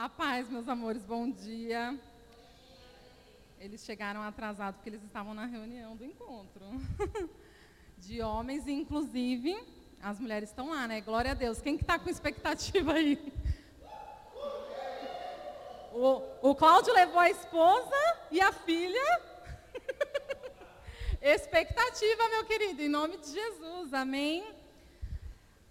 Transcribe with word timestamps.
A 0.00 0.08
paz, 0.08 0.48
meus 0.48 0.66
amores, 0.66 1.04
bom 1.04 1.30
dia. 1.30 1.94
Eles 3.58 3.84
chegaram 3.84 4.22
atrasados 4.22 4.76
porque 4.76 4.88
eles 4.88 5.02
estavam 5.02 5.34
na 5.34 5.44
reunião 5.44 5.94
do 5.94 6.06
encontro. 6.06 6.64
De 7.98 8.22
homens, 8.22 8.66
inclusive, 8.66 9.62
as 10.00 10.18
mulheres 10.18 10.48
estão 10.48 10.70
lá, 10.70 10.88
né? 10.88 11.02
Glória 11.02 11.32
a 11.32 11.34
Deus. 11.34 11.60
Quem 11.60 11.76
que 11.76 11.82
está 11.82 11.98
com 11.98 12.08
expectativa 12.08 12.94
aí? 12.94 13.22
O, 15.92 16.48
o 16.48 16.54
Cláudio 16.54 16.94
levou 16.94 17.18
a 17.18 17.28
esposa 17.28 18.18
e 18.30 18.40
a 18.40 18.52
filha. 18.52 19.20
expectativa, 21.20 22.26
meu 22.30 22.46
querido, 22.46 22.80
em 22.80 22.88
nome 22.88 23.18
de 23.18 23.32
Jesus, 23.32 23.92
amém? 23.92 24.50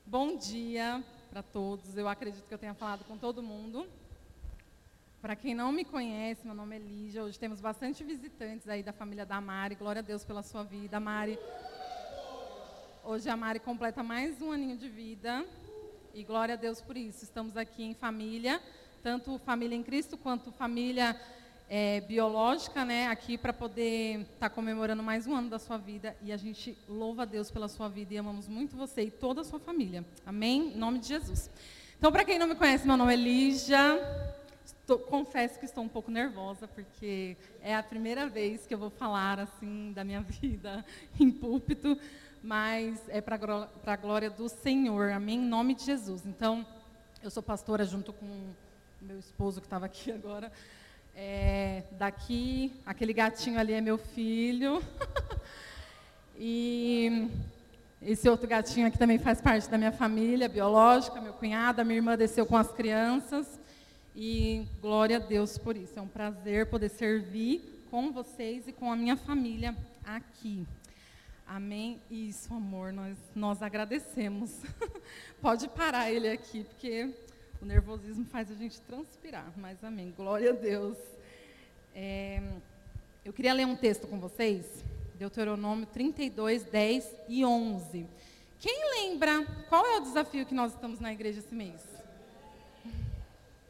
Bom 0.06 0.38
dia 0.38 1.04
para 1.32 1.42
todos. 1.42 1.98
Eu 1.98 2.08
acredito 2.08 2.48
que 2.48 2.54
eu 2.54 2.60
tenha 2.60 2.76
falado 2.76 3.04
com 3.06 3.18
todo 3.18 3.42
mundo. 3.42 3.90
Para 5.22 5.36
quem 5.36 5.54
não 5.54 5.70
me 5.74 5.84
conhece, 5.84 6.46
meu 6.46 6.56
nome 6.56 6.78
é 6.78 6.80
Lígia. 6.80 7.26
Hoje 7.26 7.38
temos 7.38 7.60
bastante 7.60 8.06
visitantes 8.06 8.70
aí 8.70 8.82
da 8.82 8.94
família 8.94 9.26
da 9.26 9.42
Mari. 9.42 9.76
Glória 9.76 10.00
a 10.00 10.02
Deus 10.02 10.24
pela 10.24 10.42
sua 10.42 10.64
vida, 10.64 10.98
Mari. 10.98 11.38
Hoje 13.04 13.30
a 13.30 13.36
Mari 13.36 13.60
completa 13.60 14.02
mais 14.02 14.42
um 14.42 14.50
aninho 14.50 14.78
de 14.78 14.88
vida. 14.88 15.46
E 16.14 16.24
glória 16.24 16.54
a 16.54 16.58
Deus 16.58 16.80
por 16.80 16.96
isso. 16.96 17.26
Estamos 17.26 17.58
aqui 17.58 17.84
em 17.84 17.94
família, 17.94 18.62
tanto 19.04 19.38
família 19.40 19.76
em 19.76 19.84
Cristo 19.84 20.18
quanto 20.18 20.54
família 20.54 21.20
é, 21.68 22.00
biológica, 22.00 22.86
né? 22.86 23.08
Aqui 23.08 23.38
para 23.38 23.52
poder 23.52 24.22
estar 24.22 24.48
tá 24.48 24.50
comemorando 24.50 25.04
mais 25.04 25.28
um 25.28 25.36
ano 25.36 25.50
da 25.50 25.60
sua 25.60 25.78
vida. 25.78 26.16
E 26.22 26.32
a 26.32 26.38
gente 26.38 26.78
louva 26.88 27.24
a 27.24 27.26
Deus 27.26 27.52
pela 27.52 27.68
sua 27.68 27.90
vida 27.90 28.14
e 28.14 28.18
amamos 28.18 28.48
muito 28.48 28.78
você 28.78 29.02
e 29.02 29.12
toda 29.12 29.42
a 29.42 29.44
sua 29.44 29.60
família. 29.60 30.06
Amém? 30.26 30.72
Em 30.74 30.78
nome 30.78 30.98
de 31.00 31.10
Jesus. 31.10 31.52
Então, 31.98 32.10
para 32.10 32.24
quem 32.24 32.40
não 32.40 32.48
me 32.48 32.56
conhece, 32.56 32.88
meu 32.88 32.96
nome 32.96 33.14
é 33.14 33.18
Lígia. 33.18 34.39
Estou, 34.82 35.00
confesso 35.00 35.58
que 35.58 35.66
estou 35.66 35.84
um 35.84 35.88
pouco 35.88 36.12
nervosa, 36.12 36.68
porque 36.68 37.36
é 37.62 37.76
a 37.76 37.82
primeira 37.82 38.28
vez 38.28 38.66
que 38.68 38.74
eu 38.74 38.78
vou 38.78 38.90
falar 38.90 39.40
assim 39.40 39.92
da 39.94 40.04
minha 40.04 40.22
vida 40.42 40.86
em 41.20 41.32
púlpito, 41.32 41.98
mas 42.44 43.02
é 43.10 43.20
para 43.20 43.36
a 43.86 43.96
glória 43.96 44.30
do 44.30 44.48
Senhor, 44.48 45.12
amém? 45.12 45.40
Em 45.40 45.46
nome 45.46 45.74
de 45.74 45.84
Jesus. 45.84 46.26
Então, 46.26 46.66
eu 47.24 47.30
sou 47.30 47.42
pastora 47.42 47.84
junto 47.84 48.14
com 48.14 48.26
meu 49.02 49.18
esposo 49.18 49.60
que 49.60 49.68
estava 49.68 49.86
aqui 49.86 50.12
agora. 50.14 50.52
É, 51.16 51.84
daqui, 51.92 52.72
aquele 52.86 53.12
gatinho 53.12 53.60
ali 53.60 53.74
é 53.74 53.82
meu 53.82 53.98
filho. 53.98 54.84
e 56.38 57.28
esse 58.02 58.30
outro 58.30 58.48
gatinho 58.48 58.88
aqui 58.88 58.98
também 58.98 59.20
faz 59.20 59.42
parte 59.42 59.68
da 59.70 59.78
minha 59.78 59.92
família 59.92 60.48
biológica, 60.48 61.20
meu 61.20 61.34
cunhado, 61.34 61.82
a 61.82 61.84
minha 61.84 61.98
irmã 61.98 62.16
desceu 62.16 62.46
com 62.46 62.56
as 62.56 62.72
crianças. 62.72 63.59
E 64.16 64.68
glória 64.82 65.18
a 65.18 65.20
Deus 65.20 65.58
por 65.58 65.78
isso. 65.78 65.98
É 65.98 66.02
um 66.02 66.08
prazer 66.08 66.68
poder 66.68 66.90
servir 66.90 67.86
com 67.90 68.12
vocês 68.12 68.68
e 68.68 68.74
com 68.74 68.92
a 68.92 68.96
minha 68.96 69.16
família 69.16 69.76
aqui. 70.04 70.66
Amém? 71.46 72.00
Isso, 72.12 72.54
amor, 72.54 72.94
nós, 72.94 73.18
nós 73.36 73.64
agradecemos. 73.64 74.62
Pode 75.42 75.68
parar 75.70 76.12
ele 76.12 76.30
aqui, 76.30 76.64
porque 76.64 77.10
o 77.60 77.66
nervosismo 77.66 78.24
faz 78.26 78.52
a 78.52 78.54
gente 78.54 78.80
transpirar. 78.82 79.52
Mas 79.58 79.84
amém. 79.84 80.14
Glória 80.16 80.52
a 80.52 80.54
Deus. 80.54 80.98
É, 81.96 82.42
eu 83.26 83.34
queria 83.34 83.54
ler 83.54 83.66
um 83.66 83.76
texto 83.76 84.06
com 84.08 84.20
vocês, 84.20 84.84
Deuteronômio 85.16 85.88
32, 85.88 86.64
10 86.64 87.16
e 87.28 87.44
11. 87.44 88.06
Quem 88.60 88.92
lembra 89.02 89.44
qual 89.70 89.86
é 89.86 89.98
o 89.98 90.02
desafio 90.02 90.46
que 90.46 90.54
nós 90.54 90.74
estamos 90.74 91.00
na 91.00 91.12
igreja 91.12 91.40
esse 91.40 91.56
mês? 91.56 91.82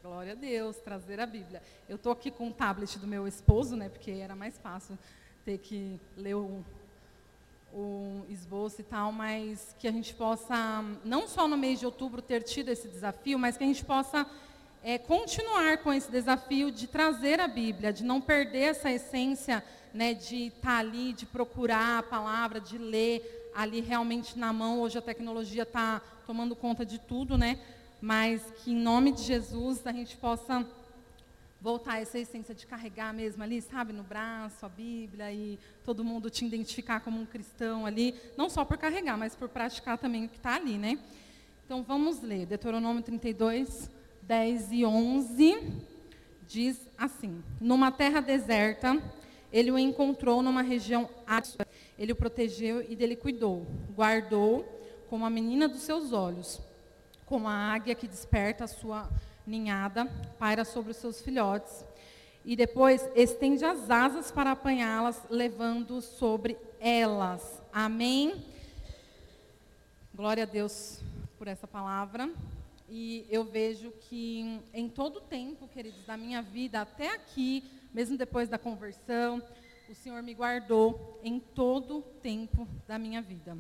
Glória 0.10 0.32
a 0.32 0.36
Deus, 0.36 0.78
trazer 0.78 1.20
a 1.20 1.26
Bíblia. 1.28 1.62
Eu 1.88 1.96
estou 1.96 2.12
aqui 2.12 2.32
com 2.32 2.48
o 2.48 2.52
tablet 2.52 2.98
do 2.98 3.06
meu 3.06 3.28
esposo, 3.28 3.76
né? 3.76 3.90
Porque 3.90 4.10
era 4.10 4.36
mais 4.36 4.58
fácil 4.58 4.98
ter 5.46 5.60
que 5.60 6.00
ler 6.18 6.34
o, 6.34 6.66
o 7.72 8.26
esboço 8.28 8.82
e 8.82 8.84
tal, 8.84 9.12
mas 9.12 9.76
que 9.78 9.88
a 9.88 9.92
gente 9.92 10.16
possa, 10.16 10.84
não 11.06 11.28
só 11.28 11.48
no 11.48 11.56
mês 11.56 11.80
de 11.80 11.86
outubro, 11.86 12.24
ter 12.24 12.42
tido 12.42 12.70
esse 12.70 12.88
desafio, 12.88 13.38
mas 13.38 13.56
que 13.56 13.64
a 13.64 13.68
gente 13.68 13.86
possa 13.86 14.26
é, 14.84 14.98
continuar 14.98 15.78
com 15.84 15.94
esse 15.94 16.10
desafio 16.10 16.72
de 16.72 16.88
trazer 16.88 17.40
a 17.40 17.48
Bíblia, 17.48 17.94
de 17.94 18.04
não 18.04 18.20
perder 18.20 18.72
essa 18.72 18.92
essência 18.92 19.64
né, 19.94 20.16
de 20.16 20.48
estar 20.48 20.62
tá 20.62 20.78
ali, 20.80 21.14
de 21.14 21.28
procurar 21.28 22.00
a 22.00 22.04
palavra, 22.04 22.60
de 22.60 22.80
ler 22.80 23.52
ali 23.54 23.80
realmente 23.80 24.40
na 24.40 24.52
mão. 24.52 24.82
Hoje 24.82 24.98
a 24.98 25.04
tecnologia 25.04 25.64
está 25.64 26.02
tomando 26.26 26.56
conta 26.56 26.84
de 26.84 26.98
tudo, 26.98 27.38
né? 27.38 27.60
Mas 28.02 28.42
que 28.58 28.72
em 28.72 28.76
nome 28.76 29.12
de 29.12 29.24
Jesus 29.24 29.86
a 29.86 29.92
gente 29.92 30.16
possa 30.18 30.66
voltar 31.62 31.94
a 31.94 32.00
essa 32.00 32.18
essência 32.18 32.56
de 32.56 32.66
carregar 32.66 33.14
mesmo 33.14 33.44
ali, 33.44 33.62
sabe, 33.62 33.92
no 33.92 34.04
braço, 34.04 34.66
a 34.66 34.70
Bíblia 34.70 35.32
e 35.32 35.60
todo 35.84 36.06
mundo 36.06 36.30
te 36.30 36.46
identificar 36.46 37.02
como 37.02 37.20
um 37.20 37.26
cristão 37.26 37.86
ali, 37.86 38.16
não 38.38 38.50
só 38.50 38.64
por 38.64 38.78
carregar, 38.78 39.18
mas 39.18 39.36
por 39.36 39.50
praticar 39.50 39.98
também 39.98 40.26
o 40.26 40.30
que 40.30 40.38
está 40.38 40.56
ali, 40.56 40.78
né? 40.78 40.98
Então 41.66 41.84
vamos 41.84 42.22
ler, 42.22 42.46
Deuteronômio 42.46 43.04
32, 43.04 43.92
10 44.22 44.72
e 44.72 44.86
11, 44.86 45.74
diz 46.48 46.88
assim: 46.98 47.44
Numa 47.60 47.92
terra 47.92 48.22
deserta, 48.22 49.02
ele 49.52 49.70
o 49.70 49.78
encontrou 49.78 50.42
numa 50.42 50.62
região 50.62 51.10
árida, 51.28 51.68
ele 51.98 52.14
o 52.14 52.16
protegeu 52.16 52.82
e 52.90 52.96
dele 52.96 53.16
cuidou, 53.16 53.68
guardou 53.94 54.66
como 55.10 55.26
a 55.26 55.30
menina 55.30 55.68
dos 55.68 55.82
seus 55.82 56.14
olhos 56.14 56.62
como 57.30 57.48
a 57.48 57.54
águia 57.54 57.94
que 57.94 58.08
desperta 58.08 58.64
a 58.64 58.68
sua 58.68 59.08
ninhada, 59.46 60.06
paira 60.40 60.66
sobre 60.66 60.92
os 60.92 60.98
seus 60.98 61.22
filhotes. 61.22 61.86
E 62.44 62.56
depois 62.56 63.08
estende 63.16 63.64
as 63.64 63.88
asas 63.92 64.32
para 64.32 64.52
apanhá-las, 64.52 65.22
levando 65.30 66.02
sobre 66.02 66.58
elas. 66.80 67.62
Amém? 67.72 68.44
Glória 70.12 70.44
a 70.44 70.48
Deus 70.48 71.02
por 71.38 71.48
essa 71.48 71.68
palavra. 71.68 72.28
E 72.90 73.28
eu 73.30 73.44
vejo 73.44 73.92
que 73.92 74.60
em 74.74 74.90
todo 74.90 75.18
o 75.18 75.22
tempo, 75.22 75.68
queridos, 75.68 76.04
da 76.08 76.18
minha 76.18 76.42
vida, 76.42 76.82
até 76.82 77.14
aqui, 77.14 77.64
mesmo 77.94 78.18
depois 78.18 78.50
da 78.50 78.58
conversão, 78.58 79.40
o 79.88 79.94
Senhor 79.94 80.24
me 80.24 80.34
guardou 80.34 81.20
em 81.24 81.40
todo 81.40 82.00
o 82.00 82.02
tempo 82.02 82.68
da 82.88 82.98
minha 82.98 83.22
vida. 83.22 83.56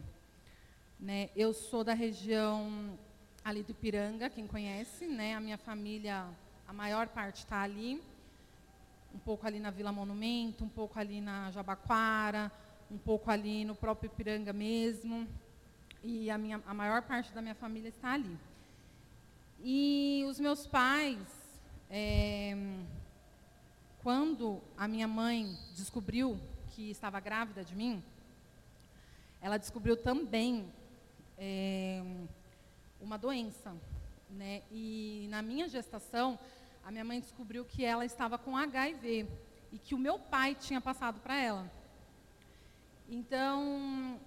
Né? 1.00 1.30
Eu 1.36 1.54
sou 1.54 1.84
da 1.84 1.94
região 1.94 2.98
ali 3.44 3.64
do 3.64 3.72
Ipiranga, 3.72 4.30
quem 4.30 4.46
conhece, 4.46 5.08
né? 5.08 5.36
A 5.36 5.40
minha 5.40 5.58
família, 5.58 6.26
a 6.68 6.74
maior 6.74 7.08
parte 7.08 7.38
está 7.38 7.62
ali, 7.62 8.02
um 9.14 9.20
pouco 9.20 9.46
ali 9.48 9.60
na 9.60 9.72
Vila 9.72 9.92
Monumento, 9.92 10.64
um 10.64 10.70
pouco 10.70 11.00
ali 11.00 11.22
na 11.22 11.52
Jabaquara, 11.52 12.52
um 12.92 12.98
pouco 12.98 13.32
ali 13.32 13.66
no 13.66 13.76
próprio 13.76 14.08
Ipiranga 14.08 14.54
mesmo. 14.54 15.28
E 16.04 16.30
a, 16.30 16.38
minha, 16.38 16.62
a 16.66 16.74
maior 16.74 17.02
parte 17.02 17.32
da 17.34 17.42
minha 17.42 17.56
família 17.56 17.90
está 17.90 18.14
ali. 18.14 18.38
E 19.62 20.24
os 20.30 20.40
meus 20.40 20.66
pais, 20.66 21.20
é, 21.90 22.56
quando 24.02 24.62
a 24.78 24.88
minha 24.88 25.08
mãe 25.08 25.58
descobriu 25.76 26.40
que 26.70 26.90
estava 26.90 27.20
grávida 27.20 27.64
de 27.64 27.76
mim, 27.76 28.02
ela 29.42 29.58
descobriu 29.58 29.98
também 29.98 30.72
é, 31.38 32.04
uma 33.02 33.18
doença. 33.18 33.76
Né? 34.30 34.62
E 34.72 35.28
na 35.30 35.42
minha 35.42 35.68
gestação, 35.68 36.38
a 36.84 36.92
minha 36.92 37.04
mãe 37.04 37.20
descobriu 37.20 37.66
que 37.66 37.84
ela 37.84 38.06
estava 38.06 38.38
com 38.38 38.56
HIV 38.56 39.28
e 39.72 39.78
que 39.78 39.96
o 39.96 39.98
meu 39.98 40.20
pai 40.20 40.56
tinha 40.56 40.82
passado 40.82 41.20
para 41.20 41.40
ela. 41.40 41.72
Então, 43.08 44.20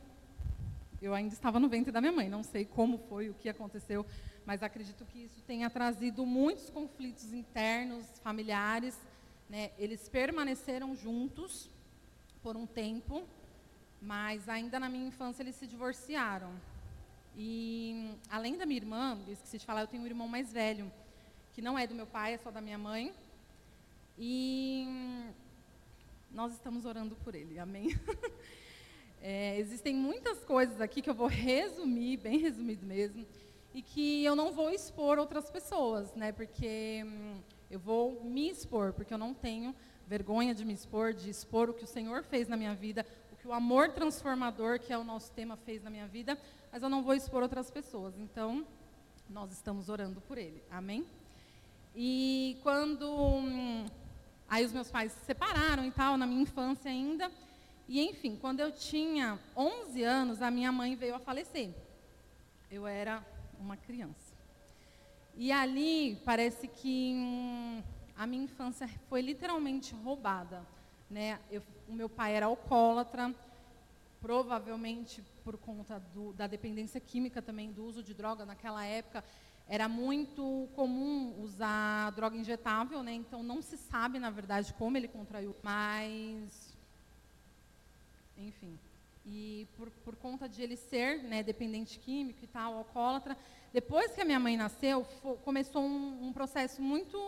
eu 1.00 1.14
ainda 1.14 1.34
estava 1.34 1.58
no 1.60 1.68
ventre 1.68 1.92
da 1.92 2.00
minha 2.00 2.12
mãe, 2.12 2.28
não 2.28 2.42
sei 2.42 2.64
como 2.64 2.98
foi, 2.98 3.28
o 3.30 3.34
que 3.34 3.48
aconteceu, 3.48 4.04
mas 4.44 4.62
acredito 4.62 5.04
que 5.04 5.24
isso 5.24 5.40
tenha 5.42 5.70
trazido 5.70 6.26
muitos 6.26 6.68
conflitos 6.70 7.32
internos, 7.32 8.06
familiares. 8.20 8.98
Né? 9.48 9.70
Eles 9.78 10.08
permaneceram 10.08 10.96
juntos 10.96 11.70
por 12.42 12.56
um 12.56 12.66
tempo, 12.66 13.22
mas 14.00 14.48
ainda 14.48 14.80
na 14.80 14.88
minha 14.88 15.06
infância 15.06 15.42
eles 15.42 15.54
se 15.54 15.66
divorciaram. 15.66 16.52
E 17.36 18.14
além 18.30 18.56
da 18.56 18.66
minha 18.66 18.78
irmã, 18.78 19.18
eu 19.26 19.32
esqueci 19.32 19.58
de 19.58 19.66
falar, 19.66 19.82
eu 19.82 19.86
tenho 19.86 20.02
um 20.02 20.06
irmão 20.06 20.28
mais 20.28 20.52
velho, 20.52 20.90
que 21.52 21.62
não 21.62 21.78
é 21.78 21.86
do 21.86 21.94
meu 21.94 22.06
pai, 22.06 22.34
é 22.34 22.38
só 22.38 22.50
da 22.50 22.60
minha 22.60 22.78
mãe. 22.78 23.12
E 24.18 24.86
nós 26.30 26.52
estamos 26.52 26.84
orando 26.84 27.16
por 27.16 27.34
ele, 27.34 27.58
amém? 27.58 27.88
É, 29.24 29.56
existem 29.56 29.94
muitas 29.94 30.44
coisas 30.44 30.80
aqui 30.80 31.00
que 31.00 31.08
eu 31.08 31.14
vou 31.14 31.28
resumir, 31.28 32.16
bem 32.16 32.38
resumido 32.38 32.84
mesmo, 32.84 33.24
e 33.72 33.80
que 33.80 34.24
eu 34.24 34.34
não 34.34 34.50
vou 34.50 34.68
expor 34.68 35.16
outras 35.16 35.48
pessoas, 35.48 36.12
né? 36.16 36.32
Porque 36.32 37.04
hum, 37.06 37.40
eu 37.70 37.78
vou 37.78 38.20
me 38.24 38.50
expor, 38.50 38.92
porque 38.92 39.14
eu 39.14 39.18
não 39.18 39.32
tenho 39.32 39.72
vergonha 40.08 40.52
de 40.52 40.64
me 40.64 40.72
expor, 40.72 41.14
de 41.14 41.30
expor 41.30 41.70
o 41.70 41.74
que 41.74 41.84
o 41.84 41.86
Senhor 41.86 42.24
fez 42.24 42.48
na 42.48 42.56
minha 42.56 42.74
vida, 42.74 43.06
o 43.32 43.36
que 43.36 43.46
o 43.46 43.52
amor 43.52 43.90
transformador, 43.90 44.80
que 44.80 44.92
é 44.92 44.98
o 44.98 45.04
nosso 45.04 45.30
tema, 45.30 45.56
fez 45.56 45.84
na 45.84 45.88
minha 45.88 46.08
vida, 46.08 46.36
mas 46.72 46.82
eu 46.82 46.88
não 46.88 47.02
vou 47.02 47.14
expor 47.14 47.42
outras 47.42 47.70
pessoas. 47.70 48.18
Então, 48.18 48.66
nós 49.28 49.52
estamos 49.52 49.90
orando 49.90 50.22
por 50.22 50.38
ele. 50.38 50.62
Amém? 50.70 51.04
E 51.94 52.56
quando. 52.62 53.06
Hum, 53.14 53.84
aí 54.48 54.64
os 54.64 54.72
meus 54.72 54.90
pais 54.90 55.12
se 55.12 55.24
separaram 55.26 55.84
e 55.84 55.90
tal, 55.90 56.16
na 56.16 56.26
minha 56.26 56.40
infância 56.40 56.90
ainda. 56.90 57.30
E, 57.86 58.00
enfim, 58.00 58.38
quando 58.40 58.60
eu 58.60 58.72
tinha 58.72 59.38
11 59.54 60.02
anos, 60.02 60.40
a 60.40 60.50
minha 60.50 60.72
mãe 60.72 60.96
veio 60.96 61.14
a 61.14 61.18
falecer. 61.18 61.74
Eu 62.70 62.86
era 62.86 63.22
uma 63.60 63.76
criança. 63.76 64.32
E 65.34 65.52
ali, 65.52 66.18
parece 66.24 66.66
que 66.68 67.14
hum, 67.14 67.82
a 68.16 68.26
minha 68.26 68.44
infância 68.44 68.88
foi 69.10 69.20
literalmente 69.20 69.94
roubada. 69.94 70.62
Né? 71.10 71.38
Eu, 71.50 71.62
o 71.86 71.92
meu 71.92 72.08
pai 72.08 72.34
era 72.34 72.46
alcoólatra, 72.46 73.34
provavelmente 74.22 75.22
por 75.44 75.56
conta 75.58 75.98
do, 76.14 76.32
da 76.32 76.46
dependência 76.46 77.00
química 77.00 77.42
também, 77.42 77.72
do 77.72 77.84
uso 77.84 78.02
de 78.02 78.14
droga 78.14 78.44
naquela 78.44 78.84
época. 78.84 79.24
Era 79.68 79.88
muito 79.88 80.68
comum 80.74 81.40
usar 81.40 82.10
droga 82.10 82.36
injetável, 82.36 83.02
né? 83.02 83.12
então 83.12 83.42
não 83.42 83.62
se 83.62 83.76
sabe, 83.76 84.18
na 84.18 84.30
verdade, 84.30 84.74
como 84.74 84.96
ele 84.96 85.08
contraiu. 85.08 85.54
Mas, 85.62 86.76
enfim, 88.36 88.78
e 89.24 89.66
por, 89.76 89.90
por 90.04 90.16
conta 90.16 90.48
de 90.48 90.62
ele 90.62 90.76
ser 90.76 91.22
né, 91.22 91.42
dependente 91.42 91.98
químico 91.98 92.44
e 92.44 92.46
tal, 92.46 92.74
alcoólatra, 92.74 93.36
depois 93.72 94.12
que 94.12 94.20
a 94.20 94.24
minha 94.24 94.40
mãe 94.40 94.56
nasceu, 94.56 95.06
começou 95.44 95.82
um, 95.82 96.26
um, 96.26 96.32
processo 96.32 96.82
muito 96.82 97.18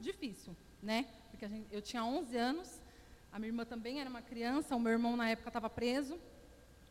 difícil, 0.00 0.56
né? 0.82 1.06
Porque 1.30 1.46
gente, 1.46 1.66
eu 1.70 1.82
tinha 1.82 2.04
11 2.04 2.36
anos, 2.36 2.80
a 3.30 3.38
minha 3.38 3.50
irmã 3.50 3.64
também 3.64 4.00
era 4.00 4.08
uma 4.08 4.22
criança, 4.22 4.74
o 4.74 4.80
meu 4.80 4.92
irmão 4.92 5.16
na 5.16 5.30
época 5.30 5.48
estava 5.48 5.70
preso. 5.70 6.18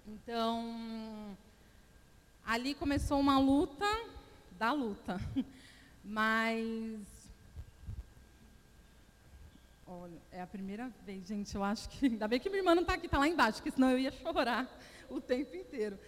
Então, 0.08 1.38
ali 2.46 2.74
começou 2.74 3.20
uma 3.20 3.40
luta 3.40 3.86
da 4.58 4.72
luta. 4.72 5.20
Mas 6.04 7.22
Olha, 9.94 10.22
é 10.32 10.42
a 10.42 10.48
primeira 10.48 10.90
vez, 11.06 11.28
gente. 11.28 11.54
Eu 11.54 11.62
acho 11.66 11.90
que. 11.90 12.06
Ainda 12.06 12.26
bem 12.26 12.40
que 12.40 12.50
minha 12.50 12.62
irmã 12.62 12.74
não 12.74 12.82
está 12.82 12.94
aqui, 12.94 13.08
está 13.08 13.20
lá 13.20 13.28
embaixo, 13.28 13.58
porque 13.58 13.72
senão 13.72 13.92
eu 13.92 14.00
ia 14.00 14.10
chorar 14.10 14.66
o 15.10 15.20
tempo 15.20 15.54
inteiro. 15.54 16.00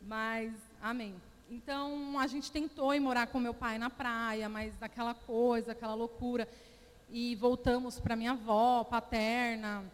Mas, 0.00 0.54
amém. 0.80 1.16
Então, 1.50 2.20
a 2.20 2.26
gente 2.28 2.52
tentou 2.52 2.94
ir 2.94 3.00
morar 3.00 3.26
com 3.26 3.40
meu 3.40 3.52
pai 3.52 3.78
na 3.78 3.90
praia, 3.90 4.48
mas 4.48 4.80
aquela 4.80 5.12
coisa, 5.12 5.72
aquela 5.72 5.94
loucura. 5.94 6.48
E 7.10 7.34
voltamos 7.34 7.98
para 7.98 8.14
minha 8.14 8.30
avó 8.30 8.84
paterna. 8.84 9.84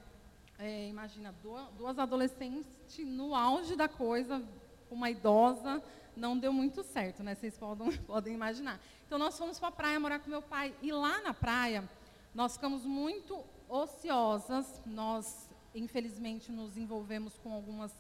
É, 0.59 0.89
imagina, 0.89 1.33
duas 1.77 1.99
adolescentes 2.01 2.67
no 2.99 3.33
auge 3.33 3.77
da 3.77 3.89
coisa, 3.89 4.43
uma 4.91 5.09
idosa, 5.09 5.81
não 6.17 6.37
deu 6.37 6.53
muito 6.53 6.83
certo, 6.83 7.23
né? 7.23 7.37
Vocês 7.37 7.57
podem, 7.57 7.93
podem 8.03 8.35
imaginar. 8.35 8.81
Então, 9.07 9.19
nós 9.19 9.39
fomos 9.39 9.59
para 9.59 9.69
a 9.69 9.73
praia 9.73 10.01
morar 10.01 10.19
com 10.19 10.29
meu 10.29 10.43
pai. 10.43 10.75
E 10.83 10.91
lá 10.91 11.21
na 11.21 11.33
praia, 11.33 11.89
nós 12.35 12.55
ficamos 12.55 12.85
muito 12.85 13.43
ociosas, 13.69 14.83
nós, 14.85 15.49
infelizmente, 15.73 16.51
nos 16.51 16.77
envolvemos 16.77 17.39
com 17.39 17.53
algumas 17.53 17.93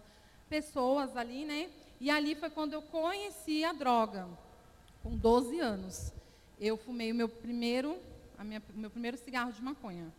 pessoas 0.48 1.16
ali, 1.16 1.44
né? 1.44 1.70
E 2.00 2.10
ali 2.10 2.34
foi 2.34 2.50
quando 2.50 2.72
eu 2.72 2.82
conheci 2.82 3.64
a 3.64 3.72
droga, 3.72 4.28
com 5.02 5.16
12 5.16 5.60
anos. 5.60 6.12
Eu 6.58 6.76
fumei 6.76 7.12
o 7.12 7.14
meu 7.14 7.28
primeiro, 7.28 7.96
a 8.36 8.42
minha, 8.42 8.60
meu 8.74 8.90
primeiro 8.90 9.16
cigarro 9.16 9.52
de 9.52 9.62
maconha. 9.62 10.12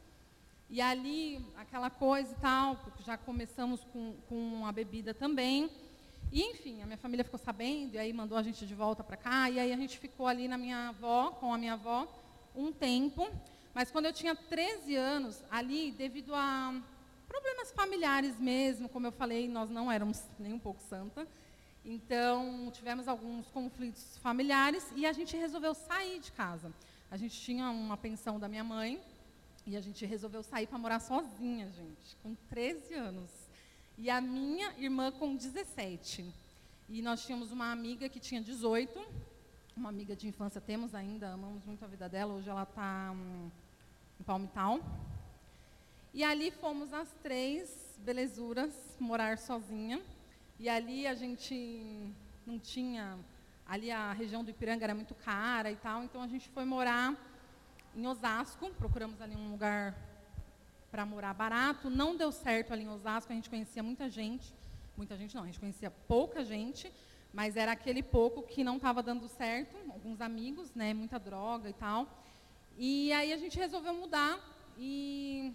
E 0.70 0.80
ali, 0.80 1.44
aquela 1.58 1.90
coisa 1.90 2.32
e 2.32 2.36
tal, 2.36 2.78
já 3.04 3.18
começamos 3.18 3.84
com, 3.86 4.14
com 4.30 4.66
a 4.68 4.72
bebida 4.72 5.16
também. 5.16 5.70
E, 6.32 6.44
enfim, 6.44 6.84
a 6.84 6.86
minha 6.86 6.98
família 6.98 7.26
ficou 7.26 7.40
sabendo, 7.40 7.96
e 7.96 7.98
aí 7.98 8.14
mandou 8.14 8.38
a 8.38 8.44
gente 8.44 8.68
de 8.68 8.76
volta 8.76 9.04
para 9.04 9.18
cá. 9.18 9.50
E 9.50 9.60
aí 9.60 9.74
a 9.74 9.76
gente 9.76 9.98
ficou 9.98 10.28
ali 10.28 10.48
na 10.48 10.60
minha 10.60 10.90
avó, 10.90 11.32
com 11.32 11.52
a 11.52 11.58
minha 11.58 11.74
avó, 11.74 12.08
um 12.56 12.72
tempo. 12.72 13.28
Mas 13.74 13.90
quando 13.90 14.06
eu 14.06 14.14
tinha 14.14 14.36
13 14.36 14.96
anos, 14.96 15.44
ali, 15.50 15.92
devido 15.92 16.36
a 16.36 16.80
problemas 17.28 17.72
familiares 17.72 18.40
mesmo, 18.40 18.88
como 18.88 19.08
eu 19.08 19.12
falei, 19.12 19.48
nós 19.48 19.72
não 19.72 19.92
éramos 19.92 20.24
nem 20.38 20.54
um 20.54 20.60
pouco 20.60 20.82
santa. 20.84 21.28
Então, 21.84 22.70
tivemos 22.72 23.08
alguns 23.08 23.50
conflitos 23.50 24.18
familiares 24.18 24.86
e 24.96 25.06
a 25.08 25.14
gente 25.14 25.36
resolveu 25.36 25.74
sair 25.74 26.20
de 26.20 26.32
casa. 26.32 26.72
A 27.10 27.18
gente 27.18 27.40
tinha 27.42 27.72
uma 27.72 27.98
pensão 27.98 28.40
da 28.40 28.48
minha 28.48 28.64
mãe 28.64 29.02
e 29.66 29.76
a 29.76 29.82
gente 29.82 30.06
resolveu 30.06 30.44
sair 30.44 30.68
para 30.68 30.78
morar 30.78 31.00
sozinha, 31.00 31.70
gente, 31.72 32.16
com 32.24 32.36
13 32.50 32.94
anos. 32.94 33.30
E 33.98 34.10
a 34.10 34.22
minha 34.22 34.74
irmã 34.78 35.12
com 35.12 35.36
17. 35.36 36.34
E 36.88 37.02
nós 37.02 37.26
tínhamos 37.26 37.52
uma 37.52 37.72
amiga 37.72 38.10
que 38.10 38.20
tinha 38.20 38.42
18, 38.42 39.00
uma 39.76 39.90
amiga 39.90 40.16
de 40.16 40.28
infância, 40.28 40.60
temos 40.60 40.96
ainda, 40.96 41.32
amamos 41.34 41.64
muito 41.66 41.84
a 41.84 41.88
vida 41.88 42.10
dela. 42.10 42.34
Hoje 42.34 42.50
ela 42.50 42.64
está 42.64 43.12
hum, 43.12 43.50
em 44.20 44.24
Palmital. 44.24 44.80
E 46.14 46.24
ali 46.24 46.50
fomos 46.50 46.92
as 46.94 47.12
três 47.22 47.98
belezuras 48.00 48.74
morar 49.00 49.38
sozinha. 49.38 50.02
E 50.60 50.68
ali 50.68 51.06
a 51.06 51.14
gente 51.14 52.12
não 52.46 52.58
tinha. 52.58 53.18
Ali 53.66 53.92
a 53.92 54.12
região 54.14 54.44
do 54.44 54.50
Ipiranga 54.50 54.84
era 54.84 54.96
muito 54.96 55.14
cara 55.14 55.72
e 55.72 55.76
tal, 55.76 56.04
então 56.04 56.24
a 56.24 56.28
gente 56.28 56.50
foi 56.50 56.66
morar 56.66 57.16
em 57.96 58.08
Osasco. 58.08 58.70
Procuramos 58.72 59.22
ali 59.22 59.36
um 59.36 59.52
lugar 59.52 59.96
para 60.92 61.06
morar 61.06 61.34
barato. 61.34 61.90
Não 61.90 62.16
deu 62.16 62.32
certo 62.32 62.74
ali 62.74 62.84
em 62.84 62.90
Osasco, 62.90 63.32
a 63.32 63.36
gente 63.36 63.50
conhecia 63.50 63.84
muita 63.84 64.10
gente. 64.10 64.54
Muita 64.98 65.16
gente 65.16 65.34
não, 65.36 65.44
a 65.44 65.46
gente 65.46 65.60
conhecia 65.60 65.90
pouca 65.90 66.44
gente, 66.44 66.92
mas 67.34 67.56
era 67.56 67.72
aquele 67.72 68.04
pouco 68.04 68.44
que 68.44 68.66
não 68.66 68.76
estava 68.76 69.02
dando 69.02 69.30
certo. 69.30 69.78
Alguns 69.90 70.20
amigos, 70.20 70.74
né, 70.76 70.94
muita 70.94 71.18
droga 71.18 71.70
e 71.70 71.74
tal. 71.74 72.06
E 72.78 73.12
aí 73.14 73.32
a 73.32 73.38
gente 73.38 73.58
resolveu 73.58 73.94
mudar 73.94 74.40
e 74.78 75.54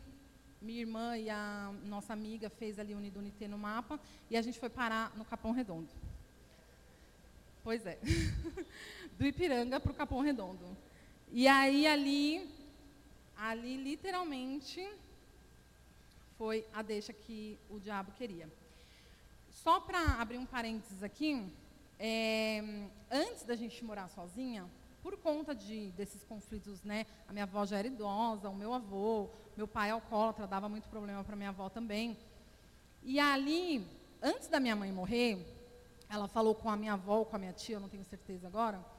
minha 0.62 0.80
irmã 0.80 1.18
e 1.18 1.28
a 1.28 1.72
nossa 1.84 2.14
amiga 2.14 2.48
fez 2.48 2.78
ali 2.78 2.94
Unidunité 2.94 3.46
no 3.46 3.58
mapa 3.58 4.00
e 4.30 4.36
a 4.36 4.40
gente 4.40 4.58
foi 4.58 4.70
parar 4.70 5.14
no 5.14 5.24
Capão 5.24 5.52
Redondo. 5.52 5.90
Pois 7.62 7.84
é. 7.84 7.98
Do 9.18 9.26
Ipiranga 9.26 9.78
para 9.78 9.92
o 9.92 9.94
Capão 9.94 10.20
Redondo. 10.20 10.76
E 11.36 11.48
aí 11.48 11.84
ali, 11.84 12.48
ali 13.36 13.76
literalmente 13.76 14.88
foi 16.38 16.64
a 16.72 16.80
deixa 16.80 17.12
que 17.12 17.58
o 17.68 17.80
diabo 17.80 18.12
queria. 18.12 18.48
Só 19.50 19.80
para 19.80 19.98
abrir 20.20 20.38
um 20.38 20.46
parênteses 20.46 21.02
aqui, 21.02 21.44
é, 21.98 22.62
antes 23.10 23.42
da 23.42 23.56
gente 23.56 23.84
morar 23.84 24.06
sozinha, 24.10 24.64
por 25.02 25.16
conta 25.16 25.56
de, 25.56 25.90
desses 25.96 26.22
conflitos, 26.22 26.84
né? 26.84 27.04
A 27.26 27.32
minha 27.32 27.42
avó 27.42 27.66
já 27.66 27.78
era 27.78 27.88
idosa, 27.88 28.48
o 28.48 28.54
meu 28.54 28.72
avô, 28.72 29.28
meu 29.56 29.66
pai 29.66 29.90
alcoólatra, 29.90 30.46
dava 30.46 30.68
muito 30.68 30.88
problema 30.88 31.24
para 31.24 31.34
minha 31.34 31.48
avó 31.48 31.68
também. 31.68 32.16
E 33.02 33.18
ali, 33.18 33.84
antes 34.22 34.46
da 34.46 34.60
minha 34.60 34.76
mãe 34.76 34.92
morrer, 34.92 35.44
ela 36.08 36.28
falou 36.28 36.54
com 36.54 36.70
a 36.70 36.76
minha 36.76 36.92
avó 36.92 37.24
com 37.24 37.34
a 37.34 37.40
minha 37.40 37.52
tia, 37.52 37.74
eu 37.74 37.80
não 37.80 37.88
tenho 37.88 38.04
certeza 38.04 38.46
agora, 38.46 38.93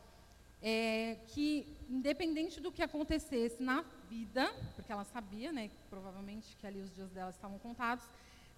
é, 0.61 1.17
que 1.27 1.67
independente 1.89 2.59
do 2.59 2.71
que 2.71 2.81
acontecesse 2.81 3.61
na 3.61 3.83
vida, 4.09 4.51
porque 4.75 4.91
ela 4.91 5.03
sabia, 5.03 5.51
né, 5.51 5.69
provavelmente 5.89 6.55
que 6.57 6.65
ali 6.65 6.81
os 6.81 6.93
dias 6.93 7.09
dela 7.11 7.29
estavam 7.29 7.59
contados, 7.59 8.03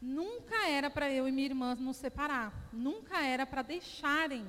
nunca 0.01 0.67
era 0.67 0.89
para 0.89 1.11
eu 1.11 1.27
e 1.27 1.31
minha 1.31 1.47
irmã 1.47 1.75
nos 1.75 1.97
separar, 1.97 2.53
nunca 2.71 3.21
era 3.23 3.45
para 3.45 3.61
deixarem 3.61 4.45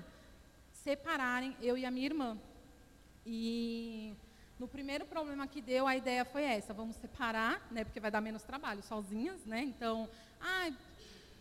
separarem 0.73 1.57
eu 1.61 1.77
e 1.77 1.85
a 1.85 1.91
minha 1.91 2.07
irmã. 2.07 2.39
E 3.27 4.15
no 4.59 4.67
primeiro 4.67 5.05
problema 5.07 5.47
que 5.47 5.61
deu, 5.61 5.87
a 5.87 5.97
ideia 5.97 6.25
foi 6.25 6.43
essa: 6.43 6.73
vamos 6.73 6.97
separar, 6.97 7.67
né, 7.71 7.85
porque 7.85 8.01
vai 8.01 8.11
dar 8.11 8.21
menos 8.21 8.43
trabalho 8.43 8.83
sozinhas, 8.83 9.45
né? 9.45 9.63
Então, 9.63 10.09
ah, 10.41 10.71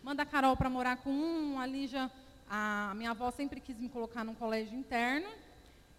manda 0.02 0.22
a 0.22 0.26
Carol 0.26 0.56
para 0.56 0.70
morar 0.70 0.98
com 0.98 1.10
um, 1.10 1.58
ali 1.58 1.86
já. 1.86 2.10
A 2.50 2.92
minha 2.94 3.10
avó 3.10 3.30
sempre 3.30 3.60
quis 3.60 3.78
me 3.78 3.88
colocar 3.88 4.24
num 4.24 4.34
colégio 4.34 4.78
interno. 4.78 5.28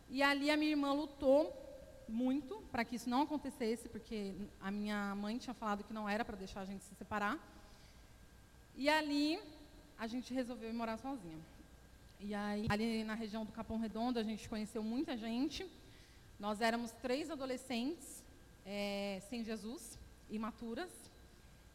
E 0.09 0.23
ali 0.23 0.49
a 0.49 0.57
minha 0.57 0.71
irmã 0.71 0.91
lutou 0.91 1.55
muito 2.07 2.57
para 2.71 2.83
que 2.83 2.95
isso 2.95 3.09
não 3.09 3.21
acontecesse, 3.21 3.87
porque 3.87 4.33
a 4.59 4.71
minha 4.71 5.13
mãe 5.15 5.37
tinha 5.37 5.53
falado 5.53 5.83
que 5.83 5.93
não 5.93 6.09
era 6.09 6.25
para 6.25 6.35
deixar 6.35 6.61
a 6.61 6.65
gente 6.65 6.83
se 6.83 6.95
separar. 6.95 7.37
E 8.75 8.89
ali 8.89 9.39
a 9.97 10.07
gente 10.07 10.33
resolveu 10.33 10.69
ir 10.69 10.73
morar 10.73 10.97
sozinha. 10.97 11.39
E 12.19 12.33
aí, 12.33 12.65
ali 12.69 13.03
na 13.03 13.13
região 13.13 13.45
do 13.45 13.51
Capão 13.51 13.77
Redondo, 13.77 14.19
a 14.19 14.23
gente 14.23 14.49
conheceu 14.49 14.83
muita 14.83 15.15
gente. 15.15 15.69
Nós 16.39 16.59
éramos 16.59 16.91
três 16.91 17.29
adolescentes 17.29 18.23
é, 18.65 19.21
sem 19.29 19.43
Jesus, 19.43 19.97
imaturas 20.29 20.91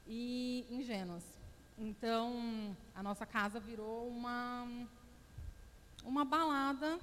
e 0.07 0.67
ingênuas. 0.71 1.25
Então, 1.79 2.77
a 2.95 3.03
nossa 3.03 3.25
casa 3.25 3.59
virou 3.59 4.09
uma, 4.09 4.67
uma 6.05 6.25
balada 6.25 6.99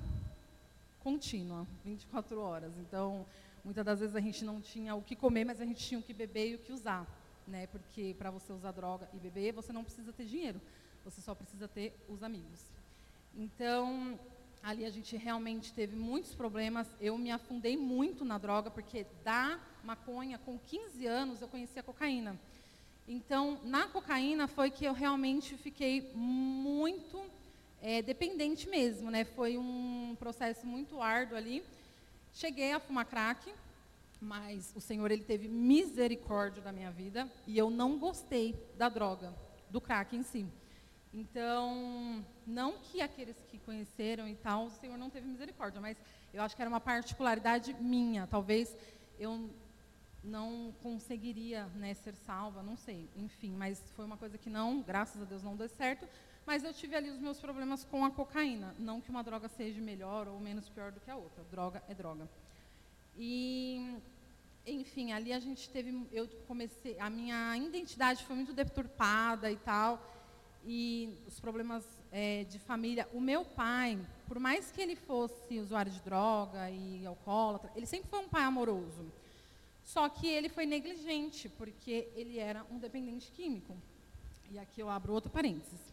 contínua, 1.03 1.67
24 1.83 2.39
horas. 2.39 2.73
Então, 2.77 3.25
muitas 3.63 3.85
das 3.85 3.99
vezes 3.99 4.15
a 4.15 4.21
gente 4.21 4.43
não 4.45 4.61
tinha 4.61 4.95
o 4.95 5.01
que 5.01 5.15
comer, 5.15 5.45
mas 5.45 5.59
a 5.61 5.65
gente 5.65 5.85
tinha 5.85 5.99
o 5.99 6.03
que 6.03 6.13
beber 6.13 6.49
e 6.49 6.55
o 6.55 6.59
que 6.59 6.71
usar. 6.71 7.05
Né? 7.47 7.67
Porque 7.67 8.15
para 8.17 8.31
você 8.31 8.53
usar 8.53 8.71
droga 8.71 9.09
e 9.13 9.17
beber, 9.17 9.53
você 9.53 9.73
não 9.73 9.83
precisa 9.83 10.13
ter 10.13 10.25
dinheiro, 10.25 10.61
você 11.03 11.21
só 11.21 11.33
precisa 11.35 11.67
ter 11.67 11.93
os 12.07 12.23
amigos. 12.23 12.61
Então, 13.35 14.17
Ali 14.63 14.85
a 14.85 14.89
gente 14.91 15.17
realmente 15.17 15.73
teve 15.73 15.95
muitos 15.95 16.35
problemas. 16.35 16.87
Eu 16.99 17.17
me 17.17 17.31
afundei 17.31 17.75
muito 17.75 18.23
na 18.23 18.37
droga, 18.37 18.69
porque 18.69 19.07
da 19.23 19.59
maconha, 19.83 20.37
com 20.37 20.59
15 20.59 21.07
anos, 21.07 21.41
eu 21.41 21.47
conhecia 21.47 21.81
cocaína. 21.81 22.39
Então, 23.07 23.59
na 23.63 23.87
cocaína 23.87 24.47
foi 24.47 24.69
que 24.69 24.85
eu 24.85 24.93
realmente 24.93 25.57
fiquei 25.57 26.11
muito 26.13 27.19
é, 27.81 28.01
dependente 28.01 28.69
mesmo, 28.69 29.09
né? 29.09 29.25
Foi 29.25 29.57
um 29.57 30.15
processo 30.19 30.65
muito 30.67 31.01
árduo 31.01 31.35
ali. 31.35 31.63
Cheguei 32.31 32.71
a 32.71 32.79
fumar 32.79 33.05
crack, 33.05 33.51
mas 34.21 34.71
o 34.75 34.79
Senhor 34.79 35.09
ele 35.09 35.23
teve 35.23 35.47
misericórdia 35.47 36.61
da 36.61 36.71
minha 36.71 36.91
vida 36.91 37.29
e 37.47 37.57
eu 37.57 37.69
não 37.69 37.97
gostei 37.97 38.55
da 38.77 38.87
droga, 38.87 39.33
do 39.69 39.81
crack 39.81 40.15
em 40.15 40.21
si. 40.21 40.47
Então, 41.13 42.23
não 42.47 42.77
que 42.77 43.01
aqueles 43.01 43.35
que 43.49 43.57
conheceram 43.59 44.29
e 44.29 44.35
tal, 44.35 44.67
o 44.67 44.71
Senhor 44.71 44.97
não 44.97 45.09
teve 45.09 45.27
misericórdia, 45.27 45.81
mas 45.81 45.97
eu 46.33 46.41
acho 46.41 46.55
que 46.55 46.61
era 46.61 46.69
uma 46.69 46.79
particularidade 46.79 47.73
minha. 47.73 48.27
Talvez 48.27 48.77
eu 49.19 49.49
não 50.23 50.73
conseguiria 50.81 51.65
né, 51.75 51.93
ser 51.95 52.13
salva, 52.15 52.61
não 52.61 52.77
sei, 52.77 53.09
enfim, 53.15 53.53
mas 53.57 53.83
foi 53.95 54.05
uma 54.05 54.15
coisa 54.15 54.37
que 54.37 54.49
não, 54.49 54.81
graças 54.81 55.21
a 55.21 55.25
Deus, 55.25 55.43
não 55.43 55.55
deu 55.55 55.67
certo. 55.67 56.07
Mas 56.51 56.65
eu 56.65 56.73
tive 56.73 56.97
ali 56.97 57.09
os 57.09 57.17
meus 57.17 57.39
problemas 57.39 57.85
com 57.85 58.03
a 58.03 58.11
cocaína. 58.11 58.75
Não 58.77 58.99
que 58.99 59.09
uma 59.09 59.23
droga 59.23 59.47
seja 59.47 59.79
melhor 59.79 60.27
ou 60.27 60.37
menos 60.37 60.67
pior 60.67 60.91
do 60.91 60.99
que 60.99 61.09
a 61.09 61.15
outra. 61.15 61.45
Droga 61.45 61.81
é 61.87 61.93
droga. 61.93 62.29
E, 63.17 63.95
enfim, 64.67 65.13
ali 65.13 65.31
a 65.31 65.39
gente 65.39 65.69
teve, 65.69 66.05
eu 66.11 66.27
comecei, 66.49 66.99
a 66.99 67.09
minha 67.09 67.55
identidade 67.55 68.25
foi 68.25 68.35
muito 68.35 68.51
deturpada 68.51 69.49
e 69.49 69.55
tal 69.55 70.05
e 70.65 71.17
os 71.25 71.39
problemas 71.39 71.85
é, 72.11 72.43
de 72.43 72.59
família. 72.59 73.07
O 73.13 73.21
meu 73.21 73.45
pai, 73.45 73.97
por 74.27 74.37
mais 74.37 74.69
que 74.73 74.81
ele 74.81 74.97
fosse 74.97 75.57
usuário 75.57 75.89
de 75.89 76.01
droga 76.01 76.69
e 76.69 77.05
alcoólatra, 77.05 77.71
ele 77.77 77.85
sempre 77.85 78.09
foi 78.09 78.19
um 78.19 78.27
pai 78.27 78.43
amoroso. 78.43 79.09
Só 79.85 80.09
que 80.09 80.27
ele 80.27 80.49
foi 80.49 80.65
negligente, 80.65 81.47
porque 81.47 82.09
ele 82.13 82.39
era 82.39 82.65
um 82.69 82.77
dependente 82.77 83.31
químico. 83.31 83.73
E 84.49 84.59
aqui 84.59 84.81
eu 84.81 84.89
abro 84.89 85.13
outro 85.13 85.31
parênteses. 85.31 85.90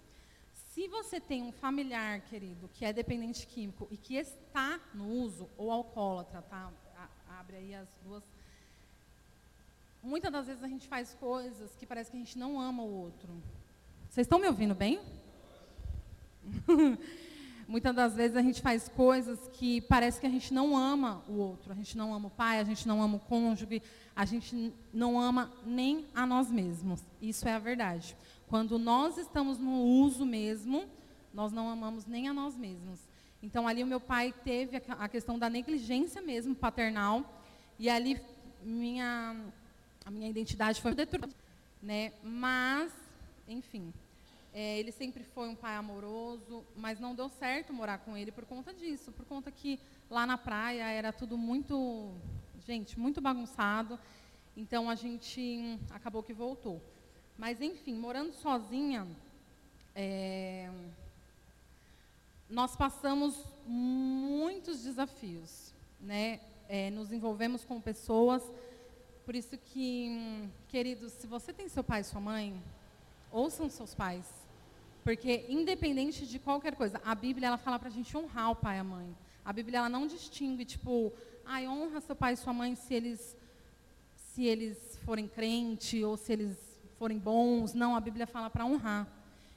Se 0.78 0.86
você 0.86 1.18
tem 1.18 1.42
um 1.42 1.50
familiar, 1.50 2.20
querido, 2.20 2.68
que 2.72 2.84
é 2.84 2.92
dependente 2.92 3.44
químico 3.48 3.88
e 3.90 3.96
que 3.96 4.14
está 4.14 4.80
no 4.94 5.08
uso, 5.08 5.50
ou 5.56 5.72
alcoólatra, 5.72 6.40
tá? 6.42 6.70
abre 7.30 7.56
aí 7.56 7.74
as 7.74 7.88
duas. 8.04 8.22
Muitas 10.00 10.30
das 10.30 10.46
vezes 10.46 10.62
a 10.62 10.68
gente 10.68 10.86
faz 10.86 11.14
coisas 11.14 11.74
que 11.74 11.84
parece 11.84 12.12
que 12.12 12.16
a 12.16 12.20
gente 12.20 12.38
não 12.38 12.60
ama 12.60 12.84
o 12.84 12.94
outro. 12.94 13.42
Vocês 14.08 14.24
estão 14.24 14.38
me 14.38 14.46
ouvindo 14.46 14.72
bem? 14.72 15.00
Muitas 17.68 17.94
das 17.94 18.14
vezes 18.14 18.34
a 18.34 18.40
gente 18.40 18.62
faz 18.62 18.88
coisas 18.88 19.38
que 19.52 19.82
parece 19.82 20.18
que 20.18 20.26
a 20.26 20.30
gente 20.30 20.54
não 20.54 20.74
ama 20.74 21.22
o 21.28 21.34
outro. 21.34 21.70
A 21.70 21.74
gente 21.74 21.98
não 21.98 22.14
ama 22.14 22.28
o 22.28 22.30
pai, 22.30 22.60
a 22.60 22.64
gente 22.64 22.88
não 22.88 23.02
ama 23.02 23.18
o 23.18 23.20
cônjuge, 23.20 23.82
a 24.16 24.24
gente 24.24 24.72
não 24.90 25.20
ama 25.20 25.52
nem 25.66 26.06
a 26.14 26.24
nós 26.24 26.50
mesmos. 26.50 27.04
Isso 27.20 27.46
é 27.46 27.52
a 27.52 27.58
verdade. 27.58 28.16
Quando 28.48 28.78
nós 28.78 29.18
estamos 29.18 29.58
no 29.58 29.82
uso 29.82 30.24
mesmo, 30.24 30.86
nós 31.34 31.52
não 31.52 31.68
amamos 31.68 32.06
nem 32.06 32.26
a 32.26 32.32
nós 32.32 32.56
mesmos. 32.56 33.00
Então 33.42 33.68
ali 33.68 33.82
o 33.84 33.86
meu 33.86 34.00
pai 34.00 34.34
teve 34.42 34.82
a 34.88 35.06
questão 35.06 35.38
da 35.38 35.50
negligência 35.50 36.22
mesmo 36.22 36.54
paternal 36.54 37.22
e 37.78 37.90
ali 37.90 38.18
minha 38.62 39.36
a 40.06 40.10
minha 40.10 40.30
identidade 40.30 40.80
foi 40.80 40.94
deturpada, 40.94 41.34
né? 41.82 42.14
Mas 42.22 42.90
enfim, 43.46 43.92
é, 44.52 44.78
ele 44.78 44.90
sempre 44.90 45.22
foi 45.22 45.48
um 45.48 45.54
pai 45.54 45.76
amoroso, 45.76 46.64
mas 46.74 46.98
não 46.98 47.14
deu 47.14 47.28
certo 47.28 47.72
morar 47.72 47.98
com 47.98 48.16
ele 48.16 48.32
por 48.32 48.44
conta 48.44 48.72
disso, 48.72 49.12
por 49.12 49.24
conta 49.24 49.50
que 49.50 49.78
lá 50.10 50.26
na 50.26 50.38
praia 50.38 50.90
era 50.90 51.12
tudo 51.12 51.36
muito, 51.36 52.12
gente, 52.66 52.98
muito 52.98 53.20
bagunçado. 53.20 53.98
Então 54.56 54.88
a 54.88 54.94
gente 54.94 55.78
acabou 55.90 56.22
que 56.22 56.32
voltou. 56.32 56.82
Mas 57.36 57.60
enfim, 57.60 57.94
morando 57.94 58.32
sozinha, 58.32 59.06
é, 59.94 60.70
nós 62.50 62.74
passamos 62.74 63.44
muitos 63.66 64.82
desafios, 64.82 65.72
né? 66.00 66.40
É, 66.68 66.90
nos 66.90 67.12
envolvemos 67.12 67.64
com 67.64 67.80
pessoas. 67.80 68.42
Por 69.24 69.34
isso 69.34 69.56
que, 69.58 70.48
queridos, 70.68 71.12
se 71.12 71.26
você 71.26 71.52
tem 71.52 71.68
seu 71.68 71.84
pai 71.84 72.00
e 72.00 72.04
sua 72.04 72.20
mãe, 72.20 72.60
ouçam 73.30 73.68
seus 73.68 73.94
pais. 73.94 74.26
Porque 75.04 75.46
independente 75.48 76.26
de 76.26 76.38
qualquer 76.38 76.74
coisa, 76.74 77.00
a 77.04 77.14
Bíblia 77.14 77.48
ela 77.48 77.56
fala 77.56 77.78
para 77.78 77.88
a 77.88 77.92
gente 77.92 78.16
honrar 78.16 78.50
o 78.50 78.56
pai 78.56 78.76
e 78.76 78.80
a 78.80 78.84
mãe. 78.84 79.16
A 79.44 79.52
Bíblia 79.52 79.78
ela 79.78 79.88
não 79.88 80.06
distingue, 80.06 80.64
tipo, 80.64 81.12
ai, 81.44 81.66
honra 81.66 82.00
seu 82.00 82.14
pai 82.14 82.34
e 82.34 82.36
sua 82.36 82.52
mãe 82.52 82.74
se 82.74 82.92
eles, 82.92 83.36
se 84.14 84.44
eles 84.44 84.98
forem 85.04 85.26
crente 85.26 86.04
ou 86.04 86.16
se 86.16 86.32
eles 86.32 86.58
forem 86.98 87.18
bons. 87.18 87.72
Não, 87.72 87.96
a 87.96 88.00
Bíblia 88.00 88.26
fala 88.26 88.50
para 88.50 88.66
honrar. 88.66 89.06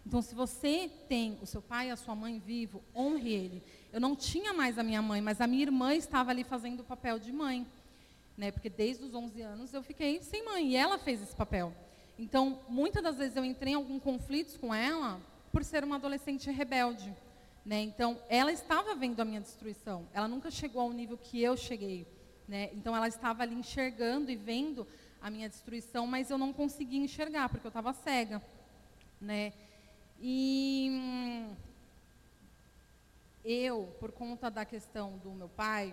Então, 0.05 0.21
se 0.21 0.33
você 0.33 0.89
tem 1.07 1.37
o 1.41 1.45
seu 1.45 1.61
pai 1.61 1.89
e 1.89 1.91
a 1.91 1.97
sua 1.97 2.15
mãe 2.15 2.39
vivo, 2.39 2.81
honre 2.95 3.33
ele. 3.33 3.63
Eu 3.91 3.99
não 3.99 4.15
tinha 4.15 4.53
mais 4.53 4.79
a 4.79 4.83
minha 4.83 5.01
mãe, 5.01 5.21
mas 5.21 5.41
a 5.41 5.47
minha 5.47 5.63
irmã 5.63 5.93
estava 5.93 6.31
ali 6.31 6.43
fazendo 6.43 6.79
o 6.79 6.83
papel 6.83 7.19
de 7.19 7.31
mãe. 7.31 7.67
Né? 8.37 8.51
Porque 8.51 8.69
desde 8.69 9.03
os 9.03 9.13
11 9.13 9.41
anos 9.41 9.73
eu 9.73 9.83
fiquei 9.83 10.21
sem 10.21 10.43
mãe 10.45 10.69
e 10.69 10.75
ela 10.75 10.97
fez 10.97 11.21
esse 11.21 11.35
papel. 11.35 11.73
Então, 12.21 12.59
muitas 12.69 13.01
das 13.01 13.17
vezes 13.17 13.35
eu 13.35 13.43
entrei 13.43 13.73
em 13.73 13.75
algum 13.75 13.99
conflito 13.99 14.59
com 14.59 14.71
ela 14.71 15.19
por 15.51 15.63
ser 15.63 15.83
uma 15.83 15.95
adolescente 15.95 16.51
rebelde. 16.51 17.11
Né? 17.65 17.81
Então, 17.81 18.21
ela 18.29 18.51
estava 18.51 18.93
vendo 18.93 19.19
a 19.21 19.25
minha 19.25 19.41
destruição. 19.41 20.07
Ela 20.13 20.27
nunca 20.27 20.51
chegou 20.51 20.83
ao 20.83 20.93
nível 20.93 21.17
que 21.17 21.41
eu 21.41 21.57
cheguei. 21.57 22.05
Né? 22.47 22.69
Então, 22.73 22.95
ela 22.95 23.07
estava 23.07 23.41
ali 23.41 23.55
enxergando 23.55 24.29
e 24.29 24.35
vendo 24.35 24.85
a 25.19 25.31
minha 25.31 25.49
destruição, 25.49 26.05
mas 26.05 26.29
eu 26.29 26.37
não 26.37 26.53
conseguia 26.53 27.03
enxergar, 27.03 27.49
porque 27.49 27.65
eu 27.65 27.69
estava 27.69 27.91
cega. 27.91 28.39
Né? 29.19 29.51
E 30.19 31.47
eu, 33.43 33.95
por 33.99 34.11
conta 34.11 34.51
da 34.51 34.63
questão 34.63 35.17
do 35.23 35.31
meu 35.31 35.49
pai, 35.49 35.91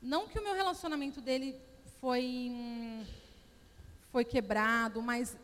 não 0.00 0.26
que 0.26 0.38
o 0.38 0.42
meu 0.42 0.54
relacionamento 0.54 1.20
dele 1.20 1.54
foi 2.00 2.48
hum, 2.50 3.04
foi 4.12 4.24
quebrado, 4.24 5.00
mas 5.02 5.36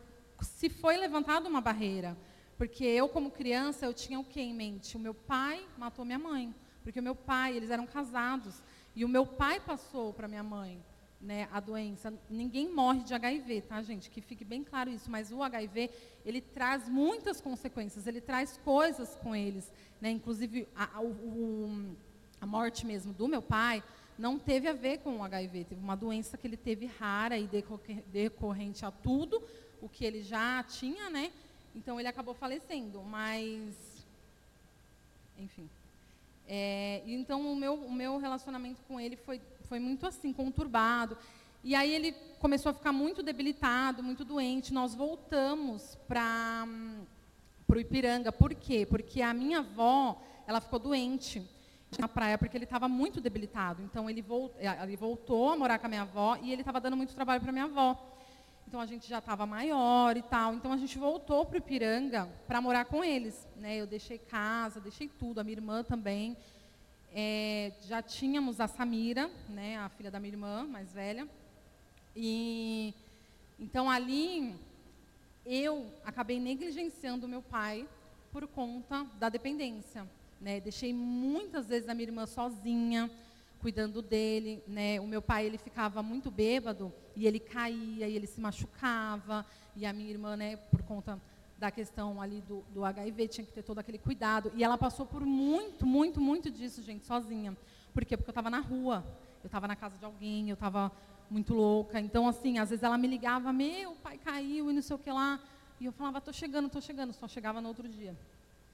se 0.42 0.68
foi 0.68 0.96
levantada 0.98 1.48
uma 1.48 1.60
barreira. 1.60 2.16
Porque 2.58 2.84
eu, 2.84 3.08
como 3.08 3.30
criança, 3.30 3.87
eu 3.87 3.94
tinha 3.94 4.20
o 4.20 4.25
que 4.25 4.40
em 4.40 4.54
mente? 4.54 4.96
O 4.96 5.00
meu 5.00 5.14
pai 5.14 5.66
matou 5.78 6.04
minha 6.04 6.18
mãe. 6.18 6.54
Porque 6.82 7.00
o 7.00 7.02
meu 7.02 7.14
pai, 7.14 7.56
eles 7.56 7.70
eram 7.70 7.87
casados. 7.87 8.62
E 8.94 9.04
o 9.04 9.08
meu 9.08 9.25
pai 9.25 9.58
passou 9.58 10.12
para 10.12 10.28
minha 10.28 10.42
mãe 10.42 10.84
né, 11.20 11.48
a 11.52 11.60
doença. 11.60 12.12
Ninguém 12.28 12.72
morre 12.72 13.00
de 13.04 13.14
HIV, 13.14 13.62
tá, 13.62 13.80
gente? 13.82 14.10
Que 14.10 14.20
fique 14.20 14.44
bem 14.44 14.62
claro 14.62 14.90
isso. 14.90 15.10
Mas 15.10 15.32
o 15.32 15.42
HIV, 15.42 15.90
ele 16.26 16.40
traz 16.40 16.88
muitas 16.88 17.40
consequências. 17.40 18.06
Ele 18.06 18.20
traz 18.20 18.58
coisas 18.64 19.16
com 19.16 19.34
eles. 19.34 19.72
Né? 20.00 20.10
Inclusive, 20.10 20.68
a, 20.76 21.00
o, 21.00 21.94
a 22.40 22.46
morte 22.46 22.84
mesmo 22.84 23.12
do 23.12 23.28
meu 23.28 23.40
pai 23.40 23.82
não 24.18 24.38
teve 24.38 24.68
a 24.68 24.72
ver 24.72 24.98
com 24.98 25.18
o 25.18 25.22
HIV, 25.22 25.64
teve 25.64 25.80
uma 25.80 25.96
doença 25.96 26.37
que 26.37 26.46
ele 26.46 26.56
teve 26.56 26.87
rara 26.87 27.38
e 27.38 27.48
decorrente 28.06 28.84
a 28.84 28.90
tudo 28.90 29.40
o 29.80 29.88
que 29.88 30.04
ele 30.04 30.22
já 30.22 30.62
tinha, 30.64 31.08
né? 31.08 31.30
Então 31.75 32.00
ele 32.00 32.08
acabou 32.08 32.34
falecendo, 32.34 33.00
mas 33.02 33.76
enfim. 35.38 35.70
É, 36.48 37.02
então 37.06 37.52
o 37.52 37.54
meu, 37.54 37.75
o 37.75 37.92
meu 37.92 38.18
relacionamento 38.18 38.82
com 38.88 38.98
ele 38.98 39.14
foi, 39.16 39.40
foi 39.68 39.78
muito 39.78 40.06
assim, 40.06 40.32
conturbado. 40.32 41.16
E 41.62 41.75
aí 41.75 41.92
ele 41.92 42.12
começou 42.40 42.70
a 42.70 42.75
ficar 42.75 42.92
muito 42.92 43.22
debilitado, 43.22 44.02
muito 44.02 44.25
doente. 44.25 44.72
Nós 44.72 44.94
voltamos 44.94 45.96
para 46.08 46.66
o 47.68 47.78
Ipiranga. 47.78 48.32
Por 48.32 48.54
quê? 48.54 48.87
Porque 48.87 49.22
a 49.22 49.34
minha 49.34 49.58
avó, 49.58 50.20
ela 50.46 50.60
ficou 50.60 50.78
doente 50.78 51.42
na 51.97 52.09
praia 52.09 52.37
porque 52.37 52.57
ele 52.57 52.64
estava 52.64 52.88
muito 52.88 53.21
debilitado. 53.21 53.83
Então 53.83 54.11
ele, 54.11 54.21
volt, 54.21 54.52
eh, 54.59 54.83
ele 54.83 54.97
voltou 54.97 55.50
a 55.50 55.57
morar 55.57 55.78
com 55.78 55.87
a 55.87 55.88
minha 55.88 56.02
avó 56.02 56.37
e 56.42 56.52
ele 56.52 56.62
estava 56.62 56.80
dando 56.80 56.97
muito 56.97 57.14
trabalho 57.14 57.40
para 57.40 57.52
minha 57.52 57.64
avó. 57.64 57.97
Então 58.66 58.80
a 58.80 58.87
gente 58.87 59.09
já 59.09 59.18
estava 59.18 59.47
maior 59.47 60.16
e 60.16 60.23
tal. 60.23 60.54
Então 60.54 60.73
a 60.73 60.76
gente 60.76 60.99
voltou 60.99 61.47
para 61.47 61.54
o 61.54 61.59
Ipiranga 61.59 62.28
para 62.47 62.61
morar 62.61 62.85
com 62.85 63.02
eles. 63.02 63.49
Né? 63.57 63.76
Eu 63.76 63.87
deixei 63.87 64.18
casa, 64.18 64.80
deixei 64.80 65.09
tudo, 65.09 65.38
a 65.38 65.45
minha 65.45 65.57
irmã 65.57 65.83
também. 65.83 66.37
É, 67.11 67.73
já 67.80 68.02
tínhamos 68.02 68.61
a 68.61 68.68
Samira, 68.68 69.30
né, 69.49 69.78
a 69.78 69.88
filha 69.88 70.11
da 70.11 70.21
minha 70.21 70.35
irmã, 70.35 70.64
mais 70.64 70.92
velha. 70.92 71.26
E 72.14 72.95
então 73.59 73.88
ali 73.88 74.54
eu 75.47 75.90
acabei 76.04 76.38
negligenciando 76.38 77.26
meu 77.26 77.40
pai 77.40 77.88
por 78.30 78.47
conta 78.47 79.07
da 79.18 79.30
dependência. 79.30 80.07
Né? 80.40 80.61
Deixei 80.61 80.92
muitas 80.92 81.66
vezes 81.66 81.88
a 81.88 81.95
minha 81.95 82.09
irmã 82.09 82.26
sozinha, 82.26 83.11
cuidando 83.61 84.00
dele. 84.02 84.62
Né? 84.66 85.00
O 85.00 85.07
meu 85.07 85.21
pai 85.21 85.47
ele 85.47 85.59
ficava 85.59 86.02
muito 86.02 86.30
bêbado 86.30 86.92
e 87.16 87.26
ele 87.26 87.40
caía 87.40 88.09
e 88.09 88.14
ele 88.14 88.26
se 88.26 88.40
machucava. 88.40 89.45
E 89.76 89.87
a 89.87 89.92
minha 89.92 90.11
irmã, 90.11 90.37
né, 90.37 90.57
por 90.57 90.83
conta 90.83 91.21
da 91.59 91.71
questão 91.71 92.23
ali 92.23 92.40
do, 92.42 92.62
do 92.73 92.85
HIV, 92.85 93.28
tinha 93.28 93.45
que 93.45 93.52
ter 93.52 93.62
todo 93.62 93.78
aquele 93.78 93.99
cuidado. 93.99 94.52
E 94.54 94.62
ela 94.62 94.78
passou 94.78 95.04
por 95.04 95.25
muito, 95.25 95.85
muito, 95.85 96.21
muito 96.21 96.50
disso, 96.50 96.83
gente, 96.83 97.04
sozinha. 97.04 97.57
Por 97.92 98.04
quê? 98.04 98.16
Porque 98.16 98.30
eu 98.30 98.33
estava 98.33 98.49
na 98.49 98.61
rua, 98.61 99.04
eu 99.42 99.49
estava 99.49 99.66
na 99.66 99.75
casa 99.75 99.99
de 99.99 100.04
alguém, 100.04 100.49
eu 100.49 100.54
estava 100.54 100.92
muito 101.28 101.54
louca. 101.54 102.00
Então, 102.00 102.28
assim, 102.28 102.59
às 102.59 102.71
vezes 102.71 102.83
ela 102.83 102.97
me 102.97 103.09
ligava, 103.09 103.52
meu, 103.52 103.95
pai 103.97 104.18
caiu 104.18 104.71
e 104.71 104.73
não 104.73 104.83
sei 104.83 104.95
o 104.97 104.99
que 104.99 105.11
lá. 105.11 105.40
E 105.80 105.85
eu 105.85 105.92
falava, 105.92 106.18
estou 106.18 106.33
chegando, 106.33 106.66
estou 106.66 106.83
chegando, 106.83 107.12
só 107.12 107.26
chegava 107.26 107.61
no 107.61 107.68
outro 107.68 107.88
dia. 107.88 108.16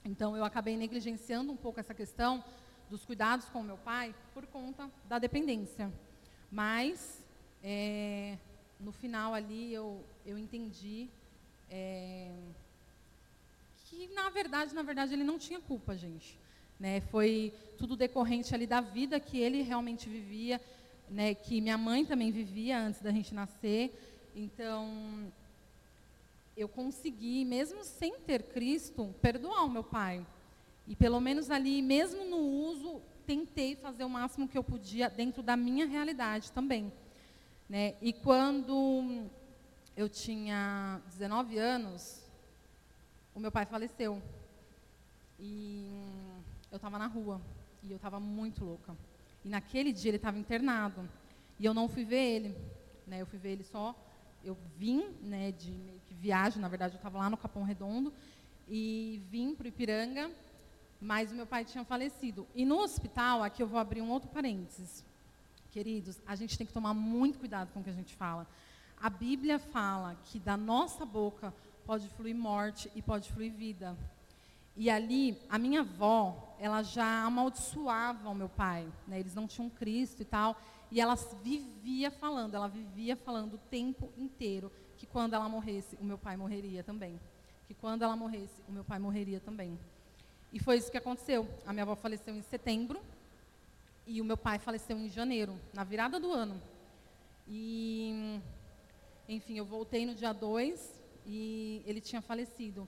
Então, 0.05 0.37
eu 0.37 0.45
acabei 0.45 0.77
negligenciando 0.77 1.51
um 1.51 1.57
pouco 1.57 1.79
essa 1.79 1.93
questão 1.93 2.43
dos 2.91 3.03
cuidados 3.03 3.49
com 3.49 3.61
o 3.61 3.63
meu 3.63 3.77
pai 3.77 4.13
por 4.35 4.45
conta 4.45 4.89
da 5.09 5.17
dependência. 5.17 5.91
Mas, 6.51 7.25
é, 7.63 8.37
no 8.79 8.91
final 8.91 9.33
ali, 9.33 9.73
eu, 9.73 10.05
eu 10.23 10.37
entendi 10.37 11.09
é, 11.71 12.31
que, 13.85 14.07
na 14.13 14.29
verdade, 14.29 14.75
na 14.75 14.83
verdade, 14.83 15.13
ele 15.13 15.23
não 15.23 15.39
tinha 15.39 15.59
culpa, 15.59 15.97
gente. 15.97 16.37
Né? 16.79 17.01
Foi 17.01 17.51
tudo 17.75 17.95
decorrente 17.95 18.53
ali 18.53 18.67
da 18.67 18.81
vida 18.81 19.19
que 19.19 19.39
ele 19.39 19.63
realmente 19.63 20.07
vivia, 20.07 20.61
né? 21.09 21.33
que 21.33 21.59
minha 21.59 21.79
mãe 21.79 22.05
também 22.05 22.31
vivia 22.31 22.77
antes 22.77 23.01
da 23.01 23.11
gente 23.11 23.33
nascer. 23.33 23.91
Então, 24.35 25.31
eu 26.55 26.67
consegui, 26.67 27.43
mesmo 27.43 27.83
sem 27.83 28.19
ter 28.19 28.43
Cristo, 28.43 29.13
perdoar 29.21 29.65
o 29.65 29.69
meu 29.69 29.83
pai. 29.83 30.25
E 30.87 30.95
pelo 30.95 31.19
menos 31.19 31.49
ali, 31.49 31.81
mesmo 31.81 32.23
no 32.25 32.37
uso, 32.37 33.01
tentei 33.25 33.75
fazer 33.75 34.03
o 34.03 34.09
máximo 34.09 34.47
que 34.47 34.57
eu 34.57 34.63
podia 34.63 35.09
dentro 35.09 35.41
da 35.41 35.57
minha 35.57 35.85
realidade 35.85 36.51
também. 36.51 36.91
Né? 37.67 37.95
E 38.01 38.13
quando 38.13 39.27
eu 39.97 40.07
tinha 40.07 41.01
19 41.07 41.57
anos, 41.57 42.23
o 43.33 43.39
meu 43.39 43.51
pai 43.51 43.65
faleceu. 43.65 44.21
E 45.39 45.89
eu 46.71 46.77
estava 46.77 46.97
na 46.99 47.07
rua. 47.07 47.41
E 47.83 47.91
eu 47.91 47.97
estava 47.97 48.19
muito 48.19 48.63
louca. 48.63 48.95
E 49.43 49.49
naquele 49.49 49.91
dia 49.91 50.09
ele 50.09 50.17
estava 50.17 50.37
internado. 50.37 51.09
E 51.59 51.65
eu 51.65 51.73
não 51.73 51.89
fui 51.89 52.05
ver 52.05 52.35
ele. 52.35 52.57
Né? 53.07 53.21
Eu 53.21 53.25
fui 53.25 53.39
ver 53.39 53.51
ele 53.51 53.63
só. 53.63 53.95
Eu 54.43 54.55
vim 54.77 55.09
né, 55.21 55.51
de 55.51 55.71
viagem, 56.19 56.61
na 56.61 56.67
verdade, 56.67 56.95
eu 56.95 56.97
estava 56.97 57.17
lá 57.17 57.29
no 57.29 57.37
Capão 57.37 57.63
Redondo. 57.63 58.13
E 58.67 59.21
vim 59.29 59.55
para 59.55 59.65
o 59.65 59.67
Ipiranga. 59.67 60.31
Mas 60.99 61.31
o 61.31 61.35
meu 61.35 61.45
pai 61.45 61.65
tinha 61.65 61.83
falecido. 61.83 62.47
E 62.55 62.65
no 62.65 62.79
hospital, 62.79 63.43
aqui 63.43 63.61
eu 63.61 63.67
vou 63.67 63.79
abrir 63.79 64.01
um 64.01 64.09
outro 64.09 64.29
parênteses. 64.29 65.03
Queridos, 65.71 66.19
a 66.25 66.35
gente 66.35 66.57
tem 66.57 66.65
que 66.65 66.73
tomar 66.73 66.93
muito 66.93 67.37
cuidado 67.37 67.71
com 67.73 67.81
o 67.81 67.83
que 67.83 67.89
a 67.89 67.93
gente 67.93 68.15
fala. 68.15 68.47
A 68.99 69.09
Bíblia 69.09 69.59
fala 69.59 70.15
que 70.25 70.39
da 70.39 70.55
nossa 70.55 71.05
boca 71.05 71.53
pode 71.85 72.07
fluir 72.09 72.35
morte 72.35 72.89
e 72.95 73.01
pode 73.01 73.31
fluir 73.31 73.51
vida. 73.51 73.95
E 74.75 74.89
ali, 74.89 75.37
a 75.49 75.57
minha 75.57 75.81
avó, 75.81 76.55
ela 76.59 76.81
já 76.81 77.23
amaldiçoava 77.23 78.29
o 78.29 78.35
meu 78.35 78.49
pai. 78.49 78.87
Né? 79.07 79.19
Eles 79.19 79.35
não 79.35 79.47
tinham 79.47 79.69
Cristo 79.69 80.21
e 80.21 80.25
tal. 80.25 80.59
E 80.91 81.01
ela 81.01 81.15
vivia 81.43 82.09
falando, 82.09 82.55
ela 82.55 82.67
vivia 82.67 83.15
falando 83.15 83.55
o 83.55 83.59
tempo 83.69 84.09
inteiro 84.17 84.71
que 85.05 85.11
quando 85.11 85.35
ela 85.35 85.47
morresse, 85.47 85.95
o 86.01 86.03
meu 86.03 86.17
pai 86.17 86.35
morreria 86.35 86.83
também. 86.83 87.19
Que 87.67 87.73
quando 87.73 88.01
ela 88.01 88.15
morresse, 88.15 88.61
o 88.67 88.71
meu 88.71 88.83
pai 88.83 88.97
morreria 88.97 89.39
também. 89.39 89.79
E 90.51 90.59
foi 90.59 90.77
isso 90.77 90.91
que 90.91 90.97
aconteceu. 90.97 91.47
A 91.65 91.71
minha 91.71 91.83
avó 91.83 91.95
faleceu 91.95 92.35
em 92.35 92.41
setembro 92.41 92.99
e 94.07 94.19
o 94.19 94.25
meu 94.25 94.37
pai 94.37 94.57
faleceu 94.57 94.97
em 94.97 95.09
janeiro, 95.09 95.59
na 95.73 95.83
virada 95.83 96.19
do 96.19 96.31
ano. 96.31 96.59
E 97.47 98.39
enfim, 99.29 99.57
eu 99.57 99.65
voltei 99.65 100.05
no 100.05 100.15
dia 100.15 100.33
2 100.33 101.03
e 101.25 101.83
ele 101.85 102.01
tinha 102.01 102.21
falecido. 102.21 102.87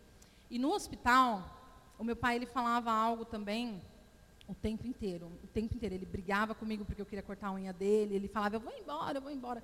E 0.50 0.58
no 0.58 0.72
hospital, 0.72 1.56
o 2.00 2.04
meu 2.04 2.16
pai 2.16 2.36
ele 2.36 2.46
falava 2.46 2.92
algo 2.92 3.26
também 3.26 3.82
o 4.48 4.56
tempo 4.56 4.88
inteiro, 4.88 5.32
o 5.44 5.48
tempo 5.48 5.76
inteiro. 5.76 5.94
Ele 5.94 6.06
brigava 6.06 6.56
comigo 6.56 6.84
porque 6.86 7.02
eu 7.02 7.06
queria 7.06 7.24
cortar 7.24 7.48
a 7.48 7.54
unha 7.54 7.74
dele. 7.74 8.16
Ele 8.16 8.28
falava, 8.28 8.56
eu 8.56 8.60
vou 8.60 8.74
embora, 8.74 9.18
eu 9.18 9.22
vou 9.22 9.32
embora. 9.32 9.64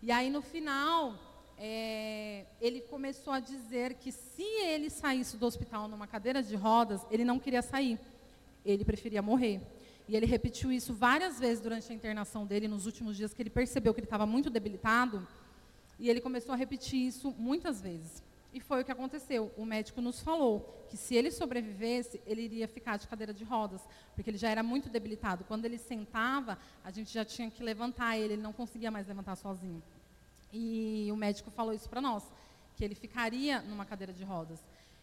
E 0.00 0.10
aí 0.10 0.30
no 0.30 0.40
final, 0.40 1.14
é, 1.62 2.46
ele 2.58 2.80
começou 2.80 3.34
a 3.34 3.38
dizer 3.38 3.92
que 3.94 4.10
se 4.10 4.42
ele 4.42 4.88
saísse 4.88 5.36
do 5.36 5.44
hospital 5.44 5.88
numa 5.88 6.06
cadeira 6.06 6.42
de 6.42 6.56
rodas, 6.56 7.04
ele 7.10 7.22
não 7.22 7.38
queria 7.38 7.60
sair. 7.60 8.00
Ele 8.64 8.82
preferia 8.82 9.20
morrer. 9.20 9.60
E 10.08 10.16
ele 10.16 10.24
repetiu 10.24 10.72
isso 10.72 10.94
várias 10.94 11.38
vezes 11.38 11.62
durante 11.62 11.92
a 11.92 11.94
internação 11.94 12.46
dele, 12.46 12.66
nos 12.66 12.86
últimos 12.86 13.14
dias, 13.14 13.34
que 13.34 13.42
ele 13.42 13.50
percebeu 13.50 13.92
que 13.92 14.00
ele 14.00 14.06
estava 14.06 14.24
muito 14.24 14.48
debilitado. 14.48 15.28
E 15.98 16.08
ele 16.08 16.22
começou 16.22 16.54
a 16.54 16.56
repetir 16.56 16.98
isso 17.06 17.34
muitas 17.36 17.82
vezes. 17.82 18.22
E 18.54 18.58
foi 18.58 18.80
o 18.80 18.84
que 18.84 18.90
aconteceu. 18.90 19.52
O 19.54 19.66
médico 19.66 20.00
nos 20.00 20.18
falou 20.18 20.86
que 20.88 20.96
se 20.96 21.14
ele 21.14 21.30
sobrevivesse, 21.30 22.22
ele 22.26 22.40
iria 22.40 22.66
ficar 22.66 22.96
de 22.96 23.06
cadeira 23.06 23.34
de 23.34 23.44
rodas, 23.44 23.82
porque 24.14 24.30
ele 24.30 24.38
já 24.38 24.48
era 24.48 24.62
muito 24.62 24.88
debilitado. 24.88 25.44
Quando 25.44 25.66
ele 25.66 25.76
sentava, 25.76 26.58
a 26.82 26.90
gente 26.90 27.12
já 27.12 27.24
tinha 27.24 27.50
que 27.50 27.62
levantar 27.62 28.16
ele, 28.16 28.32
ele 28.32 28.42
não 28.42 28.52
conseguia 28.52 28.90
mais 28.90 29.06
levantar 29.06 29.36
sozinho. 29.36 29.82
E 30.52 31.08
o 31.12 31.16
médico 31.16 31.50
falou 31.50 31.72
isso 31.72 31.88
para 31.88 32.00
nós, 32.00 32.24
que 32.76 32.84
ele 32.84 32.94
ficaria 32.94 33.60
numa 33.62 33.84
cadeira 33.84 34.12
de 34.12 34.24
rodas. 34.24 34.60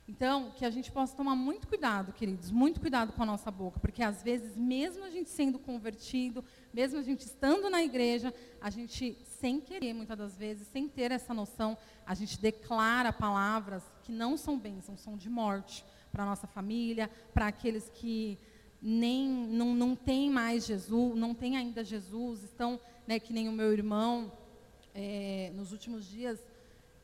Então, 0.07 0.51
que 0.51 0.63
a 0.63 0.69
gente 0.69 0.89
possa 0.89 1.15
tomar 1.15 1.35
muito 1.35 1.67
cuidado, 1.67 2.13
queridos, 2.13 2.49
muito 2.49 2.79
cuidado 2.79 3.11
com 3.11 3.21
a 3.23 3.25
nossa 3.25 3.51
boca, 3.51 3.77
porque 3.77 4.01
às 4.01 4.23
vezes, 4.23 4.55
mesmo 4.55 5.03
a 5.03 5.09
gente 5.09 5.29
sendo 5.29 5.59
convertido, 5.59 6.45
mesmo 6.73 6.97
a 6.97 7.01
gente 7.01 7.25
estando 7.25 7.69
na 7.69 7.83
igreja, 7.83 8.33
a 8.61 8.69
gente, 8.69 9.17
sem 9.25 9.59
querer, 9.59 9.93
muitas 9.93 10.17
das 10.17 10.37
vezes, 10.37 10.65
sem 10.69 10.87
ter 10.87 11.11
essa 11.11 11.33
noção, 11.33 11.77
a 12.05 12.15
gente 12.15 12.39
declara 12.39 13.11
palavras 13.11 13.83
que 14.01 14.13
não 14.13 14.37
são 14.37 14.57
bênçãos, 14.57 15.01
são 15.01 15.17
de 15.17 15.29
morte 15.29 15.83
para 16.09 16.23
a 16.23 16.25
nossa 16.25 16.47
família, 16.47 17.11
para 17.33 17.47
aqueles 17.47 17.91
que 17.93 18.39
nem 18.81 19.27
não, 19.27 19.75
não 19.75 19.93
têm 19.93 20.29
mais 20.29 20.65
Jesus, 20.65 21.17
não 21.17 21.33
têm 21.33 21.57
ainda 21.57 21.83
Jesus, 21.83 22.43
estão, 22.43 22.79
né, 23.05 23.19
que 23.19 23.33
nem 23.33 23.49
o 23.49 23.51
meu 23.51 23.73
irmão, 23.73 24.31
é, 24.97 25.51
nos 25.53 25.71
últimos 25.71 26.09
dias, 26.09 26.39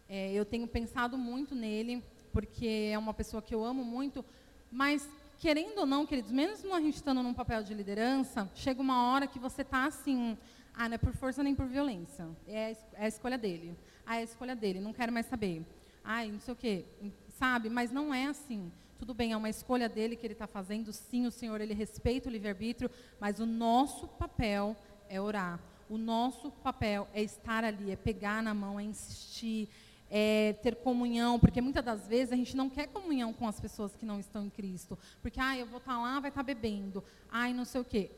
é, 0.10 0.34
eu 0.34 0.44
tenho 0.44 0.68
pensado 0.68 1.16
muito 1.16 1.54
nele, 1.54 2.04
porque 2.32 2.90
é 2.92 2.98
uma 2.98 3.14
pessoa 3.14 3.40
que 3.40 3.54
eu 3.54 3.64
amo 3.64 3.86
muito, 3.86 4.26
mas 4.72 5.08
querendo 5.38 5.78
ou 5.78 5.86
não, 5.86 6.04
queridos, 6.04 6.32
mesmo 6.32 6.74
a 6.74 6.82
gente 6.82 6.96
estando 6.96 7.22
num 7.22 7.36
papel 7.36 7.62
de 7.62 7.72
liderança, 7.72 8.50
chega 8.56 8.82
uma 8.82 9.12
hora 9.12 9.28
que 9.28 9.38
você 9.38 9.62
está 9.62 9.86
assim, 9.86 10.36
ah, 10.74 10.90
não 10.90 10.96
é 10.96 10.98
por 10.98 11.14
força 11.14 11.44
nem 11.44 11.54
por 11.54 11.68
violência, 11.68 12.28
é, 12.48 12.72
é 12.94 13.06
a 13.06 13.08
escolha 13.08 13.38
dele, 13.38 13.78
ah, 14.08 14.16
é 14.16 14.22
a 14.22 14.24
escolha 14.24 14.56
dele, 14.56 14.80
não 14.80 14.92
quero 14.92 15.14
mais 15.14 15.28
saber, 15.28 15.64
ai, 16.04 16.32
não 16.32 16.40
sei 16.40 16.54
o 16.54 16.58
quê, 16.58 16.86
sabe? 17.30 17.70
Mas 17.70 17.92
não 17.92 18.12
é 18.12 18.26
assim. 18.26 18.72
Tudo 18.98 19.14
bem, 19.14 19.34
é 19.34 19.38
uma 19.38 19.50
escolha 19.50 19.88
dele 19.88 20.16
que 20.16 20.26
ele 20.26 20.34
está 20.34 20.48
fazendo, 20.48 20.92
sim, 20.94 21.28
o 21.28 21.32
Senhor, 21.32 21.62
ele 21.62 21.74
respeita 21.74 22.28
o 22.28 22.32
livre-arbítrio, 22.32 22.90
mas 23.20 23.40
o 23.40 23.46
nosso 23.46 24.08
papel 24.08 24.76
é 25.10 25.22
orar. 25.22 25.60
O 25.94 25.98
nosso 26.00 26.50
papel 26.50 27.08
é 27.14 27.22
estar 27.22 27.64
ali, 27.64 27.92
é 27.92 27.96
pegar 27.96 28.42
na 28.42 28.52
mão, 28.52 28.80
é 28.80 28.84
insistir, 28.84 29.70
é, 30.10 30.54
ter 30.54 30.78
comunhão, 30.78 31.40
porque 31.40 31.62
muitas 31.62 31.86
das 31.86 32.08
vezes 32.08 32.34
a 32.34 32.36
gente 32.36 32.58
não 32.58 32.68
quer 32.68 32.88
comunhão 32.88 33.32
com 33.32 33.48
as 33.48 33.60
pessoas 33.60 33.96
que 33.96 34.04
não 34.04 34.20
estão 34.20 34.44
em 34.44 34.50
Cristo. 34.50 34.98
Porque, 35.22 35.40
ah, 35.40 35.56
eu 35.56 35.68
vou 35.68 35.78
estar 35.78 35.94
tá 35.94 36.02
lá, 36.02 36.20
vai 36.20 36.32
estar 36.32 36.40
tá 36.40 36.44
bebendo. 36.44 37.04
Ai, 37.30 37.54
não 37.54 37.64
sei 37.64 37.80
o 37.80 37.86
quê. 37.86 38.10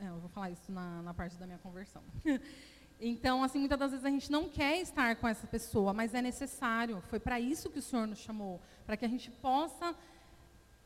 É, 0.00 0.08
eu 0.08 0.18
vou 0.18 0.28
falar 0.28 0.50
isso 0.50 0.72
na, 0.72 1.00
na 1.02 1.14
parte 1.14 1.36
da 1.36 1.46
minha 1.46 1.58
conversão. 1.58 2.02
então, 3.00 3.44
assim, 3.44 3.60
muitas 3.60 3.78
das 3.78 3.92
vezes 3.92 4.04
a 4.04 4.10
gente 4.10 4.32
não 4.32 4.48
quer 4.48 4.80
estar 4.80 5.14
com 5.14 5.28
essa 5.28 5.46
pessoa, 5.46 5.94
mas 5.94 6.14
é 6.14 6.20
necessário. 6.20 7.00
Foi 7.02 7.20
para 7.20 7.38
isso 7.38 7.70
que 7.70 7.78
o 7.78 7.82
Senhor 7.82 8.08
nos 8.08 8.18
chamou. 8.18 8.60
Para 8.84 8.96
que 8.96 9.04
a 9.04 9.08
gente 9.08 9.30
possa 9.30 9.94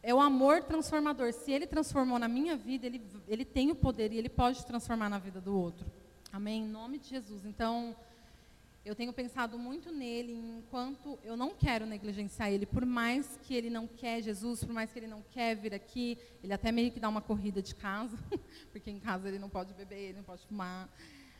é 0.05 0.15
o 0.15 0.21
amor 0.21 0.63
transformador. 0.63 1.33
Se 1.33 1.51
ele 1.51 1.67
transformou 1.67 2.19
na 2.19 2.29
minha 2.29 2.55
vida, 2.55 2.87
ele, 2.87 3.01
ele 3.27 3.45
tem 3.45 3.71
o 3.71 3.75
poder 3.75 4.13
e 4.13 4.19
ele 4.19 4.29
pode 4.29 4.65
transformar 4.67 5.09
na 5.09 5.19
vida 5.19 5.41
do 5.41 5.59
outro. 5.59 5.87
Amém? 6.31 6.63
Em 6.63 6.69
nome 6.69 6.99
de 6.99 7.09
Jesus. 7.09 7.47
Então, 7.47 7.97
eu 8.85 8.95
tenho 8.95 9.15
pensado 9.15 9.59
muito 9.59 9.91
nele 9.91 10.35
enquanto 10.35 11.19
eu 11.25 11.39
não 11.39 11.55
quero 11.55 11.87
negligenciar 11.87 12.53
ele, 12.53 12.67
por 12.67 12.85
mais 12.85 13.39
que 13.45 13.55
ele 13.55 13.71
não 13.71 13.87
quer 13.87 14.23
Jesus, 14.23 14.63
por 14.63 14.75
mais 14.75 14.93
que 14.93 14.99
ele 14.99 15.07
não 15.07 15.23
quer 15.31 15.57
vir 15.57 15.73
aqui, 15.73 16.19
ele 16.43 16.53
até 16.53 16.71
meio 16.71 16.93
que 16.93 17.01
dá 17.01 17.09
uma 17.09 17.23
corrida 17.23 17.63
de 17.63 17.75
casa, 17.75 18.19
porque 18.71 18.91
em 18.91 19.01
casa 19.01 19.27
ele 19.27 19.39
não 19.39 19.49
pode 19.49 19.73
beber, 19.73 20.11
ele 20.11 20.19
não 20.19 20.25
pode 20.25 20.47
fumar. 20.47 20.87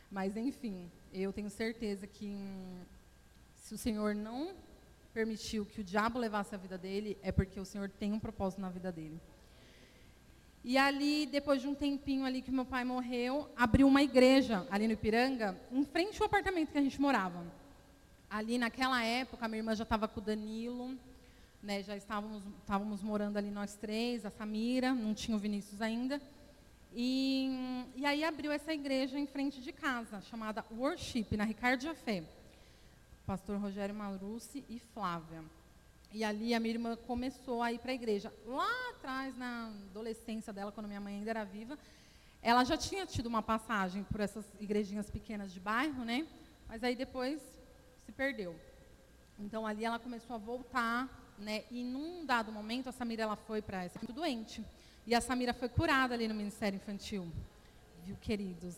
Mas 0.09 0.35
enfim, 0.35 0.89
eu 1.13 1.31
tenho 1.31 1.51
certeza 1.51 2.07
que 2.07 2.25
hum, 2.25 2.79
se 3.57 3.75
o 3.75 3.77
Senhor 3.77 4.15
não 4.15 4.55
permitiu 5.15 5.65
que 5.65 5.79
o 5.79 5.83
diabo 5.83 6.19
levasse 6.19 6.53
a 6.53 6.57
vida 6.57 6.77
dele, 6.77 7.17
é 7.23 7.31
porque 7.31 7.57
o 7.57 7.63
Senhor 7.63 7.89
tem 7.89 8.11
um 8.11 8.19
propósito 8.19 8.59
na 8.59 8.69
vida 8.69 8.91
dele. 8.91 9.17
E 10.61 10.77
ali, 10.77 11.25
depois 11.25 11.61
de 11.61 11.69
um 11.69 11.73
tempinho 11.73 12.25
ali 12.25 12.41
que 12.41 12.51
meu 12.51 12.65
pai 12.65 12.83
morreu, 12.83 13.49
abriu 13.55 13.87
uma 13.87 14.03
igreja 14.03 14.67
ali 14.69 14.87
no 14.87 14.93
Ipiranga, 14.93 15.57
em 15.71 15.85
frente 15.85 16.21
ao 16.21 16.25
apartamento 16.25 16.73
que 16.73 16.77
a 16.77 16.81
gente 16.81 16.99
morava. 16.99 17.45
Ali 18.29 18.57
naquela 18.57 19.01
época, 19.05 19.47
minha 19.47 19.59
irmã 19.59 19.73
já 19.73 19.83
estava 19.83 20.05
com 20.05 20.19
o 20.19 20.23
Danilo, 20.23 20.97
né, 21.63 21.81
já 21.81 21.95
estávamos, 21.95 22.43
estávamos 22.59 23.01
morando 23.01 23.37
ali 23.37 23.49
nós 23.49 23.73
três, 23.75 24.25
a 24.25 24.29
Samira, 24.29 24.93
não 24.93 25.13
tinha 25.13 25.37
o 25.37 25.39
Vinícius 25.39 25.81
ainda. 25.81 26.21
E, 26.93 27.49
e 27.95 28.05
aí 28.05 28.21
abriu 28.21 28.51
essa 28.51 28.73
igreja 28.73 29.17
em 29.17 29.27
frente 29.27 29.61
de 29.61 29.71
casa, 29.71 30.19
chamada 30.19 30.65
Worship, 30.71 31.37
na 31.37 31.45
Ricardo 31.45 31.83
Jafé. 31.83 32.23
Pastor 33.25 33.57
Rogério 33.57 33.95
Marucci 33.95 34.63
e 34.69 34.79
Flávia. 34.79 35.43
E 36.13 36.23
ali 36.23 36.53
a 36.53 36.59
minha 36.59 36.73
irmã 36.73 36.95
começou 36.95 37.61
a 37.61 37.73
ir 37.73 37.79
para 37.79 37.91
a 37.91 37.95
igreja. 37.95 38.31
Lá 38.45 38.89
atrás, 38.91 39.35
na 39.35 39.67
adolescência 39.89 40.53
dela, 40.53 40.71
quando 40.71 40.87
minha 40.87 41.01
mãe 41.01 41.15
ainda 41.15 41.31
era 41.31 41.43
viva, 41.43 41.77
ela 42.41 42.63
já 42.63 42.77
tinha 42.77 43.05
tido 43.05 43.25
uma 43.25 43.41
passagem 43.41 44.03
por 44.03 44.19
essas 44.21 44.45
igrejinhas 44.59 45.09
pequenas 45.09 45.51
de 45.51 45.59
bairro, 45.59 46.05
né? 46.05 46.27
Mas 46.67 46.83
aí 46.83 46.95
depois 46.95 47.41
se 48.05 48.11
perdeu. 48.11 48.55
Então 49.39 49.65
ali 49.65 49.83
ela 49.83 49.97
começou 49.97 50.35
a 50.35 50.39
voltar, 50.39 51.33
né? 51.39 51.63
E 51.71 51.83
num 51.83 52.25
dado 52.25 52.51
momento 52.51 52.87
a 52.87 52.91
Samira 52.91 53.23
ela 53.23 53.35
foi 53.35 53.61
para 53.61 53.83
essa 53.83 53.97
muito 53.99 54.13
doente. 54.13 54.63
E 55.07 55.15
a 55.15 55.19
Samira 55.19 55.53
foi 55.53 55.67
curada 55.67 56.13
ali 56.13 56.27
no 56.27 56.35
Ministério 56.35 56.77
Infantil. 56.77 57.31
Viu, 58.05 58.15
queridos? 58.21 58.75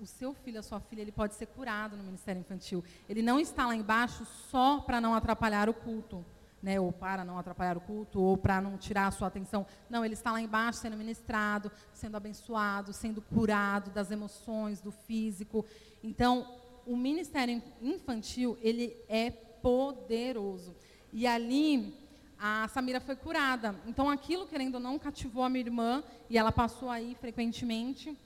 o 0.00 0.06
seu 0.06 0.32
filho, 0.32 0.60
a 0.60 0.62
sua 0.62 0.78
filha, 0.78 1.00
ele 1.00 1.10
pode 1.10 1.34
ser 1.34 1.46
curado 1.46 1.96
no 1.96 2.04
Ministério 2.04 2.38
Infantil. 2.38 2.84
Ele 3.08 3.20
não 3.20 3.40
está 3.40 3.66
lá 3.66 3.74
embaixo 3.74 4.24
só 4.24 4.78
para 4.78 5.00
não 5.00 5.16
atrapalhar 5.16 5.68
o 5.68 5.74
culto. 5.74 6.24
Né, 6.60 6.78
ou 6.80 6.90
para 6.90 7.24
não 7.24 7.38
atrapalhar 7.38 7.76
o 7.76 7.80
culto, 7.80 8.20
ou 8.20 8.36
para 8.36 8.60
não 8.60 8.76
tirar 8.76 9.06
a 9.06 9.10
sua 9.12 9.28
atenção. 9.28 9.64
Não, 9.88 10.04
ele 10.04 10.14
está 10.14 10.32
lá 10.32 10.40
embaixo 10.40 10.80
sendo 10.80 10.96
ministrado, 10.96 11.70
sendo 11.92 12.16
abençoado, 12.16 12.92
sendo 12.92 13.22
curado 13.22 13.92
das 13.92 14.10
emoções, 14.10 14.80
do 14.80 14.90
físico. 14.90 15.64
Então, 16.02 16.56
o 16.84 16.96
ministério 16.96 17.62
infantil, 17.80 18.58
ele 18.60 18.96
é 19.08 19.30
poderoso. 19.30 20.74
E 21.12 21.28
ali, 21.28 21.94
a 22.36 22.66
Samira 22.66 23.00
foi 23.00 23.14
curada. 23.14 23.76
Então, 23.86 24.10
aquilo, 24.10 24.44
querendo 24.44 24.76
ou 24.76 24.80
não, 24.80 24.98
cativou 24.98 25.44
a 25.44 25.48
minha 25.48 25.64
irmã, 25.64 26.02
e 26.28 26.36
ela 26.36 26.50
passou 26.50 26.90
aí 26.90 27.16
frequentemente, 27.20 28.18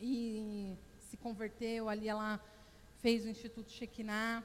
e 0.00 0.74
se 0.98 1.16
converteu. 1.16 1.88
Ali 1.88 2.08
ela 2.08 2.40
fez 3.00 3.24
o 3.24 3.28
Instituto 3.28 3.70
Shekinah, 3.70 4.42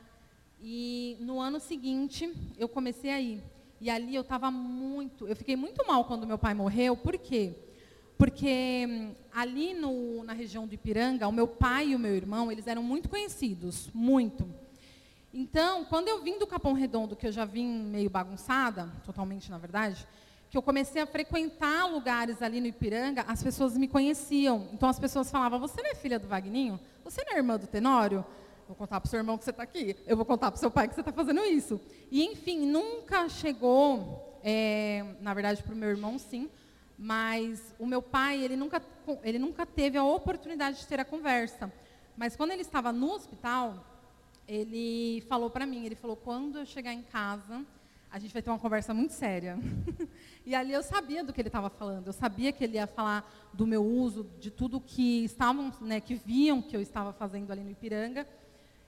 e 0.66 1.18
no 1.20 1.42
ano 1.42 1.60
seguinte, 1.60 2.34
eu 2.58 2.70
comecei 2.70 3.12
a 3.12 3.20
ir. 3.20 3.44
E 3.82 3.90
ali 3.90 4.16
eu 4.16 4.22
estava 4.22 4.50
muito, 4.50 5.28
eu 5.28 5.36
fiquei 5.36 5.58
muito 5.58 5.86
mal 5.86 6.06
quando 6.06 6.26
meu 6.26 6.38
pai 6.38 6.54
morreu, 6.54 6.96
por 6.96 7.18
quê? 7.18 7.54
Porque 8.18 8.88
hum, 8.88 9.14
ali 9.34 9.74
no, 9.74 10.24
na 10.24 10.32
região 10.32 10.66
do 10.66 10.74
Ipiranga, 10.74 11.28
o 11.28 11.34
meu 11.34 11.48
pai 11.48 11.90
e 11.90 11.96
o 11.96 12.00
meu 12.00 12.16
irmão, 12.16 12.50
eles 12.50 12.66
eram 12.66 12.82
muito 12.82 13.10
conhecidos, 13.10 13.90
muito. 13.94 14.50
Então, 15.34 15.84
quando 15.84 16.08
eu 16.08 16.24
vim 16.24 16.40
do 16.40 16.48
Capão 16.48 16.72
Redondo, 16.72 17.14
que 17.14 17.28
eu 17.28 17.32
já 17.34 17.44
vim 17.44 17.68
meio 17.68 18.10
bagunçada, 18.10 18.90
totalmente 19.04 19.52
na 19.52 19.58
verdade, 19.58 20.08
que 20.54 20.58
eu 20.58 20.62
comecei 20.62 21.02
a 21.02 21.08
frequentar 21.08 21.88
lugares 21.88 22.40
ali 22.44 22.62
no 22.62 22.68
Ipiranga, 22.68 23.26
as 23.28 23.42
pessoas 23.42 23.76
me 23.76 23.88
conheciam. 23.88 24.70
Então 24.72 24.88
as 24.88 25.00
pessoas 25.00 25.32
falavam: 25.32 25.60
Você 25.60 25.82
não 25.82 25.90
é 25.90 25.96
filha 25.96 26.20
do 26.20 26.28
Vagninho? 26.28 26.80
Você 27.04 27.24
não 27.26 27.34
é 27.34 27.38
irmã 27.38 27.58
do 27.58 27.66
Tenório? 27.66 28.24
Vou 28.68 28.76
contar 28.76 29.02
para 29.02 29.08
o 29.08 29.10
seu 29.10 29.18
irmão 29.18 29.36
que 29.36 29.44
você 29.44 29.50
está 29.50 29.64
aqui. 29.64 29.96
Eu 30.06 30.16
vou 30.16 30.24
contar 30.24 30.52
para 30.52 30.58
o 30.58 30.60
seu 30.60 30.70
pai 30.70 30.88
que 30.88 30.94
você 30.94 31.02
está 31.02 31.12
fazendo 31.12 31.44
isso. 31.44 31.82
E, 32.12 32.24
enfim, 32.24 32.68
nunca 32.68 33.28
chegou, 33.30 34.40
é, 34.44 35.04
na 35.22 35.34
verdade, 35.34 35.64
para 35.64 35.74
o 35.74 35.76
meu 35.76 35.90
irmão, 35.90 36.20
sim, 36.20 36.48
mas 37.00 37.74
o 37.80 37.88
meu 37.88 38.04
pai, 38.04 38.40
ele 38.40 38.56
nunca, 38.56 38.80
ele 39.24 39.40
nunca 39.40 39.66
teve 39.66 39.98
a 39.98 40.04
oportunidade 40.04 40.78
de 40.78 40.86
ter 40.86 41.00
a 41.00 41.06
conversa. 41.06 41.74
Mas 42.16 42.36
quando 42.36 42.52
ele 42.52 42.62
estava 42.62 42.94
no 42.94 43.12
hospital, 43.12 43.84
ele 44.48 45.22
falou 45.28 45.50
para 45.50 45.66
mim, 45.66 45.84
ele 45.84 45.96
falou, 45.96 46.16
quando 46.16 46.60
eu 46.60 46.66
chegar 46.68 46.94
em 46.94 47.02
casa, 47.02 47.66
a 48.14 48.20
gente 48.20 48.32
vai 48.32 48.44
ter 48.44 48.52
uma 48.52 48.60
conversa 48.60 48.94
muito 48.94 49.12
séria. 49.12 49.58
e 50.46 50.54
ali 50.54 50.72
eu 50.72 50.84
sabia 50.84 51.24
do 51.24 51.34
que 51.34 51.42
ele 51.42 51.50
estava 51.50 51.68
falando, 51.68 52.06
eu 52.06 52.14
sabia 52.14 52.52
que 52.52 52.64
ele 52.64 52.76
ia 52.76 52.86
falar 52.86 53.28
do 53.52 53.66
meu 53.66 53.84
uso, 53.84 54.30
de 54.40 54.52
tudo 54.52 54.80
que 54.80 55.24
estavam, 55.24 55.74
né, 55.82 56.00
que 56.00 56.14
viam 56.14 56.62
que 56.62 56.78
eu 56.78 56.82
estava 56.82 57.12
fazendo 57.12 57.50
ali 57.50 57.64
no 57.64 57.72
Ipiranga. 57.72 58.28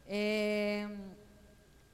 É... 0.05 0.87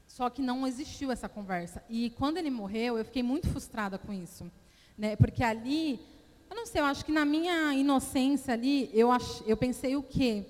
Só 0.06 0.30
que 0.30 0.42
não 0.42 0.68
existiu 0.68 1.10
essa 1.10 1.30
conversa. 1.30 1.82
E 1.90 2.10
quando 2.10 2.36
ele 2.36 2.50
morreu, 2.50 2.98
eu 2.98 3.06
fiquei 3.06 3.24
muito 3.24 3.48
frustrada 3.48 3.98
com 3.98 4.12
isso. 4.12 4.52
Né? 4.98 5.16
Porque 5.16 5.42
ali, 5.42 6.02
eu 6.50 6.56
não 6.58 6.66
sei, 6.66 6.82
eu 6.82 6.86
acho 6.86 7.06
que 7.06 7.14
na 7.14 7.24
minha 7.24 7.74
inocência 7.74 8.54
ali, 8.54 8.90
eu, 8.94 9.10
ach... 9.10 9.42
eu 9.48 9.56
pensei 9.56 9.96
o 9.96 10.04
quê? 10.04 10.46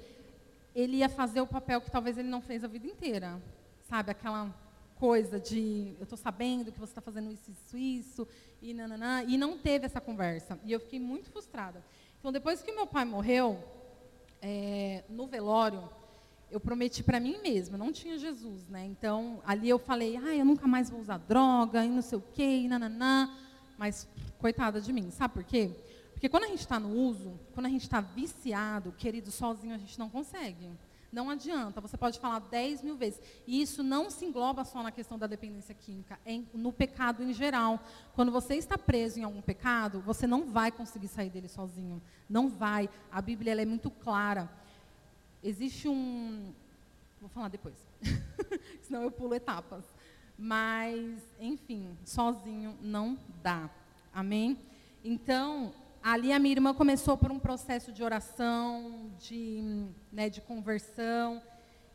Ele 0.74 0.98
ia 0.98 1.10
fazer 1.10 1.41
o 1.41 1.48
papel 1.48 1.80
que 1.80 1.91
talvez 1.91 2.17
ele 2.17 2.28
não 2.28 2.41
fez 2.41 2.63
a 2.63 2.67
vida 2.67 2.88
inteira. 2.88 3.39
Sabe, 3.88 4.10
aquela 4.10 4.52
coisa 5.02 5.40
de, 5.40 5.96
eu 5.98 6.04
estou 6.04 6.16
sabendo 6.16 6.72
que 6.72 6.80
você 6.80 6.92
está 6.92 7.02
fazendo 7.02 7.32
isso, 7.32 7.50
isso, 7.50 7.76
isso, 7.76 8.28
e 8.62 8.72
nananã, 8.72 9.24
e 9.24 9.36
não 9.36 9.58
teve 9.58 9.88
essa 9.88 10.00
conversa. 10.00 10.60
E 10.64 10.72
eu 10.72 10.80
fiquei 10.80 11.00
muito 11.00 11.28
frustrada. 11.32 11.84
Então, 12.20 12.32
depois 12.32 12.62
que 12.62 12.72
meu 12.72 12.86
pai 12.86 13.04
morreu, 13.04 13.58
é, 14.40 15.04
no 15.10 15.26
velório, 15.26 15.90
eu 16.52 16.60
prometi 16.60 17.02
para 17.02 17.20
mim 17.20 17.40
mesma, 17.42 17.80
não 17.80 17.92
tinha 17.92 18.16
Jesus, 18.20 18.68
né? 18.70 18.86
Então, 18.86 19.42
ali 19.44 19.68
eu 19.68 19.80
falei, 19.80 20.18
ah, 20.18 20.36
eu 20.36 20.46
nunca 20.46 20.68
mais 20.68 20.88
vou 20.88 21.02
usar 21.02 21.18
droga, 21.18 21.84
e 21.84 21.90
não 21.90 22.04
sei 22.04 22.20
o 22.20 22.24
quê, 22.36 22.60
e 22.60 22.68
nananã. 22.68 23.36
Mas, 23.80 24.08
coitada 24.38 24.80
de 24.80 24.94
mim, 24.94 25.10
sabe 25.10 25.34
por 25.34 25.44
quê? 25.44 25.72
Porque 26.14 26.30
quando 26.30 26.44
a 26.44 26.48
gente 26.48 26.60
está 26.60 26.80
no 26.80 26.96
uso, 26.96 27.40
quando 27.56 27.66
a 27.66 27.70
gente 27.70 27.82
está 27.82 28.02
viciado, 28.02 28.92
querido, 28.92 29.32
sozinho 29.32 29.74
a 29.74 29.80
gente 29.80 29.98
não 29.98 30.12
consegue. 30.12 30.70
Não 31.12 31.30
adianta, 31.30 31.82
você 31.82 31.97
pode 31.97 32.19
falar 32.19 32.39
10 32.39 32.82
mil 32.82 32.95
vezes. 32.95 33.19
E 33.45 33.62
isso 33.62 33.84
não 33.84 34.10
se 34.10 34.24
engloba 34.24 34.63
só 34.63 34.82
na 34.82 34.91
questão 34.91 35.17
da 35.17 35.28
dependência 35.28 35.76
química, 35.76 36.17
é 36.26 36.39
no 36.54 36.71
pecado 36.71 37.21
em 37.21 37.34
geral. 37.34 37.80
Quando 38.13 38.32
você 38.32 38.56
está 38.56 38.78
preso 38.78 39.19
em 39.19 39.24
algum 39.24 39.41
pecado, 39.41 40.00
você 40.02 40.26
não 40.26 40.45
vai 40.45 40.71
conseguir 40.71 41.10
sair 41.10 41.30
dele 41.30 41.50
sozinho. 41.50 42.02
Não 42.30 42.47
vai. 42.47 42.89
A 43.12 43.21
Bíblia 43.21 43.62
é 43.62 43.65
muito 43.65 43.91
clara. 43.91 44.50
Existe 45.43 45.88
um. 45.88 46.54
Vou 47.19 47.30
falar 47.30 47.50
depois, 47.50 47.76
senão 48.82 49.04
eu 49.04 49.12
pulo 49.12 49.36
etapas. 49.36 49.84
Mas, 50.38 51.21
enfim, 51.39 51.95
sozinho 52.06 52.76
não 52.82 53.17
dá. 53.43 53.69
Amém? 54.13 54.58
Então, 55.04 55.74
ali 56.04 56.34
a 56.34 56.40
minha 56.40 56.54
irmã 56.54 56.74
começou 56.74 57.16
por 57.16 57.32
um 57.32 57.40
processo 57.40 57.92
de 57.92 58.04
oração, 58.04 59.12
de, 59.20 59.88
né, 60.12 60.30
de 60.30 60.42
conversão. 60.42 61.42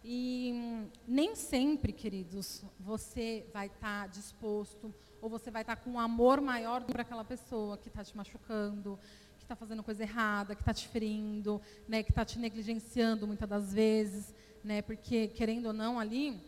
E 0.05 0.87
nem 1.07 1.35
sempre, 1.35 1.93
queridos, 1.93 2.65
você 2.79 3.45
vai 3.53 3.67
estar 3.67 4.03
tá 4.03 4.07
disposto 4.07 4.95
ou 5.21 5.29
você 5.29 5.51
vai 5.51 5.63
estar 5.63 5.75
tá 5.75 5.83
com 5.83 5.91
um 5.91 5.99
amor 5.99 6.41
maior 6.41 6.85
para 6.85 7.03
aquela 7.03 7.25
pessoa 7.25 7.77
que 7.77 7.89
está 7.89 8.05
te 8.05 8.17
machucando, 8.17 8.99
que 9.37 9.45
está 9.45 9.57
fazendo 9.57 9.83
coisa 9.83 10.05
errada, 10.05 10.55
que 10.55 10.63
está 10.63 10.73
te 10.73 10.87
ferindo, 10.87 11.61
né, 11.89 12.05
que 12.05 12.13
está 12.13 12.25
te 12.25 12.39
negligenciando 12.39 13.27
muitas 13.27 13.49
das 13.49 13.75
vezes, 13.75 14.33
né, 14.63 14.83
porque, 14.83 15.27
querendo 15.29 15.67
ou 15.67 15.73
não, 15.73 15.99
ali, 15.99 16.41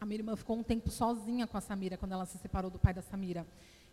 a 0.00 0.04
minha 0.04 0.18
irmã 0.18 0.34
ficou 0.34 0.56
um 0.56 0.62
tempo 0.62 0.90
sozinha 0.90 1.46
com 1.46 1.56
a 1.56 1.60
Samira, 1.60 1.96
quando 1.96 2.12
ela 2.12 2.26
se 2.26 2.38
separou 2.38 2.70
do 2.70 2.78
pai 2.78 2.92
da 2.92 3.02
Samira. 3.02 3.46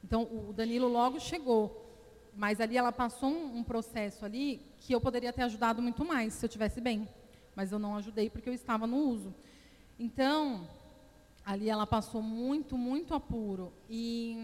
Então, 0.03 0.23
o 0.23 0.51
Danilo 0.51 0.87
logo 0.87 1.19
chegou, 1.19 1.90
mas 2.35 2.61
ali 2.61 2.77
ela 2.77 2.91
passou 2.91 3.29
um, 3.29 3.57
um 3.57 3.63
processo 3.63 4.25
ali 4.25 4.61
que 4.77 4.93
eu 4.93 5.01
poderia 5.01 5.33
ter 5.33 5.43
ajudado 5.43 5.81
muito 5.81 6.05
mais, 6.05 6.33
se 6.33 6.45
eu 6.45 6.49
tivesse 6.49 6.79
bem, 6.79 7.07
mas 7.55 7.71
eu 7.71 7.79
não 7.79 7.95
ajudei 7.95 8.29
porque 8.29 8.49
eu 8.49 8.53
estava 8.53 8.87
no 8.87 8.97
uso. 8.97 9.33
Então, 9.99 10.67
ali 11.45 11.69
ela 11.69 11.85
passou 11.85 12.21
muito, 12.21 12.77
muito 12.77 13.13
apuro. 13.13 13.71
E. 13.89 14.35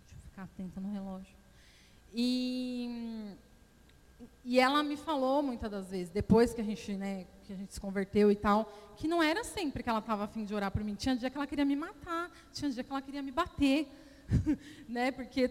Deixa 0.00 0.14
eu 0.14 0.30
ficar 0.30 0.42
atenta 0.44 0.80
no 0.80 0.90
relógio. 0.90 1.34
E, 2.14 3.34
e 4.44 4.58
ela 4.58 4.82
me 4.82 4.96
falou 4.96 5.42
muitas 5.42 5.70
das 5.70 5.90
vezes, 5.90 6.10
depois 6.10 6.54
que 6.54 6.60
a 6.60 6.64
gente, 6.64 6.92
né, 6.94 7.26
que 7.44 7.52
a 7.52 7.56
gente 7.56 7.72
se 7.74 7.80
converteu 7.80 8.30
e 8.30 8.36
tal, 8.36 8.72
que 8.96 9.06
não 9.06 9.22
era 9.22 9.44
sempre 9.44 9.82
que 9.82 9.88
ela 9.88 9.98
estava 9.98 10.24
afim 10.24 10.44
de 10.44 10.54
orar 10.54 10.70
por 10.70 10.82
mim. 10.82 10.94
Tinha 10.94 11.16
dia 11.16 11.30
que 11.30 11.36
ela 11.36 11.46
queria 11.46 11.64
me 11.64 11.76
matar, 11.76 12.30
tinha 12.52 12.70
dia 12.70 12.82
que 12.82 12.90
ela 12.90 13.02
queria 13.02 13.22
me 13.22 13.30
bater, 13.30 13.88
né, 14.88 15.10
porque 15.10 15.50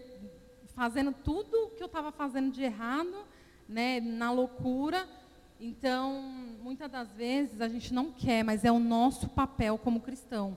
fazendo 0.78 1.12
tudo 1.12 1.72
que 1.76 1.82
eu 1.82 1.88
estava 1.88 2.12
fazendo 2.12 2.52
de 2.52 2.62
errado, 2.62 3.24
né, 3.68 3.98
na 4.00 4.30
loucura. 4.30 5.08
Então, 5.58 6.22
muitas 6.62 6.88
das 6.88 7.10
vezes 7.10 7.60
a 7.60 7.66
gente 7.66 7.92
não 7.92 8.12
quer, 8.12 8.44
mas 8.44 8.64
é 8.64 8.70
o 8.70 8.78
nosso 8.78 9.28
papel 9.28 9.76
como 9.76 10.00
cristão 10.00 10.56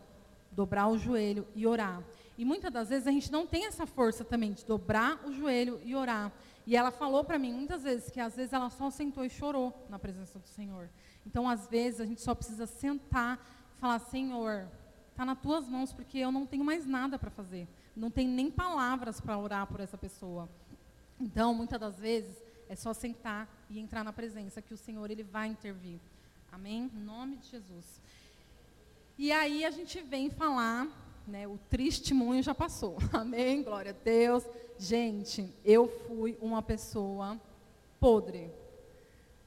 dobrar 0.52 0.88
o 0.90 0.96
joelho 0.96 1.48
e 1.56 1.66
orar. 1.66 2.04
E 2.38 2.46
muitas 2.46 2.72
das 2.72 2.90
vezes 2.90 3.08
a 3.08 3.12
gente 3.12 3.32
não 3.32 3.48
tem 3.48 3.66
essa 3.66 3.88
força 3.88 4.24
também 4.24 4.54
de 4.54 4.64
dobrar 4.64 5.20
o 5.26 5.34
joelho 5.34 5.82
e 5.84 5.96
orar. 5.96 6.32
E 6.68 6.76
ela 6.76 6.92
falou 6.92 7.24
para 7.24 7.40
mim 7.40 7.52
muitas 7.52 7.82
vezes 7.82 8.12
que 8.12 8.20
às 8.20 8.36
vezes 8.36 8.54
ela 8.54 8.70
só 8.70 8.92
sentou 8.92 9.26
e 9.26 9.30
chorou 9.30 9.74
na 9.90 9.98
presença 9.98 10.38
do 10.38 10.48
Senhor. 10.48 10.88
Então, 11.26 11.50
às 11.50 11.68
vezes, 11.68 12.00
a 12.00 12.06
gente 12.06 12.22
só 12.22 12.36
precisa 12.36 12.68
sentar 12.68 13.44
e 13.76 13.80
falar: 13.80 13.98
Senhor, 13.98 14.68
está 15.10 15.26
nas 15.26 15.40
tuas 15.40 15.68
mãos, 15.68 15.92
porque 15.92 16.20
eu 16.20 16.32
não 16.32 16.46
tenho 16.46 16.64
mais 16.64 16.86
nada 16.86 17.18
para 17.18 17.32
fazer. 17.32 17.68
Não 17.95 18.10
tenho 18.10 18.32
nem 18.32 18.49
palavras 18.49 19.19
para 19.19 19.38
orar 19.38 19.67
por 19.67 19.80
essa 19.80 19.97
pessoa. 19.97 20.49
Então, 21.19 21.54
muitas 21.54 21.80
das 21.80 21.99
vezes, 21.99 22.36
é 22.67 22.75
só 22.75 22.93
sentar 22.93 23.47
e 23.69 23.80
entrar 23.80 24.04
na 24.04 24.13
presença, 24.13 24.62
que 24.62 24.73
o 24.73 24.77
Senhor 24.77 25.10
ele 25.12 25.23
vai 25.23 25.47
intervir. 25.47 25.99
Amém? 26.51 26.89
Em 26.93 26.99
nome 26.99 27.38
de 27.38 27.47
Jesus. 27.47 28.01
E 29.17 29.32
aí 29.32 29.63
a 29.65 29.71
gente 29.71 30.01
vem 30.01 30.30
falar 30.30 30.88
né, 31.27 31.47
o 31.47 31.58
testemunho 31.69 32.41
já 32.41 32.54
passou. 32.54 32.97
Amém? 33.13 33.63
Glória 33.63 33.91
a 33.91 34.04
Deus. 34.04 34.43
Gente, 34.77 35.54
eu 35.63 35.88
fui 36.08 36.38
uma 36.41 36.62
pessoa 36.62 37.39
podre. 37.99 38.49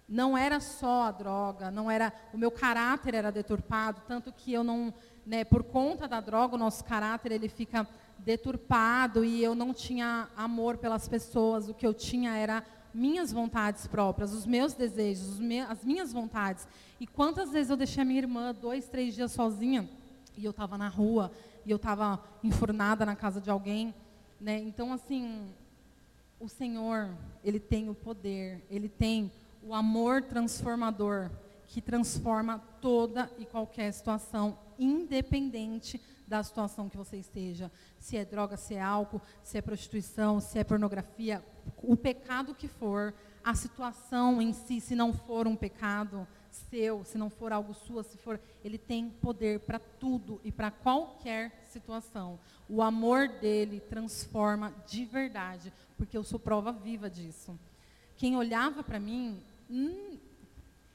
não 0.09 0.38
era 0.38 0.61
só 0.61 1.04
a 1.04 1.11
droga, 1.11 1.70
não 1.70 1.90
era 1.90 2.12
o 2.33 2.38
meu 2.38 2.50
caráter 2.50 3.14
era 3.14 3.33
deturpado, 3.33 4.02
tanto 4.07 4.30
que 4.33 4.52
eu 4.52 4.62
não, 4.62 4.94
né, 5.26 5.44
por 5.44 5.64
conta 5.64 6.07
da 6.07 6.20
droga, 6.20 6.54
o 6.54 6.59
nosso 6.59 6.85
caráter 6.85 7.33
ele 7.33 7.48
fica 7.48 7.88
deturpado 8.18 9.24
e 9.24 9.42
eu 9.42 9.55
não 9.55 9.74
tinha 9.74 10.29
amor 10.37 10.79
pelas 10.79 11.09
pessoas, 11.09 11.68
o 11.68 11.74
que 11.74 11.87
eu 11.87 11.92
tinha 11.92 12.35
era 12.37 12.64
minhas 12.94 13.33
vontades 13.33 13.87
próprias, 13.87 14.33
os 14.33 14.46
meus 14.46 14.72
desejos, 14.72 15.38
me, 15.40 15.61
as 15.61 15.85
minhas 15.85 16.12
vontades. 16.12 16.66
E 17.00 17.07
quantas 17.07 17.50
vezes 17.50 17.70
eu 17.70 17.77
deixei 17.77 18.03
a 18.03 18.05
minha 18.05 18.20
irmã 18.20 18.55
dois, 18.55 18.88
três 18.88 19.14
dias 19.14 19.33
sozinha 19.33 19.88
e 20.37 20.44
eu 20.44 20.53
estava 20.53 20.79
na 20.79 20.88
rua 20.88 21.31
e 21.66 21.70
eu 21.70 21.77
estava 21.77 22.22
enfurnada 22.42 23.05
na 23.05 23.16
casa 23.16 23.40
de 23.40 23.50
alguém, 23.50 23.92
né? 24.40 24.59
Então 24.59 24.92
assim, 24.92 25.48
o 26.38 26.48
Senhor 26.48 27.11
ele 27.42 27.59
tem 27.59 27.88
o 27.88 27.94
poder, 27.94 28.64
ele 28.70 28.88
tem 28.88 29.31
o 29.62 29.74
amor 29.74 30.22
transformador 30.22 31.31
que 31.66 31.81
transforma 31.81 32.62
toda 32.81 33.31
e 33.38 33.44
qualquer 33.44 33.90
situação, 33.92 34.57
independente 34.79 36.00
da 36.27 36.43
situação 36.43 36.89
que 36.89 36.97
você 36.97 37.17
esteja. 37.17 37.71
Se 37.99 38.17
é 38.17 38.25
droga, 38.25 38.57
se 38.57 38.75
é 38.75 38.83
álcool, 38.83 39.21
se 39.43 39.59
é 39.59 39.63
prostituição, 39.63 40.41
se 40.41 40.59
é 40.59 40.65
pornografia, 40.65 41.45
o 41.83 41.97
pecado 41.97 42.55
que 42.55 42.69
for, 42.69 43.15
a 43.43 43.55
situação 43.55 44.41
em 44.41 44.53
si, 44.53 44.81
se 44.81 44.95
não 44.95 45.13
for 45.13 45.47
um 45.47 45.55
pecado 45.55 46.27
seu, 46.51 47.05
se 47.05 47.19
não 47.19 47.29
for 47.29 47.53
algo 47.53 47.75
sua, 47.75 48.03
se 48.03 48.17
for, 48.17 48.41
ele 48.65 48.79
tem 48.79 49.11
poder 49.11 49.61
para 49.61 49.79
tudo 49.79 50.41
e 50.43 50.51
para 50.51 50.71
qualquer 50.71 51.65
situação. 51.69 52.39
O 52.69 52.81
amor 52.81 53.29
dele 53.29 53.81
transforma 53.81 54.73
de 54.87 55.05
verdade, 55.05 55.73
porque 55.97 56.17
eu 56.17 56.25
sou 56.25 56.39
prova 56.39 56.73
viva 56.73 57.11
disso. 57.11 57.59
Quem 58.17 58.37
olhava 58.37 58.83
para 58.83 59.01
mim 59.01 59.43
Hum, 59.71 60.19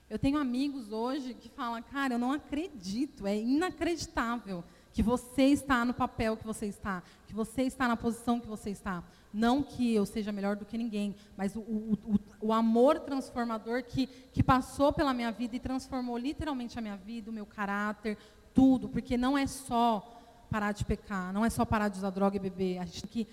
eu 0.10 0.20
tenho 0.20 0.38
amigos 0.38 0.92
hoje 0.92 1.34
que 1.34 1.50
falam, 1.50 1.82
cara, 1.84 2.15
eu 2.15 2.20
não 2.20 2.32
acredito, 2.32 3.26
é 3.28 3.38
inacreditável 3.38 4.63
que 4.93 5.04
você 5.04 5.43
está 5.43 5.86
no 5.86 5.93
papel 5.93 6.36
que 6.36 6.45
você 6.45 6.65
está, 6.65 7.04
que 7.28 7.34
você 7.34 7.63
está 7.63 7.88
na 7.88 7.95
posição 7.95 8.39
que 8.39 8.47
você 8.47 8.71
está. 8.71 9.04
Não 9.32 9.62
que 9.62 9.93
eu 9.93 10.06
seja 10.06 10.32
melhor 10.32 10.56
do 10.56 10.65
que 10.65 10.78
ninguém, 10.78 11.15
mas 11.38 11.56
o, 11.56 11.60
o, 11.60 11.93
o, 12.06 12.47
o 12.47 12.54
amor 12.54 12.99
transformador 12.99 13.84
que, 13.84 14.08
que 14.08 14.41
passou 14.41 14.91
pela 14.91 15.13
minha 15.13 15.32
vida 15.32 15.56
e 15.56 15.60
transformou 15.60 16.17
literalmente 16.17 16.80
a 16.80 16.82
minha 16.82 16.97
vida, 16.97 17.30
o 17.30 17.34
meu 17.34 17.45
caráter, 17.45 18.17
tudo, 18.54 18.89
porque 18.89 19.15
não 19.15 19.38
é 19.38 19.45
só 19.45 20.19
parar 20.49 20.71
de 20.71 20.84
pecar, 20.84 21.32
não 21.32 21.45
é 21.45 21.49
só 21.49 21.63
parar 21.63 21.89
de 21.89 21.99
usar 21.99 22.10
droga 22.10 22.38
e 22.38 22.39
beber, 22.39 22.80
a 22.80 22.86
gente 22.86 23.02
tem 23.02 23.10
que 23.10 23.28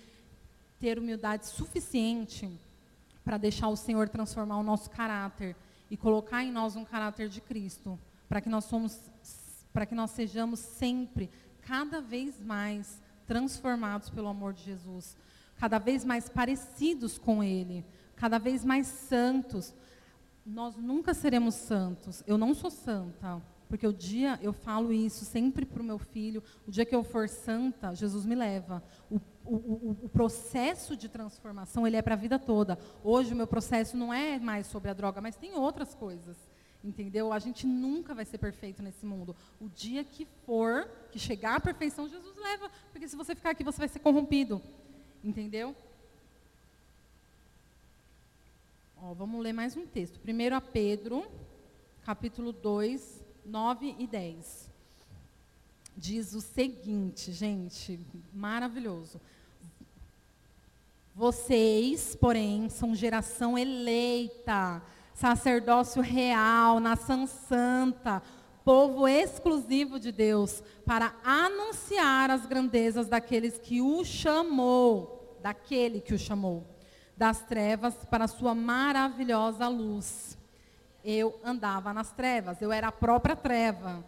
ter 0.79 0.99
humildade 0.99 1.47
suficiente 1.47 2.49
para 3.25 3.37
deixar 3.37 3.67
o 3.67 3.75
Senhor 3.75 4.07
transformar 4.07 4.57
o 4.57 4.63
nosso 4.63 4.89
caráter 4.91 5.55
e 5.89 5.97
colocar 5.97 6.43
em 6.43 6.51
nós 6.51 6.75
um 6.75 6.85
caráter 6.85 7.27
de 7.27 7.41
Cristo, 7.41 7.97
para 8.29 8.39
que 8.39 8.49
nós 8.49 8.65
somos 8.65 8.99
para 9.73 9.85
que 9.85 9.93
nós 9.93 10.09
sejamos 10.09 10.59
sempre 10.59 11.29
cada 11.67 11.99
vez 11.99 12.39
mais 12.39 13.01
transformados 13.27 14.09
pelo 14.09 14.29
amor 14.29 14.53
de 14.53 14.63
Jesus, 14.63 15.17
cada 15.57 15.77
vez 15.77 16.05
mais 16.05 16.29
parecidos 16.29 17.17
com 17.17 17.43
ele, 17.43 17.85
cada 18.15 18.39
vez 18.39 18.63
mais 18.63 18.87
santos. 18.87 19.75
Nós 20.45 20.77
nunca 20.77 21.13
seremos 21.13 21.55
santos. 21.55 22.23
Eu 22.25 22.37
não 22.37 22.53
sou 22.53 22.71
santa, 22.71 23.41
porque 23.67 23.85
o 23.85 23.91
dia, 23.91 24.39
eu 24.41 24.53
falo 24.53 24.93
isso 24.93 25.25
sempre 25.25 25.65
para 25.65 25.81
o 25.81 25.85
meu 25.85 25.99
filho, 25.99 26.41
o 26.65 26.71
dia 26.71 26.85
que 26.85 26.95
eu 26.95 27.03
for 27.03 27.27
santa, 27.27 27.93
Jesus 27.93 28.25
me 28.25 28.33
leva. 28.33 28.81
O, 29.11 29.19
o, 29.43 29.97
o 30.03 30.09
processo 30.09 30.95
de 30.95 31.09
transformação, 31.09 31.85
ele 31.85 31.97
é 31.97 32.01
para 32.01 32.13
a 32.13 32.17
vida 32.17 32.39
toda. 32.39 32.79
Hoje 33.03 33.33
o 33.33 33.37
meu 33.37 33.47
processo 33.47 33.97
não 33.97 34.13
é 34.13 34.39
mais 34.39 34.67
sobre 34.67 34.89
a 34.89 34.93
droga, 34.93 35.19
mas 35.19 35.35
tem 35.35 35.53
outras 35.53 35.93
coisas. 35.93 36.37
Entendeu? 36.83 37.33
A 37.33 37.39
gente 37.39 37.65
nunca 37.65 38.13
vai 38.13 38.23
ser 38.23 38.37
perfeito 38.37 38.81
nesse 38.81 39.05
mundo. 39.05 39.35
O 39.59 39.67
dia 39.69 40.03
que 40.03 40.25
for, 40.45 40.87
que 41.11 41.19
chegar 41.19 41.55
à 41.55 41.59
perfeição, 41.59 42.07
Jesus 42.07 42.37
leva. 42.37 42.71
Porque 42.91 43.07
se 43.07 43.15
você 43.15 43.35
ficar 43.35 43.51
aqui, 43.51 43.63
você 43.63 43.79
vai 43.79 43.87
ser 43.87 43.99
corrompido. 43.99 44.61
Entendeu? 45.23 45.75
Ó, 49.01 49.13
vamos 49.13 49.41
ler 49.41 49.53
mais 49.53 49.75
um 49.75 49.85
texto. 49.85 50.19
Primeiro 50.19 50.55
a 50.55 50.61
Pedro, 50.61 51.25
capítulo 52.03 52.51
2, 52.51 53.23
9 53.45 53.95
e 53.99 54.07
10. 54.07 54.69
Diz 55.95 56.33
o 56.33 56.41
seguinte, 56.41 57.31
gente, 57.31 57.99
maravilhoso. 58.33 59.19
Vocês, 61.15 62.15
porém, 62.15 62.69
são 62.69 62.93
geração 62.93 63.57
eleita, 63.57 64.83
sacerdócio 65.17 66.01
real, 66.01 66.79
nação 66.79 67.27
santa, 67.27 68.21
povo 68.63 69.07
exclusivo 69.07 69.99
de 69.99 70.11
Deus, 70.11 70.63
para 70.85 71.13
anunciar 71.23 72.31
as 72.31 72.45
grandezas 72.45 73.07
daqueles 73.07 73.57
que 73.59 73.81
o 73.81 74.03
chamou, 74.03 75.37
daquele 75.41 76.01
que 76.01 76.13
o 76.13 76.19
chamou, 76.19 76.65
das 77.15 77.41
trevas 77.43 77.93
para 78.09 78.25
a 78.25 78.27
sua 78.27 78.55
maravilhosa 78.55 79.67
luz 79.67 80.37
eu 81.09 81.39
andava 81.41 81.93
nas 81.93 82.11
trevas, 82.11 82.61
eu 82.61 82.69
era 82.69 82.89
a 82.89 82.91
própria 82.91 83.33
treva. 83.33 84.03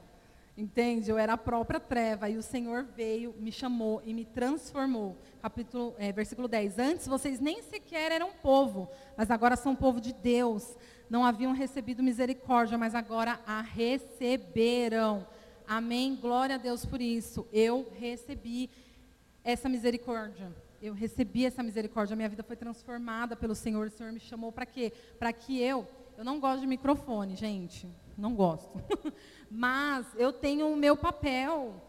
Entende? 0.57 1.09
Eu 1.09 1.17
era 1.17 1.31
a 1.31 1.37
própria 1.37 1.79
treva 1.79 2.27
e 2.27 2.35
o 2.35 2.43
Senhor 2.43 2.83
veio, 2.83 3.33
me 3.39 3.49
chamou 3.49 4.01
e 4.03 4.13
me 4.13 4.25
transformou. 4.25 5.15
Capítulo, 5.41 5.95
é, 5.97 6.11
versículo 6.11 6.49
10. 6.49 6.77
Antes 6.77 7.07
vocês 7.07 7.39
nem 7.39 7.61
sequer 7.61 8.11
eram 8.11 8.31
povo, 8.41 8.89
mas 9.15 9.31
agora 9.31 9.55
são 9.55 9.73
povo 9.73 10.01
de 10.01 10.11
Deus. 10.11 10.75
Não 11.09 11.25
haviam 11.25 11.53
recebido 11.53 12.03
misericórdia, 12.03 12.77
mas 12.77 12.93
agora 12.93 13.39
a 13.45 13.61
receberam. 13.61 15.25
Amém? 15.67 16.15
Glória 16.15 16.55
a 16.55 16.59
Deus 16.59 16.85
por 16.85 17.01
isso. 17.01 17.47
Eu 17.51 17.91
recebi 17.99 18.69
essa 19.43 19.67
misericórdia. 19.67 20.51
Eu 20.81 20.93
recebi 20.93 21.45
essa 21.45 21.63
misericórdia. 21.63 22.15
Minha 22.15 22.29
vida 22.29 22.43
foi 22.43 22.55
transformada 22.55 23.35
pelo 23.35 23.55
Senhor. 23.55 23.87
O 23.87 23.91
Senhor 23.91 24.11
me 24.11 24.19
chamou 24.19 24.51
para 24.51 24.65
quê? 24.65 24.93
Para 25.17 25.33
que 25.33 25.59
eu 25.59 25.87
eu 26.19 26.25
não 26.25 26.37
gosto 26.37 26.59
de 26.59 26.67
microfone, 26.67 27.33
gente. 27.33 27.87
Não 28.17 28.35
gosto. 28.35 28.77
Mas 29.49 30.05
eu 30.17 30.33
tenho 30.33 30.67
o 30.67 30.75
meu 30.75 30.97
papel 30.97 31.81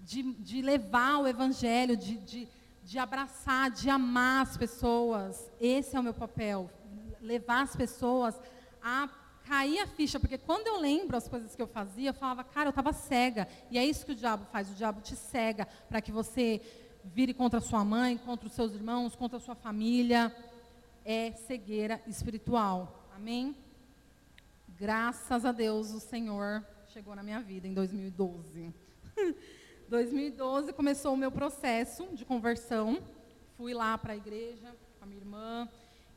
de, 0.00 0.22
de 0.22 0.62
levar 0.62 1.18
o 1.18 1.28
evangelho, 1.28 1.94
de, 1.94 2.16
de, 2.16 2.48
de 2.82 2.98
abraçar, 2.98 3.70
de 3.70 3.90
amar 3.90 4.44
as 4.44 4.56
pessoas. 4.56 5.52
Esse 5.60 5.94
é 5.94 6.00
o 6.00 6.02
meu 6.02 6.14
papel. 6.14 6.70
Levar 7.24 7.62
as 7.62 7.74
pessoas 7.74 8.38
a 8.82 9.08
cair 9.44 9.78
a 9.80 9.86
ficha, 9.86 10.18
porque 10.18 10.38
quando 10.38 10.66
eu 10.66 10.78
lembro 10.78 11.16
as 11.16 11.28
coisas 11.28 11.54
que 11.54 11.60
eu 11.60 11.66
fazia, 11.66 12.10
eu 12.10 12.14
falava, 12.14 12.42
cara, 12.44 12.68
eu 12.68 12.70
estava 12.70 12.92
cega. 12.92 13.46
E 13.70 13.78
é 13.78 13.84
isso 13.84 14.04
que 14.04 14.12
o 14.12 14.14
diabo 14.14 14.46
faz, 14.46 14.70
o 14.70 14.74
diabo 14.74 15.00
te 15.00 15.14
cega 15.14 15.66
para 15.88 16.00
que 16.00 16.10
você 16.10 16.60
vire 17.04 17.34
contra 17.34 17.60
sua 17.60 17.84
mãe, 17.84 18.16
contra 18.16 18.46
os 18.46 18.54
seus 18.54 18.74
irmãos, 18.74 19.14
contra 19.14 19.36
a 19.38 19.40
sua 19.40 19.54
família. 19.54 20.34
É 21.04 21.32
cegueira 21.32 22.00
espiritual. 22.06 23.08
Amém? 23.14 23.54
Graças 24.68 25.44
a 25.44 25.52
Deus 25.52 25.92
o 25.92 26.00
Senhor 26.00 26.64
chegou 26.88 27.14
na 27.14 27.22
minha 27.22 27.40
vida 27.40 27.68
em 27.68 27.74
2012. 27.74 28.72
2012 29.88 30.72
começou 30.74 31.12
o 31.12 31.16
meu 31.16 31.30
processo 31.30 32.08
de 32.14 32.24
conversão. 32.24 33.02
Fui 33.56 33.74
lá 33.74 33.98
para 33.98 34.14
a 34.14 34.16
igreja 34.16 34.74
com 34.98 35.04
a 35.04 35.06
minha 35.06 35.20
irmã. 35.20 35.68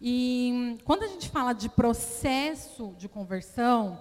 E 0.01 0.77
quando 0.83 1.03
a 1.03 1.07
gente 1.07 1.29
fala 1.29 1.53
de 1.53 1.69
processo 1.69 2.93
de 2.97 3.09
conversão, 3.09 3.99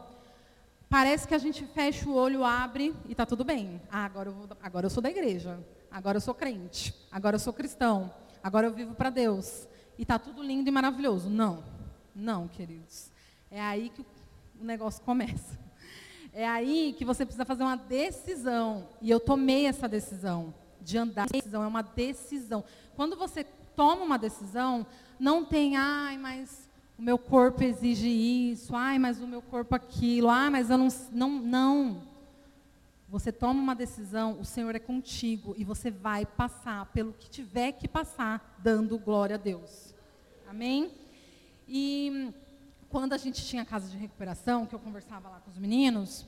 parece 0.89 1.27
que 1.27 1.35
a 1.35 1.39
gente 1.39 1.65
fecha 1.67 2.09
o 2.09 2.15
olho, 2.15 2.45
abre 2.45 2.95
e 3.07 3.13
está 3.13 3.25
tudo 3.25 3.45
bem. 3.45 3.81
Ah, 3.91 4.05
agora 4.05 4.29
eu, 4.29 4.35
vou, 4.35 4.49
agora 4.63 4.87
eu 4.87 4.91
sou 4.91 5.03
da 5.03 5.11
igreja. 5.11 5.59
Agora 5.91 6.19
eu 6.19 6.21
sou 6.21 6.35
crente. 6.35 6.95
Agora 7.11 7.37
eu 7.37 7.41
sou 7.41 7.53
cristão. 7.53 8.13
Agora 8.43 8.67
eu 8.67 8.73
vivo 8.73 8.95
para 8.95 9.09
Deus. 9.09 9.67
E 9.99 10.03
está 10.03 10.19
tudo 10.19 10.43
lindo 10.43 10.69
e 10.69 10.73
maravilhoso. 10.73 11.31
Não. 11.31 11.65
Não, 12.15 12.47
queridos. 12.49 13.11
É 13.51 13.61
aí 13.61 13.89
que 13.89 14.03
o 14.61 14.65
negócio 14.65 15.03
começa. 15.03 15.59
É 16.33 16.47
aí 16.47 16.95
que 16.99 17.05
você 17.05 17.25
precisa 17.25 17.47
fazer 17.47 17.63
uma 17.63 17.77
decisão. 17.77 18.89
E 19.01 19.11
eu 19.11 19.19
tomei 19.19 19.67
essa 19.67 19.89
decisão 19.89 20.53
de 20.83 20.99
andar. 20.99 21.27
Decisão 21.31 21.63
é 21.63 21.67
uma 21.67 21.83
decisão. 21.83 22.63
Quando 22.95 23.17
você 23.17 23.45
toma 23.75 24.05
uma 24.05 24.19
decisão, 24.19 24.87
não 25.19 25.45
tem, 25.45 25.77
ai, 25.77 26.19
mas 26.19 26.69
o 26.99 27.03
meu 27.03 27.19
corpo 27.19 27.63
exige 27.63 28.09
isso, 28.09 28.75
ai, 28.75 28.99
mas 28.99 29.21
o 29.21 29.27
meu 29.27 29.43
corpo 29.43 29.75
aquilo, 29.75 30.29
ai, 30.29 30.49
mas 30.51 30.71
eu 30.71 30.79
não. 30.79 30.89
Não, 31.13 31.31
não. 31.31 32.03
Você 33.09 33.31
toma 33.31 33.61
uma 33.61 33.75
decisão, 33.75 34.39
o 34.41 34.45
Senhor 34.45 34.75
é 34.75 34.81
contigo 34.81 35.55
e 35.57 35.63
você 35.63 35.91
vai 35.91 36.27
passar 36.27 36.87
pelo 36.87 37.13
que 37.13 37.31
tiver 37.31 37.73
que 37.73 37.87
passar, 37.87 38.59
dando 38.59 38.99
glória 38.99 39.37
a 39.37 39.39
Deus. 39.39 39.95
Amém? 40.49 40.91
E 41.69 42.33
quando 42.89 43.13
a 43.13 43.17
gente 43.17 43.45
tinha 43.47 43.65
casa 43.65 43.89
de 43.89 43.97
recuperação, 43.97 44.67
que 44.67 44.75
eu 44.75 44.79
conversava 44.79 45.29
lá 45.29 45.41
com 45.41 45.51
os 45.51 45.59
meninos, 45.59 46.27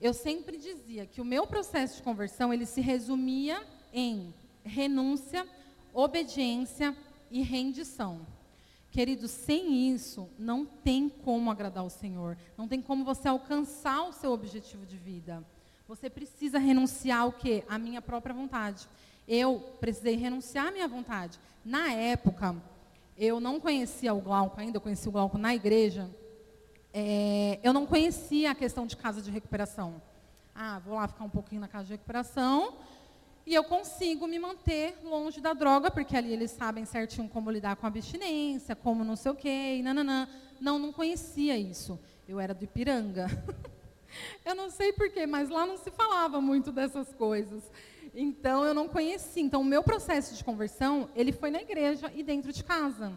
eu 0.00 0.14
sempre 0.14 0.56
dizia 0.56 1.04
que 1.04 1.20
o 1.20 1.24
meu 1.24 1.46
processo 1.46 1.96
de 1.96 2.02
conversão 2.02 2.52
ele 2.52 2.64
se 2.64 2.80
resumia 2.80 3.62
em 3.92 4.32
renúncia, 4.64 5.46
obediência 5.92 6.96
e 7.30 7.42
rendição. 7.42 8.26
Querido, 8.90 9.28
sem 9.28 9.90
isso, 9.92 10.28
não 10.38 10.64
tem 10.64 11.08
como 11.08 11.50
agradar 11.50 11.84
o 11.84 11.90
Senhor. 11.90 12.36
Não 12.56 12.66
tem 12.66 12.80
como 12.80 13.04
você 13.04 13.28
alcançar 13.28 14.02
o 14.04 14.12
seu 14.12 14.32
objetivo 14.32 14.86
de 14.86 14.96
vida. 14.96 15.44
Você 15.86 16.08
precisa 16.08 16.58
renunciar 16.58 17.20
ao 17.20 17.32
quê? 17.32 17.62
A 17.68 17.78
minha 17.78 18.00
própria 18.00 18.34
vontade. 18.34 18.88
Eu 19.28 19.60
precisei 19.80 20.16
renunciar 20.16 20.68
à 20.68 20.70
minha 20.70 20.88
vontade. 20.88 21.38
Na 21.64 21.92
época, 21.92 22.56
eu 23.18 23.40
não 23.40 23.60
conhecia 23.60 24.14
o 24.14 24.20
Glauco 24.20 24.60
ainda, 24.60 24.78
eu 24.78 24.80
conheci 24.80 25.08
o 25.08 25.12
Glauco 25.12 25.36
na 25.36 25.54
igreja. 25.54 26.10
É, 26.92 27.58
eu 27.62 27.72
não 27.72 27.84
conhecia 27.84 28.52
a 28.52 28.54
questão 28.54 28.86
de 28.86 28.96
casa 28.96 29.20
de 29.20 29.30
recuperação. 29.30 30.00
Ah, 30.54 30.78
vou 30.78 30.94
lá 30.94 31.06
ficar 31.06 31.24
um 31.24 31.28
pouquinho 31.28 31.60
na 31.60 31.68
casa 31.68 31.84
de 31.84 31.92
recuperação 31.92 32.74
e 33.46 33.54
eu 33.54 33.62
consigo 33.62 34.26
me 34.26 34.40
manter 34.40 34.98
longe 35.04 35.40
da 35.40 35.52
droga, 35.52 35.88
porque 35.88 36.16
ali 36.16 36.32
eles 36.32 36.50
sabem 36.50 36.84
certinho 36.84 37.28
como 37.28 37.48
lidar 37.48 37.76
com 37.76 37.86
a 37.86 37.88
abstinência, 37.88 38.74
como 38.74 39.04
não 39.04 39.14
sei 39.14 39.30
o 39.30 39.36
quê, 39.36 39.76
e 39.78 39.82
nananã. 39.82 40.28
Não, 40.60 40.80
não 40.80 40.92
conhecia 40.92 41.56
isso. 41.56 41.96
Eu 42.26 42.40
era 42.40 42.52
do 42.52 42.64
Ipiranga. 42.64 43.28
eu 44.44 44.56
não 44.56 44.68
sei 44.68 44.92
porquê, 44.92 45.26
mas 45.26 45.48
lá 45.48 45.64
não 45.64 45.76
se 45.76 45.92
falava 45.92 46.40
muito 46.40 46.72
dessas 46.72 47.14
coisas. 47.14 47.62
Então, 48.12 48.64
eu 48.64 48.74
não 48.74 48.88
conhecia. 48.88 49.42
Então, 49.42 49.60
o 49.60 49.64
meu 49.64 49.84
processo 49.84 50.34
de 50.34 50.42
conversão, 50.42 51.08
ele 51.14 51.30
foi 51.30 51.50
na 51.52 51.62
igreja 51.62 52.10
e 52.16 52.24
dentro 52.24 52.52
de 52.52 52.64
casa. 52.64 53.12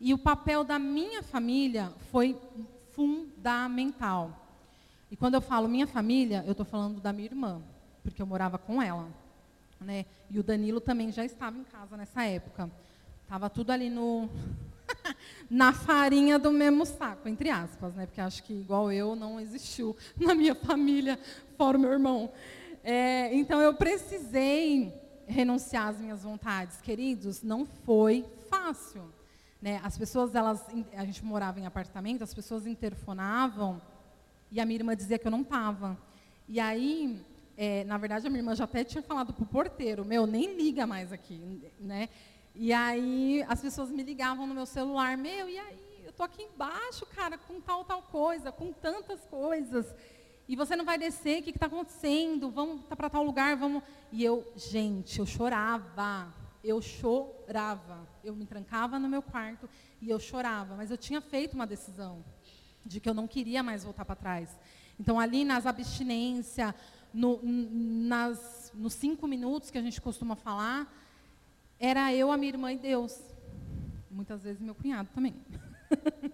E 0.00 0.12
o 0.12 0.18
papel 0.18 0.64
da 0.64 0.80
minha 0.80 1.22
família 1.22 1.92
foi 2.10 2.36
fundamental. 2.90 4.36
E 5.10 5.16
quando 5.16 5.34
eu 5.34 5.40
falo 5.40 5.68
minha 5.68 5.86
família, 5.86 6.42
eu 6.44 6.52
estou 6.52 6.66
falando 6.66 7.00
da 7.00 7.12
minha 7.12 7.26
irmã, 7.26 7.62
porque 8.02 8.20
eu 8.20 8.26
morava 8.26 8.58
com 8.58 8.82
ela. 8.82 9.19
Né? 9.80 10.04
E 10.30 10.38
o 10.38 10.42
Danilo 10.42 10.80
também 10.80 11.10
já 11.10 11.24
estava 11.24 11.56
em 11.56 11.64
casa 11.64 11.96
nessa 11.96 12.24
época. 12.24 12.70
Estava 13.22 13.48
tudo 13.48 13.70
ali 13.70 13.88
no 13.88 14.28
na 15.48 15.72
farinha 15.72 16.38
do 16.38 16.52
mesmo 16.52 16.84
saco, 16.84 17.28
entre 17.28 17.48
aspas, 17.50 17.94
né? 17.94 18.06
Porque 18.06 18.20
acho 18.20 18.42
que 18.42 18.52
igual 18.52 18.92
eu 18.92 19.16
não 19.16 19.40
existiu 19.40 19.96
na 20.18 20.34
minha 20.34 20.54
família, 20.54 21.18
fora 21.56 21.78
o 21.78 21.80
meu 21.80 21.92
irmão. 21.92 22.30
É, 22.82 23.34
então 23.34 23.60
eu 23.60 23.74
precisei 23.74 24.92
renunciar 25.26 25.88
às 25.88 25.98
minhas 25.98 26.22
vontades, 26.22 26.80
queridos. 26.80 27.42
Não 27.42 27.64
foi 27.64 28.24
fácil, 28.48 29.04
né? 29.62 29.80
As 29.82 29.96
pessoas, 29.96 30.34
elas, 30.34 30.66
a 30.96 31.04
gente 31.04 31.24
morava 31.24 31.60
em 31.60 31.66
apartamento, 31.66 32.22
as 32.22 32.34
pessoas 32.34 32.66
interfonavam 32.66 33.80
e 34.50 34.60
a 34.60 34.66
minha 34.66 34.78
irmã 34.78 34.96
dizia 34.96 35.18
que 35.18 35.26
eu 35.26 35.30
não 35.30 35.42
estava. 35.42 35.96
E 36.48 36.58
aí 36.58 37.24
é, 37.62 37.84
na 37.84 37.98
verdade, 37.98 38.26
a 38.26 38.30
minha 38.30 38.40
irmã 38.40 38.54
já 38.54 38.64
até 38.64 38.82
tinha 38.82 39.02
falado 39.02 39.34
para 39.34 39.42
o 39.42 39.46
porteiro, 39.46 40.02
meu, 40.02 40.26
nem 40.26 40.56
liga 40.56 40.86
mais 40.86 41.12
aqui, 41.12 41.70
né? 41.78 42.08
E 42.54 42.72
aí 42.72 43.44
as 43.46 43.60
pessoas 43.60 43.90
me 43.90 44.02
ligavam 44.02 44.46
no 44.46 44.54
meu 44.54 44.64
celular, 44.64 45.14
meu, 45.18 45.46
e 45.46 45.58
aí? 45.58 46.02
Eu 46.06 46.10
tô 46.14 46.22
aqui 46.22 46.42
embaixo, 46.42 47.04
cara, 47.14 47.36
com 47.36 47.60
tal, 47.60 47.84
tal 47.84 48.00
coisa, 48.00 48.50
com 48.50 48.72
tantas 48.72 49.26
coisas. 49.26 49.94
E 50.48 50.56
você 50.56 50.74
não 50.74 50.86
vai 50.86 50.96
descer, 50.96 51.40
o 51.40 51.42
que 51.42 51.50
está 51.50 51.66
acontecendo? 51.66 52.50
Vamos 52.50 52.82
tá 52.86 52.96
para 52.96 53.10
tal 53.10 53.22
lugar, 53.22 53.54
vamos. 53.56 53.82
E 54.10 54.24
eu, 54.24 54.50
gente, 54.56 55.18
eu 55.18 55.26
chorava. 55.26 56.32
Eu 56.64 56.80
chorava. 56.80 58.08
Eu 58.24 58.34
me 58.34 58.46
trancava 58.46 58.98
no 58.98 59.06
meu 59.06 59.20
quarto 59.20 59.68
e 60.00 60.08
eu 60.08 60.18
chorava. 60.18 60.76
Mas 60.76 60.90
eu 60.90 60.96
tinha 60.96 61.20
feito 61.20 61.52
uma 61.52 61.66
decisão 61.66 62.24
de 62.86 63.00
que 63.00 63.08
eu 63.08 63.14
não 63.14 63.28
queria 63.28 63.62
mais 63.62 63.84
voltar 63.84 64.06
para 64.06 64.16
trás. 64.16 64.58
Então, 64.98 65.18
ali 65.18 65.44
nas 65.46 65.64
abstinências, 65.64 66.74
no, 67.12 67.40
nas, 67.42 68.72
nos 68.74 68.94
cinco 68.94 69.26
minutos 69.26 69.70
que 69.70 69.78
a 69.78 69.82
gente 69.82 70.00
costuma 70.00 70.36
falar, 70.36 70.92
era 71.78 72.14
eu, 72.14 72.30
a 72.30 72.36
minha 72.36 72.52
irmã 72.52 72.72
e 72.72 72.76
Deus. 72.76 73.18
Muitas 74.10 74.42
vezes 74.42 74.60
meu 74.60 74.74
cunhado 74.74 75.08
também. 75.14 75.34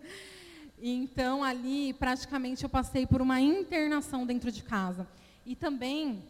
então, 0.80 1.44
ali, 1.44 1.92
praticamente, 1.94 2.64
eu 2.64 2.68
passei 2.68 3.06
por 3.06 3.22
uma 3.22 3.40
internação 3.40 4.26
dentro 4.26 4.50
de 4.50 4.62
casa. 4.62 5.06
E 5.44 5.54
também, 5.54 6.24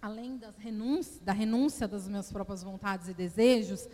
além 0.00 0.40
renúncia, 0.58 1.20
da 1.22 1.32
renúncia 1.32 1.86
das 1.86 2.08
minhas 2.08 2.32
próprias 2.32 2.62
vontades 2.62 3.08
e 3.08 3.14
desejos, 3.14 3.88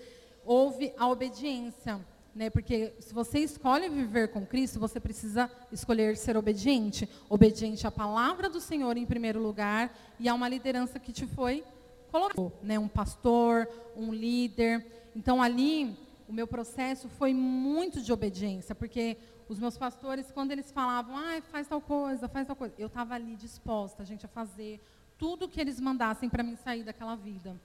houve 0.45 0.93
a 0.97 1.09
obediência. 1.09 2.01
Né? 2.35 2.51
Porque 2.51 2.95
se 3.01 3.13
você 3.13 3.41
escolhe 3.41 3.89
viver 3.89 4.29
com 4.29 4.47
Cristo, 4.47 4.79
você 4.79 5.01
precisa 5.01 5.51
escolher 5.73 6.17
ser 6.17 6.37
obediente. 6.37 7.09
Obediente 7.29 7.87
à 7.87 7.91
palavra 7.91 8.49
do 8.49 8.61
Senhor 8.61 8.97
em 8.97 9.07
primeiro 9.07 9.43
lugar 9.43 9.93
e 10.21 10.29
a 10.29 10.35
uma 10.35 10.49
liderança 10.49 10.99
que 10.99 11.13
te 11.13 11.27
foi 11.27 11.65
colocado, 12.11 12.53
né? 12.63 12.79
Um 12.79 12.89
pastor, 12.89 13.69
um 13.97 14.13
líder. 14.13 14.85
Então 15.15 15.43
ali 15.43 15.97
o 16.29 16.33
meu 16.33 16.47
processo 16.47 17.09
foi 17.09 17.33
muito 17.33 18.01
de 18.01 18.13
obediência, 18.13 18.75
porque 18.75 19.17
os 19.49 19.59
meus 19.59 19.79
pastores, 19.79 20.31
quando 20.31 20.53
eles 20.53 20.71
falavam, 20.71 21.17
ah, 21.17 21.41
faz 21.51 21.67
tal 21.67 21.81
coisa, 21.81 22.29
faz 22.29 22.47
tal 22.47 22.55
coisa, 22.55 22.75
eu 22.79 22.87
estava 22.87 23.15
ali 23.15 23.35
disposta, 23.35 24.05
gente, 24.05 24.27
a 24.27 24.29
fazer 24.29 24.79
tudo 25.17 25.49
que 25.49 25.61
eles 25.61 25.81
mandassem 25.81 26.29
para 26.29 26.43
mim 26.43 26.55
sair 26.57 26.85
daquela 26.85 27.17
vida. 27.17 27.57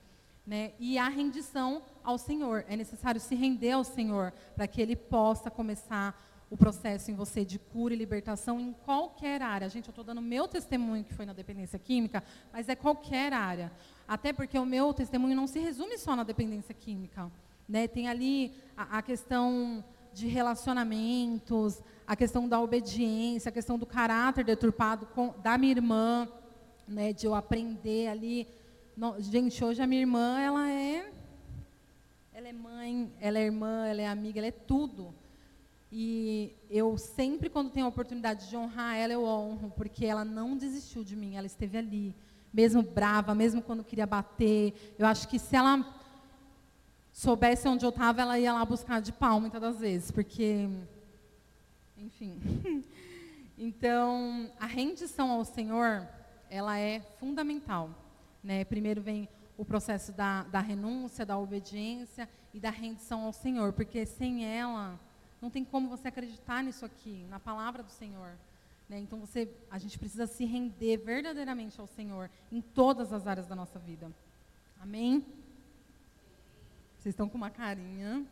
Né? 0.46 0.72
E 0.78 0.98
a 0.98 1.08
rendição 1.08 1.82
ao 2.02 2.18
Senhor. 2.18 2.64
É 2.68 2.76
necessário 2.76 3.20
se 3.20 3.34
render 3.34 3.72
ao 3.72 3.84
Senhor 3.84 4.32
para 4.54 4.66
que 4.66 4.80
Ele 4.80 4.94
possa 4.94 5.50
começar 5.50 6.14
o 6.50 6.56
processo 6.56 7.10
em 7.10 7.14
você 7.14 7.44
de 7.44 7.58
cura 7.58 7.94
e 7.94 7.96
libertação 7.96 8.60
em 8.60 8.72
qualquer 8.84 9.42
área. 9.42 9.68
Gente, 9.68 9.88
eu 9.88 9.90
estou 9.90 10.04
dando 10.04 10.20
meu 10.20 10.46
testemunho 10.46 11.02
que 11.02 11.14
foi 11.14 11.26
na 11.26 11.32
dependência 11.32 11.78
química, 11.78 12.22
mas 12.52 12.68
é 12.68 12.76
qualquer 12.76 13.32
área. 13.32 13.72
Até 14.06 14.32
porque 14.32 14.58
o 14.58 14.66
meu 14.66 14.92
testemunho 14.92 15.34
não 15.34 15.46
se 15.46 15.58
resume 15.58 15.98
só 15.98 16.14
na 16.14 16.22
dependência 16.22 16.74
química. 16.74 17.30
Né? 17.68 17.88
Tem 17.88 18.08
ali 18.08 18.54
a, 18.76 18.98
a 18.98 19.02
questão 19.02 19.82
de 20.12 20.28
relacionamentos, 20.28 21.82
a 22.06 22.14
questão 22.14 22.48
da 22.48 22.60
obediência, 22.60 23.48
a 23.48 23.52
questão 23.52 23.78
do 23.78 23.86
caráter 23.86 24.44
deturpado 24.44 25.06
com, 25.06 25.34
da 25.42 25.58
minha 25.58 25.72
irmã, 25.72 26.28
né? 26.86 27.12
de 27.12 27.26
eu 27.26 27.34
aprender 27.34 28.08
ali 28.08 28.46
no, 28.96 29.20
gente, 29.20 29.64
hoje 29.64 29.82
a 29.82 29.86
minha 29.86 30.02
irmã, 30.02 30.38
ela 30.40 30.70
é. 30.70 31.10
Ela 32.32 32.48
é 32.48 32.52
mãe, 32.52 33.12
ela 33.20 33.38
é 33.38 33.42
irmã, 33.42 33.86
ela 33.86 34.00
é 34.00 34.06
amiga, 34.06 34.38
ela 34.38 34.46
é 34.46 34.52
tudo. 34.52 35.14
E 35.90 36.52
eu 36.68 36.96
sempre, 36.98 37.48
quando 37.48 37.70
tenho 37.70 37.86
a 37.86 37.88
oportunidade 37.88 38.48
de 38.48 38.56
honrar 38.56 38.96
ela, 38.96 39.12
eu 39.12 39.24
honro, 39.24 39.72
porque 39.76 40.04
ela 40.04 40.24
não 40.24 40.56
desistiu 40.56 41.04
de 41.04 41.14
mim, 41.14 41.36
ela 41.36 41.46
esteve 41.46 41.78
ali, 41.78 42.14
mesmo 42.52 42.82
brava, 42.82 43.34
mesmo 43.34 43.62
quando 43.62 43.84
queria 43.84 44.06
bater. 44.06 44.94
Eu 44.98 45.06
acho 45.06 45.28
que 45.28 45.38
se 45.38 45.54
ela 45.54 45.84
soubesse 47.12 47.68
onde 47.68 47.84
eu 47.84 47.90
estava, 47.90 48.22
ela 48.22 48.38
ia 48.38 48.52
lá 48.52 48.64
buscar 48.64 49.00
de 49.00 49.12
pau 49.12 49.40
muitas 49.40 49.60
das 49.60 49.78
vezes, 49.78 50.10
porque, 50.10 50.68
enfim. 51.96 52.40
então, 53.56 54.50
a 54.58 54.66
rendição 54.66 55.30
ao 55.30 55.44
Senhor, 55.44 56.08
ela 56.50 56.76
é 56.78 57.00
fundamental. 57.20 58.03
Né? 58.44 58.64
Primeiro 58.64 59.00
vem 59.00 59.26
o 59.56 59.64
processo 59.64 60.12
da, 60.12 60.42
da 60.44 60.60
renúncia, 60.60 61.24
da 61.24 61.38
obediência 61.38 62.28
e 62.52 62.60
da 62.60 62.70
rendição 62.70 63.24
ao 63.24 63.32
Senhor, 63.32 63.72
porque 63.72 64.04
sem 64.04 64.44
ela 64.44 65.00
não 65.40 65.48
tem 65.48 65.64
como 65.64 65.88
você 65.88 66.08
acreditar 66.08 66.62
nisso 66.62 66.84
aqui, 66.84 67.26
na 67.30 67.40
palavra 67.40 67.82
do 67.82 67.90
Senhor. 67.90 68.32
Né? 68.88 68.98
Então 68.98 69.18
você, 69.18 69.48
a 69.70 69.78
gente 69.78 69.98
precisa 69.98 70.26
se 70.26 70.44
render 70.44 70.98
verdadeiramente 70.98 71.80
ao 71.80 71.86
Senhor 71.86 72.30
em 72.52 72.60
todas 72.60 73.12
as 73.12 73.26
áreas 73.26 73.46
da 73.46 73.56
nossa 73.56 73.78
vida. 73.78 74.12
Amém? 74.80 75.24
Vocês 76.98 77.12
estão 77.12 77.28
com 77.28 77.36
uma 77.36 77.50
carinha. 77.50 78.24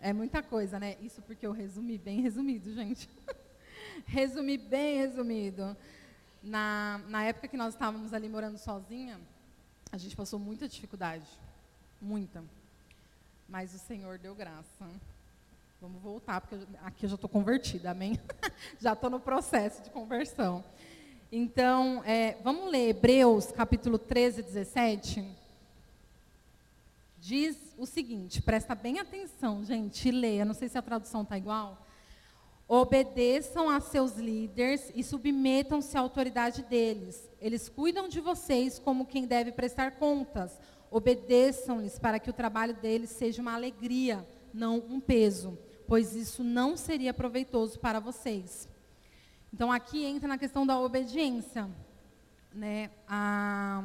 É 0.00 0.12
muita 0.12 0.42
coisa, 0.42 0.78
né? 0.78 0.96
Isso 1.00 1.22
porque 1.22 1.46
eu 1.46 1.52
resumi 1.52 1.98
bem 1.98 2.20
resumido, 2.20 2.72
gente. 2.72 3.08
resumi 4.06 4.58
bem 4.58 4.98
resumido. 4.98 5.76
Na, 6.42 7.00
na 7.08 7.24
época 7.24 7.48
que 7.48 7.56
nós 7.56 7.74
estávamos 7.74 8.12
ali 8.12 8.28
morando 8.28 8.58
sozinha, 8.58 9.18
a 9.96 9.98
gente 9.98 10.14
passou 10.14 10.38
muita 10.38 10.68
dificuldade, 10.68 11.26
muita. 12.02 12.44
Mas 13.48 13.74
o 13.74 13.78
Senhor 13.78 14.18
deu 14.18 14.34
graça. 14.34 14.86
Vamos 15.80 16.02
voltar, 16.02 16.42
porque 16.42 16.66
aqui 16.82 17.06
eu 17.06 17.08
já 17.08 17.14
estou 17.14 17.30
convertida, 17.30 17.92
amém? 17.92 18.20
já 18.78 18.92
estou 18.92 19.08
no 19.08 19.18
processo 19.18 19.82
de 19.82 19.88
conversão. 19.88 20.62
Então, 21.32 22.02
é, 22.04 22.36
vamos 22.44 22.70
ler 22.70 22.90
Hebreus 22.90 23.50
capítulo 23.50 23.98
13, 23.98 24.42
17. 24.42 25.26
Diz 27.18 27.56
o 27.78 27.86
seguinte, 27.86 28.42
presta 28.42 28.74
bem 28.74 28.98
atenção, 28.98 29.64
gente, 29.64 30.10
e. 30.10 30.40
Eu 30.40 30.46
não 30.46 30.54
sei 30.54 30.68
se 30.68 30.76
a 30.76 30.82
tradução 30.82 31.22
está 31.22 31.38
igual. 31.38 31.85
Obedeçam 32.68 33.70
a 33.70 33.78
seus 33.80 34.16
líderes 34.16 34.90
e 34.92 35.04
submetam-se 35.04 35.96
à 35.96 36.00
autoridade 36.00 36.64
deles. 36.64 37.30
Eles 37.40 37.68
cuidam 37.68 38.08
de 38.08 38.20
vocês 38.20 38.76
como 38.76 39.06
quem 39.06 39.24
deve 39.24 39.52
prestar 39.52 39.92
contas. 39.92 40.58
Obedeçam-lhes 40.90 41.96
para 41.96 42.18
que 42.18 42.28
o 42.28 42.32
trabalho 42.32 42.74
deles 42.74 43.10
seja 43.10 43.40
uma 43.40 43.54
alegria, 43.54 44.26
não 44.52 44.78
um 44.78 44.98
peso, 44.98 45.56
pois 45.86 46.16
isso 46.16 46.42
não 46.42 46.76
seria 46.76 47.14
proveitoso 47.14 47.78
para 47.78 48.00
vocês. 48.00 48.68
Então 49.52 49.70
aqui 49.70 50.04
entra 50.04 50.26
na 50.26 50.36
questão 50.36 50.66
da 50.66 50.76
obediência. 50.80 51.70
Né? 52.52 52.90
A, 53.06 53.84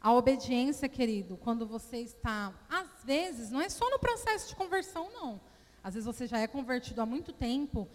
a 0.00 0.12
obediência, 0.12 0.88
querido, 0.88 1.36
quando 1.36 1.68
você 1.68 1.98
está. 1.98 2.52
Às 2.68 3.04
vezes, 3.04 3.52
não 3.52 3.60
é 3.60 3.68
só 3.68 3.88
no 3.90 3.98
processo 4.00 4.48
de 4.48 4.56
conversão, 4.56 5.08
não 5.12 5.53
Às 5.84 5.92
vezes 5.92 6.06
você 6.06 6.26
já 6.26 6.38
é 6.38 6.46
convertido 6.46 7.02
há 7.02 7.06
muito 7.06 7.30
tempo, 7.30 7.86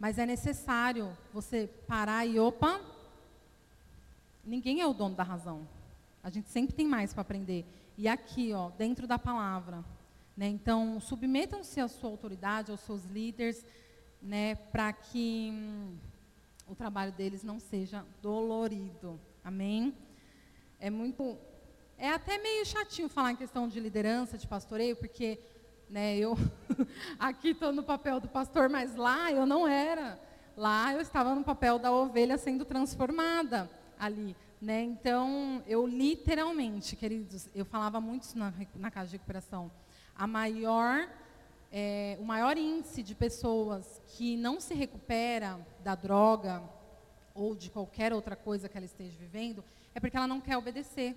mas 0.00 0.18
é 0.18 0.26
necessário 0.26 1.16
você 1.32 1.70
parar 1.86 2.26
e 2.26 2.40
opa, 2.40 2.80
ninguém 4.44 4.80
é 4.80 4.86
o 4.86 4.92
dono 4.92 5.14
da 5.14 5.22
razão. 5.22 5.66
A 6.24 6.28
gente 6.28 6.50
sempre 6.50 6.74
tem 6.74 6.88
mais 6.88 7.14
para 7.14 7.22
aprender. 7.22 7.64
E 7.96 8.08
aqui, 8.08 8.52
ó, 8.52 8.70
dentro 8.70 9.06
da 9.06 9.16
palavra, 9.16 9.84
né? 10.36 10.48
Então, 10.48 11.00
submetam-se 11.00 11.80
à 11.80 11.86
sua 11.86 12.10
autoridade, 12.10 12.72
aos 12.72 12.80
seus 12.80 13.04
líderes, 13.04 13.64
né, 14.20 14.56
para 14.56 14.92
que 14.92 15.50
hum, 15.52 15.96
o 16.66 16.74
trabalho 16.74 17.12
deles 17.12 17.44
não 17.44 17.60
seja 17.60 18.04
dolorido. 18.20 19.20
Amém? 19.44 19.94
É 20.80 20.90
muito. 20.90 21.38
É 21.96 22.10
até 22.10 22.38
meio 22.38 22.66
chatinho 22.66 23.08
falar 23.08 23.32
em 23.32 23.36
questão 23.36 23.68
de 23.68 23.78
liderança, 23.78 24.36
de 24.36 24.48
pastoreio, 24.48 24.96
porque 24.96 25.38
né, 25.88 26.16
eu 26.16 26.36
aqui 27.18 27.50
estou 27.50 27.72
no 27.72 27.82
papel 27.82 28.20
do 28.20 28.28
pastor, 28.28 28.68
mas 28.68 28.94
lá 28.96 29.30
eu 29.30 29.46
não 29.46 29.66
era. 29.66 30.18
Lá 30.56 30.92
eu 30.92 31.00
estava 31.00 31.34
no 31.34 31.44
papel 31.44 31.78
da 31.78 31.92
ovelha 31.92 32.38
sendo 32.38 32.64
transformada 32.64 33.70
ali. 33.98 34.34
Né? 34.60 34.82
Então, 34.82 35.62
eu 35.66 35.86
literalmente, 35.86 36.96
queridos, 36.96 37.48
eu 37.54 37.64
falava 37.64 38.00
muito 38.00 38.22
isso 38.22 38.38
na, 38.38 38.52
na 38.74 38.90
casa 38.90 39.08
de 39.08 39.12
recuperação 39.12 39.70
a 40.16 40.26
maior, 40.26 41.08
é, 41.70 42.16
o 42.18 42.24
maior 42.24 42.56
índice 42.56 43.02
de 43.02 43.14
pessoas 43.14 44.00
que 44.08 44.36
não 44.36 44.58
se 44.60 44.74
recupera 44.74 45.58
da 45.84 45.94
droga 45.94 46.62
ou 47.34 47.54
de 47.54 47.70
qualquer 47.70 48.14
outra 48.14 48.34
coisa 48.34 48.68
que 48.68 48.76
ela 48.76 48.86
esteja 48.86 49.14
vivendo 49.18 49.62
é 49.94 50.00
porque 50.00 50.16
ela 50.16 50.26
não 50.26 50.40
quer 50.40 50.56
obedecer. 50.56 51.14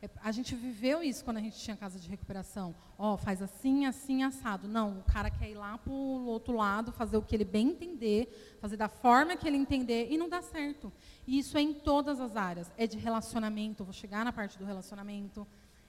É, 0.00 0.08
a 0.22 0.30
gente 0.30 0.54
viveu 0.54 1.02
isso 1.02 1.24
quando 1.24 1.38
a 1.38 1.40
gente 1.40 1.58
tinha 1.58 1.76
casa 1.76 1.98
de 1.98 2.08
recuperação. 2.08 2.74
Ó, 2.96 3.14
oh, 3.14 3.16
faz 3.16 3.42
assim, 3.42 3.84
assim, 3.84 4.22
assado. 4.22 4.68
Não, 4.68 5.00
o 5.00 5.02
cara 5.02 5.28
quer 5.28 5.50
ir 5.50 5.56
lá 5.56 5.76
para 5.76 5.92
o 5.92 6.26
outro 6.26 6.54
lado, 6.54 6.92
fazer 6.92 7.16
o 7.16 7.22
que 7.22 7.34
ele 7.34 7.44
bem 7.44 7.70
entender, 7.70 8.56
fazer 8.60 8.76
da 8.76 8.88
forma 8.88 9.36
que 9.36 9.46
ele 9.46 9.56
entender 9.56 10.08
e 10.10 10.16
não 10.16 10.28
dá 10.28 10.40
certo. 10.40 10.92
E 11.26 11.38
isso 11.38 11.58
é 11.58 11.60
em 11.60 11.74
todas 11.74 12.20
as 12.20 12.36
áreas. 12.36 12.70
É 12.76 12.86
de 12.86 12.96
relacionamento, 12.96 13.84
vou 13.84 13.92
chegar 13.92 14.24
na 14.24 14.32
parte 14.32 14.56
do 14.56 14.64
relacionamento. 14.64 15.46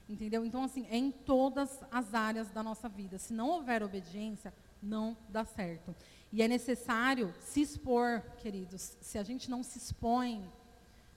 Entendeu? 0.08 0.44
Então, 0.44 0.64
assim, 0.64 0.88
é 0.90 0.96
em 0.96 1.12
todas 1.12 1.84
as 1.88 2.12
áreas 2.12 2.50
da 2.50 2.64
nossa 2.64 2.88
vida. 2.88 3.16
Se 3.16 3.32
não 3.32 3.48
houver 3.48 3.80
obediência, 3.80 4.52
não 4.82 5.16
dá 5.28 5.44
certo. 5.44 5.94
E 6.32 6.42
é 6.42 6.48
necessário 6.48 7.32
se 7.38 7.60
expor, 7.60 8.22
queridos. 8.38 8.96
Se 9.00 9.18
a 9.18 9.22
gente 9.22 9.48
não 9.48 9.62
se 9.62 9.78
expõe, 9.78 10.44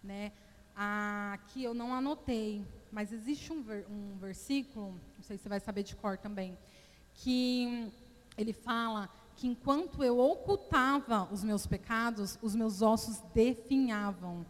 né? 0.03 0.31
Aqui 0.75 1.63
eu 1.63 1.73
não 1.73 1.93
anotei, 1.93 2.65
mas 2.91 3.11
existe 3.11 3.53
um, 3.53 3.61
ver, 3.61 3.85
um 3.89 4.17
versículo, 4.17 4.99
não 5.15 5.23
sei 5.23 5.37
se 5.37 5.43
você 5.43 5.49
vai 5.49 5.59
saber 5.59 5.83
de 5.83 5.95
cor 5.95 6.17
também, 6.17 6.57
que 7.13 7.91
ele 8.37 8.53
fala 8.53 9.09
que 9.35 9.47
enquanto 9.47 10.03
eu 10.03 10.19
ocultava 10.19 11.27
os 11.31 11.43
meus 11.43 11.65
pecados, 11.65 12.37
os 12.41 12.55
meus 12.55 12.81
ossos 12.81 13.19
definhavam. 13.33 14.45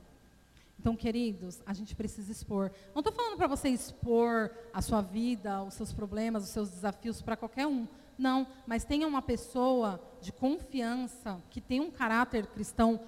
Então, 0.80 0.95
queridos, 0.95 1.61
a 1.65 1.74
gente 1.74 1.95
precisa 1.95 2.32
expor. 2.32 2.71
Não 2.93 2.99
estou 2.99 3.13
falando 3.13 3.38
para 3.38 3.47
você 3.47 3.69
expor 3.69 4.51
a 4.74 4.82
sua 4.82 5.01
vida, 5.01 5.63
os 5.63 5.74
seus 5.76 5.93
problemas, 5.93 6.43
os 6.43 6.49
seus 6.49 6.69
desafios 6.69 7.21
para 7.21 7.38
qualquer 7.38 7.65
um. 7.67 7.88
Não, 8.17 8.45
mas 8.67 8.84
tenha 8.84 9.07
uma 9.07 9.21
pessoa 9.21 10.01
de 10.21 10.32
confiança, 10.32 11.41
que 11.49 11.61
tem 11.61 11.80
um 11.80 11.89
caráter 11.89 12.47
cristão 12.47 12.99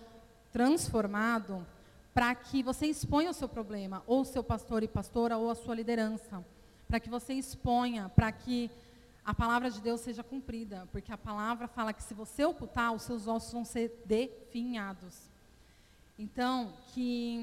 transformado, 0.52 1.66
para 2.16 2.34
que 2.34 2.64
você 2.64 2.86
exponha 2.86 3.30
o 3.30 3.34
seu 3.34 3.50
problema, 3.50 4.02
ou 4.08 4.24
seu 4.24 4.42
pastor 4.42 4.82
e 4.84 4.88
pastora, 4.88 5.36
ou 5.36 5.50
a 5.50 5.56
sua 5.56 5.76
liderança. 5.76 6.42
Para 6.88 6.98
que 6.98 7.10
você 7.10 7.34
exponha, 7.34 8.08
para 8.08 8.32
que 8.32 8.72
a 9.26 9.34
palavra 9.34 9.70
de 9.70 9.82
Deus 9.82 10.00
seja 10.00 10.24
cumprida. 10.24 10.88
Porque 10.94 11.12
a 11.12 11.18
palavra 11.18 11.68
fala 11.68 11.92
que 11.92 12.02
se 12.02 12.14
você 12.14 12.46
ocultar, 12.46 12.94
os 12.94 13.02
seus 13.02 13.28
ossos 13.28 13.52
vão 13.52 13.66
ser 13.66 14.02
definhados. 14.06 15.30
Então, 16.18 16.72
que 16.94 17.36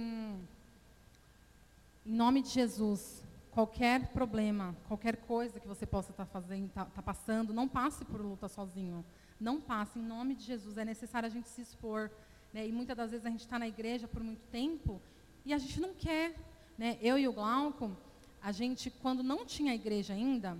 em 2.06 2.16
nome 2.16 2.40
de 2.40 2.48
Jesus, 2.48 3.22
qualquer 3.50 4.08
problema, 4.08 4.74
qualquer 4.88 5.16
coisa 5.16 5.60
que 5.60 5.68
você 5.68 5.84
possa 5.84 6.12
estar 6.12 6.24
tá 6.24 6.30
fazendo, 6.32 6.70
tá, 6.70 6.86
tá 6.86 7.02
passando, 7.02 7.52
não 7.52 7.68
passe 7.68 8.06
por 8.06 8.22
luta 8.22 8.48
sozinho. 8.48 9.04
Não 9.38 9.60
passe, 9.60 9.98
em 9.98 10.02
nome 10.02 10.34
de 10.34 10.44
Jesus. 10.44 10.78
É 10.78 10.84
necessário 10.84 11.26
a 11.26 11.30
gente 11.30 11.50
se 11.50 11.60
expor. 11.60 12.10
Né? 12.52 12.68
E 12.68 12.72
muitas 12.72 12.96
das 12.96 13.10
vezes 13.10 13.26
a 13.26 13.30
gente 13.30 13.40
está 13.40 13.58
na 13.58 13.68
igreja 13.68 14.06
por 14.06 14.22
muito 14.22 14.46
tempo 14.48 15.00
e 15.44 15.52
a 15.52 15.58
gente 15.58 15.80
não 15.80 15.94
quer. 15.94 16.34
Né? 16.76 16.98
Eu 17.00 17.18
e 17.18 17.26
o 17.26 17.32
Glauco, 17.32 17.96
a 18.42 18.52
gente, 18.52 18.90
quando 18.90 19.22
não 19.22 19.44
tinha 19.44 19.74
igreja 19.74 20.12
ainda, 20.12 20.56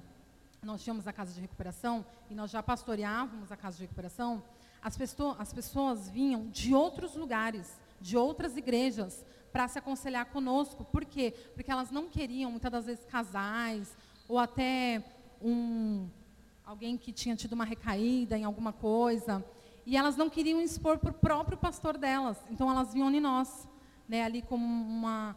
nós 0.63 0.83
tínhamos 0.83 1.09
a 1.09 1.13
casa 1.13 1.33
de 1.33 1.41
recuperação 1.41 2.05
e 2.31 2.35
nós 2.35 2.51
já 2.51 2.63
pastoreávamos 2.63 3.51
a 3.51 3.57
casa 3.57 3.77
de 3.77 3.83
recuperação, 3.83 4.43
as, 4.81 4.97
pessoas, 4.97 5.41
as 5.41 5.53
pessoas 5.53 6.09
vinham 6.09 6.49
de 6.49 6.75
outros 6.75 7.15
lugares 7.15 7.81
de 8.03 8.17
outras 8.17 8.57
igrejas 8.57 9.25
para 9.53 9.69
se 9.69 9.79
aconselhar 9.79 10.27
conosco. 10.27 10.85
Por 10.85 11.05
quê? 11.05 11.33
Porque 11.55 11.71
elas 11.71 11.91
não 11.91 12.09
queriam, 12.09 12.51
muitas 12.51 12.73
das 12.73 12.87
vezes, 12.87 13.05
casais, 13.05 13.97
ou 14.29 14.39
até 14.39 15.03
um, 15.41 16.09
alguém 16.65 16.99
que 16.99 17.13
tinha 17.13 17.37
tido 17.37 17.53
uma 17.53 17.65
recaída 17.65 18.37
em 18.37 18.45
alguma 18.45 18.73
coisa. 18.73 19.45
E 19.85 19.97
elas 19.97 20.17
não 20.17 20.31
queriam 20.31 20.61
expor 20.61 20.99
para 20.99 21.11
o 21.11 21.15
próprio 21.15 21.59
pastor 21.59 21.99
delas. 21.99 22.39
Então 22.51 22.71
elas 22.71 22.93
vinham 22.93 23.11
em 23.11 23.21
nós, 23.21 23.69
né, 24.09 24.23
ali 24.23 24.43
como 24.43 24.65
uma. 24.65 25.37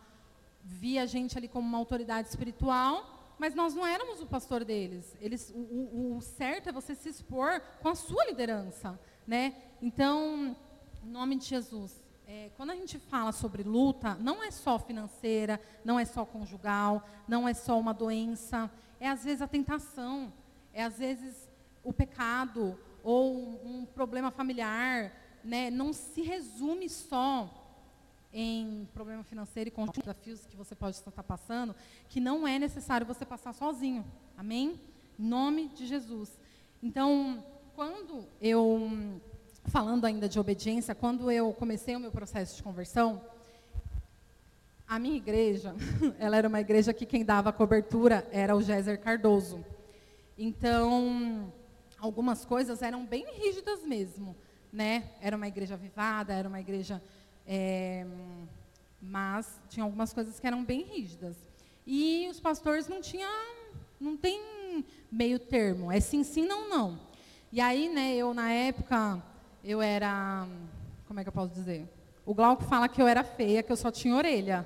Via 0.63 1.03
a 1.03 1.05
gente 1.05 1.37
ali 1.37 1.47
como 1.47 1.67
uma 1.67 1.77
autoridade 1.77 2.27
espiritual, 2.27 3.35
mas 3.37 3.53
nós 3.53 3.75
não 3.75 3.85
éramos 3.85 4.19
o 4.19 4.25
pastor 4.25 4.65
deles. 4.65 5.15
Eles, 5.21 5.53
o, 5.55 5.59
o, 5.59 6.17
o 6.17 6.21
certo 6.21 6.69
é 6.69 6.71
você 6.71 6.95
se 6.95 7.09
expor 7.09 7.61
com 7.81 7.89
a 7.89 7.95
sua 7.95 8.25
liderança. 8.25 8.99
Né? 9.27 9.55
Então, 9.81 10.55
em 11.03 11.09
nome 11.09 11.35
de 11.35 11.45
Jesus, 11.45 12.03
é, 12.27 12.49
quando 12.57 12.71
a 12.71 12.75
gente 12.75 12.97
fala 12.97 13.31
sobre 13.31 13.61
luta, 13.61 14.15
não 14.15 14.43
é 14.43 14.49
só 14.49 14.79
financeira, 14.79 15.61
não 15.83 15.99
é 15.99 16.05
só 16.05 16.25
conjugal, 16.25 17.07
não 17.27 17.47
é 17.47 17.53
só 17.53 17.79
uma 17.79 17.93
doença, 17.93 18.71
é 18.99 19.07
às 19.07 19.23
vezes 19.23 19.41
a 19.41 19.47
tentação, 19.47 20.33
é 20.73 20.83
às 20.83 20.97
vezes 20.97 21.49
o 21.83 21.93
pecado 21.93 22.77
ou 23.05 23.61
um 23.63 23.85
problema 23.85 24.31
familiar, 24.31 25.13
né? 25.43 25.69
Não 25.69 25.93
se 25.93 26.23
resume 26.23 26.89
só 26.89 27.47
em 28.33 28.89
problema 28.95 29.23
financeiro 29.23 29.67
e 29.67 29.71
com 29.71 29.85
desafios 29.85 30.45
que 30.47 30.57
você 30.57 30.73
pode 30.73 30.95
estar 30.97 31.23
passando, 31.23 31.75
que 32.09 32.19
não 32.19 32.47
é 32.47 32.57
necessário 32.57 33.05
você 33.05 33.23
passar 33.23 33.53
sozinho. 33.53 34.03
Amém? 34.35 34.81
Em 35.19 35.23
nome 35.23 35.69
de 35.69 35.85
Jesus. 35.85 36.37
Então, 36.81 37.43
quando 37.75 38.25
eu 38.41 39.21
falando 39.65 40.05
ainda 40.05 40.27
de 40.27 40.39
obediência, 40.39 40.95
quando 40.95 41.31
eu 41.31 41.53
comecei 41.53 41.95
o 41.95 41.99
meu 41.99 42.11
processo 42.11 42.57
de 42.57 42.63
conversão, 42.63 43.21
a 44.87 44.97
minha 44.97 45.15
igreja, 45.15 45.75
ela 46.17 46.37
era 46.37 46.47
uma 46.47 46.59
igreja 46.59 46.91
que 46.91 47.05
quem 47.05 47.23
dava 47.23 47.53
cobertura 47.53 48.27
era 48.31 48.55
o 48.55 48.61
Géser 48.61 48.99
Cardoso. 48.99 49.63
Então, 50.37 51.51
algumas 52.05 52.45
coisas 52.45 52.81
eram 52.81 53.03
bem 53.03 53.25
rígidas 53.33 53.83
mesmo, 53.83 54.35
né? 54.71 55.09
Era 55.19 55.35
uma 55.35 55.47
igreja 55.47 55.73
avivada, 55.73 56.33
era 56.33 56.47
uma 56.47 56.59
igreja, 56.59 57.01
é, 57.47 58.05
mas 59.01 59.59
tinha 59.69 59.83
algumas 59.83 60.13
coisas 60.13 60.39
que 60.39 60.45
eram 60.45 60.63
bem 60.63 60.83
rígidas. 60.83 61.35
E 61.85 62.27
os 62.29 62.39
pastores 62.39 62.87
não 62.87 63.01
tinham, 63.01 63.29
não 63.99 64.15
tem 64.15 64.85
meio 65.11 65.39
termo, 65.39 65.91
é 65.91 65.99
sim, 65.99 66.23
sim, 66.23 66.45
não, 66.45 66.69
não. 66.69 66.99
E 67.51 67.59
aí, 67.59 67.89
né? 67.89 68.15
Eu 68.15 68.33
na 68.33 68.51
época 68.51 69.21
eu 69.63 69.81
era. 69.81 70.47
Como 71.07 71.19
é 71.19 71.23
que 71.23 71.29
eu 71.29 71.33
posso 71.33 71.53
dizer? 71.53 71.87
O 72.25 72.33
Glauco 72.33 72.63
fala 72.63 72.87
que 72.87 73.01
eu 73.01 73.07
era 73.07 73.23
feia, 73.23 73.63
que 73.63 73.71
eu 73.71 73.77
só 73.77 73.89
tinha 73.89 74.15
orelha. 74.15 74.65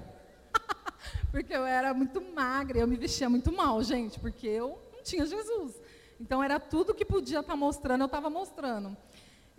porque 1.31 1.53
eu 1.53 1.65
era 1.65 1.93
muito 1.93 2.21
magra, 2.21 2.79
eu 2.79 2.87
me 2.87 2.97
vestia 2.97 3.29
muito 3.29 3.51
mal, 3.51 3.81
gente, 3.83 4.19
porque 4.19 4.47
eu 4.47 4.79
não 4.93 5.03
tinha 5.03 5.25
Jesus. 5.25 5.75
Então 6.19 6.43
era 6.43 6.59
tudo 6.59 6.93
que 6.93 7.05
podia 7.05 7.39
estar 7.39 7.53
tá 7.53 7.57
mostrando, 7.57 8.01
eu 8.01 8.05
estava 8.07 8.29
mostrando. 8.29 8.95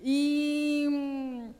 E, 0.02 1.50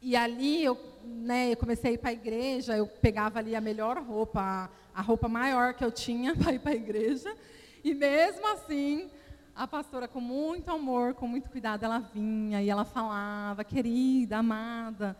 e 0.00 0.16
ali 0.16 0.64
eu, 0.64 0.78
né, 1.04 1.52
eu 1.52 1.56
comecei 1.56 1.90
a 1.90 1.94
ir 1.94 1.98
para 1.98 2.10
a 2.10 2.14
igreja, 2.14 2.76
eu 2.76 2.86
pegava 2.86 3.38
ali 3.38 3.54
a 3.54 3.60
melhor 3.60 3.98
roupa, 4.02 4.40
a, 4.40 5.00
a 5.00 5.02
roupa 5.02 5.28
maior 5.28 5.74
que 5.74 5.84
eu 5.84 5.90
tinha 5.90 6.34
para 6.36 6.54
ir 6.54 6.58
para 6.58 6.72
a 6.72 6.76
igreja. 6.76 7.34
E 7.82 7.92
mesmo 7.94 8.46
assim, 8.48 9.10
a 9.54 9.66
pastora, 9.66 10.08
com 10.08 10.20
muito 10.20 10.70
amor, 10.70 11.14
com 11.14 11.28
muito 11.28 11.50
cuidado, 11.50 11.84
ela 11.84 11.98
vinha 11.98 12.62
e 12.62 12.70
ela 12.70 12.84
falava, 12.84 13.62
querida, 13.62 14.38
amada, 14.38 15.16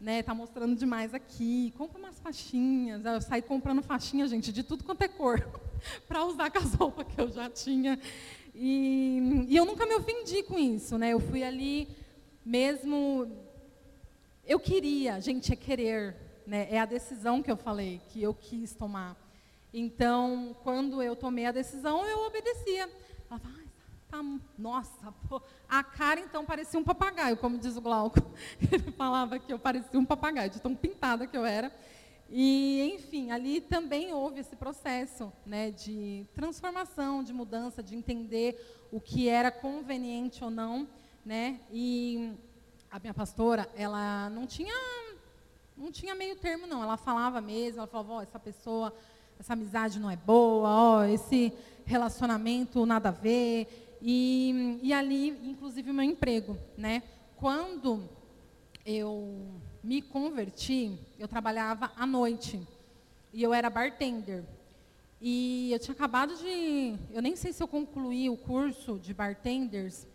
né, 0.00 0.22
tá 0.22 0.34
mostrando 0.34 0.76
demais 0.76 1.14
aqui, 1.14 1.72
compra 1.76 1.98
umas 1.98 2.18
faixinhas. 2.20 3.04
Eu 3.04 3.20
saí 3.20 3.42
comprando 3.42 3.82
faixinha, 3.82 4.26
gente, 4.28 4.52
de 4.52 4.62
tudo 4.62 4.84
quanto 4.84 5.02
é 5.02 5.08
cor, 5.08 5.46
para 6.06 6.24
usar 6.24 6.50
com 6.50 6.58
as 6.58 6.74
roupas 6.74 7.06
que 7.06 7.20
eu 7.20 7.28
já 7.28 7.48
tinha. 7.48 7.98
E, 8.54 9.46
e, 9.48 9.56
eu 9.56 9.64
nunca 9.64 9.84
me 9.86 9.94
ofendi 9.94 10.42
com 10.42 10.58
isso, 10.58 10.96
né? 10.96 11.12
Eu 11.12 11.20
fui 11.20 11.42
ali 11.42 11.88
mesmo. 12.44 13.30
Eu 14.46 14.58
queria, 14.58 15.20
gente, 15.20 15.52
é 15.52 15.56
querer, 15.56 16.16
né? 16.46 16.66
É 16.70 16.78
a 16.78 16.86
decisão 16.86 17.42
que 17.42 17.50
eu 17.50 17.56
falei, 17.56 18.00
que 18.08 18.22
eu 18.22 18.32
quis 18.32 18.72
tomar. 18.72 19.16
Então, 19.74 20.56
quando 20.62 21.02
eu 21.02 21.14
tomei 21.14 21.44
a 21.44 21.52
decisão, 21.52 22.06
eu 22.06 22.20
obedecia. 22.20 22.88
Ela 23.28 23.38
falava, 23.38 23.65
tá, 24.10 24.22
nossa, 24.56 25.12
pô, 25.28 25.40
a 25.68 25.82
cara 25.82 26.20
então 26.20 26.44
parecia 26.44 26.78
um 26.78 26.84
papagaio, 26.84 27.36
como 27.36 27.58
diz 27.58 27.76
o 27.76 27.80
Glauco. 27.80 28.20
Ele 28.72 28.92
falava 28.92 29.38
que 29.38 29.52
eu 29.52 29.58
parecia 29.58 29.98
um 29.98 30.04
papagaio, 30.04 30.50
de 30.50 30.60
tão 30.60 30.74
pintada 30.74 31.26
que 31.26 31.36
eu 31.36 31.44
era. 31.44 31.72
E, 32.28 32.92
enfim, 32.94 33.30
ali 33.30 33.60
também 33.60 34.12
houve 34.12 34.40
esse 34.40 34.56
processo 34.56 35.32
né, 35.44 35.70
de 35.70 36.26
transformação, 36.34 37.22
de 37.22 37.32
mudança, 37.32 37.82
de 37.82 37.94
entender 37.94 38.88
o 38.90 39.00
que 39.00 39.28
era 39.28 39.50
conveniente 39.50 40.42
ou 40.42 40.50
não. 40.50 40.88
Né? 41.24 41.60
E 41.72 42.32
a 42.90 42.98
minha 42.98 43.14
pastora, 43.14 43.68
ela 43.76 44.28
não 44.30 44.46
tinha, 44.46 44.74
não 45.76 45.92
tinha 45.92 46.14
meio 46.14 46.36
termo, 46.36 46.66
não. 46.66 46.82
Ela 46.82 46.96
falava 46.96 47.40
mesmo, 47.40 47.78
ela 47.78 47.86
falava, 47.86 48.14
oh, 48.14 48.20
essa 48.20 48.38
pessoa, 48.38 48.92
essa 49.38 49.52
amizade 49.52 50.00
não 50.00 50.10
é 50.10 50.16
boa, 50.16 50.68
ó, 50.68 50.98
oh, 50.98 51.04
esse 51.04 51.52
relacionamento 51.84 52.84
nada 52.84 53.10
a 53.10 53.12
ver. 53.12 53.85
E, 54.08 54.78
e 54.84 54.92
ali, 54.92 55.30
inclusive, 55.50 55.90
o 55.90 55.94
meu 55.94 56.04
emprego. 56.04 56.56
Né? 56.78 57.02
Quando 57.34 58.08
eu 58.84 59.36
me 59.82 60.00
converti, 60.00 60.96
eu 61.18 61.26
trabalhava 61.26 61.90
à 61.96 62.06
noite. 62.06 62.62
E 63.32 63.42
eu 63.42 63.52
era 63.52 63.68
bartender. 63.68 64.44
E 65.20 65.72
eu 65.72 65.80
tinha 65.80 65.92
acabado 65.92 66.36
de. 66.36 66.94
Eu 67.12 67.20
nem 67.20 67.34
sei 67.34 67.52
se 67.52 67.60
eu 67.60 67.66
concluí 67.66 68.30
o 68.30 68.36
curso 68.36 68.96
de 68.96 69.12
bartenders. 69.12 70.06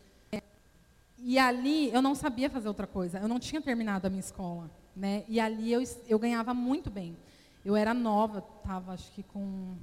E 1.17 1.37
ali 1.37 1.93
eu 1.93 2.01
não 2.01 2.15
sabia 2.15 2.49
fazer 2.49 2.69
outra 2.69 2.87
coisa. 2.87 3.19
Eu 3.19 3.27
não 3.27 3.39
tinha 3.39 3.61
terminado 3.61 4.07
a 4.07 4.09
minha 4.09 4.21
escola. 4.21 4.71
Né? 4.95 5.25
E 5.27 5.37
ali 5.37 5.69
eu, 5.69 5.83
eu 6.07 6.17
ganhava 6.17 6.53
muito 6.53 6.89
bem. 6.89 7.17
Eu 7.65 7.75
era 7.75 7.93
nova, 7.93 8.41
estava 8.57 8.93
acho 8.93 9.11
que 9.11 9.21
com 9.21 9.75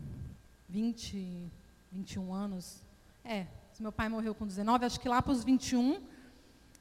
20, 0.66 1.50
21 1.92 2.32
anos. 2.32 2.82
É, 3.22 3.46
meu 3.78 3.92
pai 3.92 4.08
morreu 4.08 4.34
com 4.34 4.46
19, 4.46 4.84
acho 4.84 5.00
que 5.00 5.08
lá 5.08 5.22
para 5.22 5.32
os 5.32 5.44
21 5.44 6.02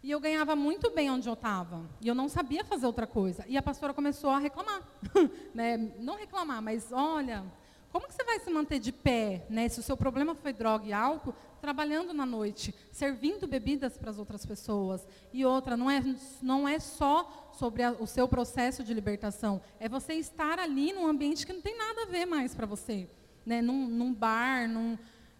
e 0.03 0.11
eu 0.11 0.19
ganhava 0.19 0.55
muito 0.55 0.89
bem 0.91 1.09
onde 1.11 1.27
eu 1.27 1.33
estava. 1.33 1.83
E 2.01 2.07
eu 2.07 2.15
não 2.15 2.29
sabia 2.29 2.63
fazer 2.63 2.85
outra 2.85 3.05
coisa. 3.05 3.43
E 3.47 3.57
a 3.57 3.61
pastora 3.61 3.93
começou 3.93 4.29
a 4.29 4.39
reclamar. 4.39 4.81
né? 5.53 5.77
Não 5.99 6.15
reclamar, 6.15 6.61
mas 6.61 6.91
olha, 6.91 7.43
como 7.91 8.07
que 8.07 8.13
você 8.13 8.23
vai 8.23 8.39
se 8.39 8.49
manter 8.49 8.79
de 8.79 8.91
pé, 8.91 9.45
né? 9.49 9.67
se 9.67 9.79
o 9.79 9.83
seu 9.83 9.97
problema 9.97 10.35
foi 10.35 10.53
droga 10.53 10.85
e 10.85 10.93
álcool, 10.93 11.33
trabalhando 11.59 12.13
na 12.13 12.25
noite, 12.25 12.73
servindo 12.91 13.47
bebidas 13.47 13.97
para 13.97 14.09
as 14.09 14.17
outras 14.17 14.45
pessoas? 14.45 15.05
E 15.33 15.45
outra, 15.45 15.75
não 15.75 15.89
é, 15.89 16.01
não 16.41 16.67
é 16.67 16.79
só 16.79 17.51
sobre 17.51 17.83
a, 17.83 17.91
o 17.91 18.05
seu 18.05 18.27
processo 18.27 18.83
de 18.83 18.93
libertação, 18.93 19.59
é 19.79 19.89
você 19.89 20.13
estar 20.13 20.59
ali 20.59 20.93
num 20.93 21.07
ambiente 21.07 21.45
que 21.45 21.53
não 21.53 21.61
tem 21.61 21.77
nada 21.77 22.03
a 22.03 22.05
ver 22.05 22.25
mais 22.25 22.53
para 22.53 22.65
você. 22.65 23.09
Né? 23.45 23.61
Num, 23.61 23.87
num 23.87 24.13
bar, 24.13 24.69
num, 24.69 24.97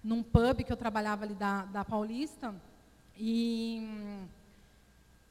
num 0.08 0.24
pub 0.24 0.64
que 0.64 0.72
eu 0.72 0.78
trabalhava 0.78 1.26
ali 1.26 1.36
da, 1.36 1.66
da 1.66 1.84
Paulista. 1.84 2.56
E 3.18 3.86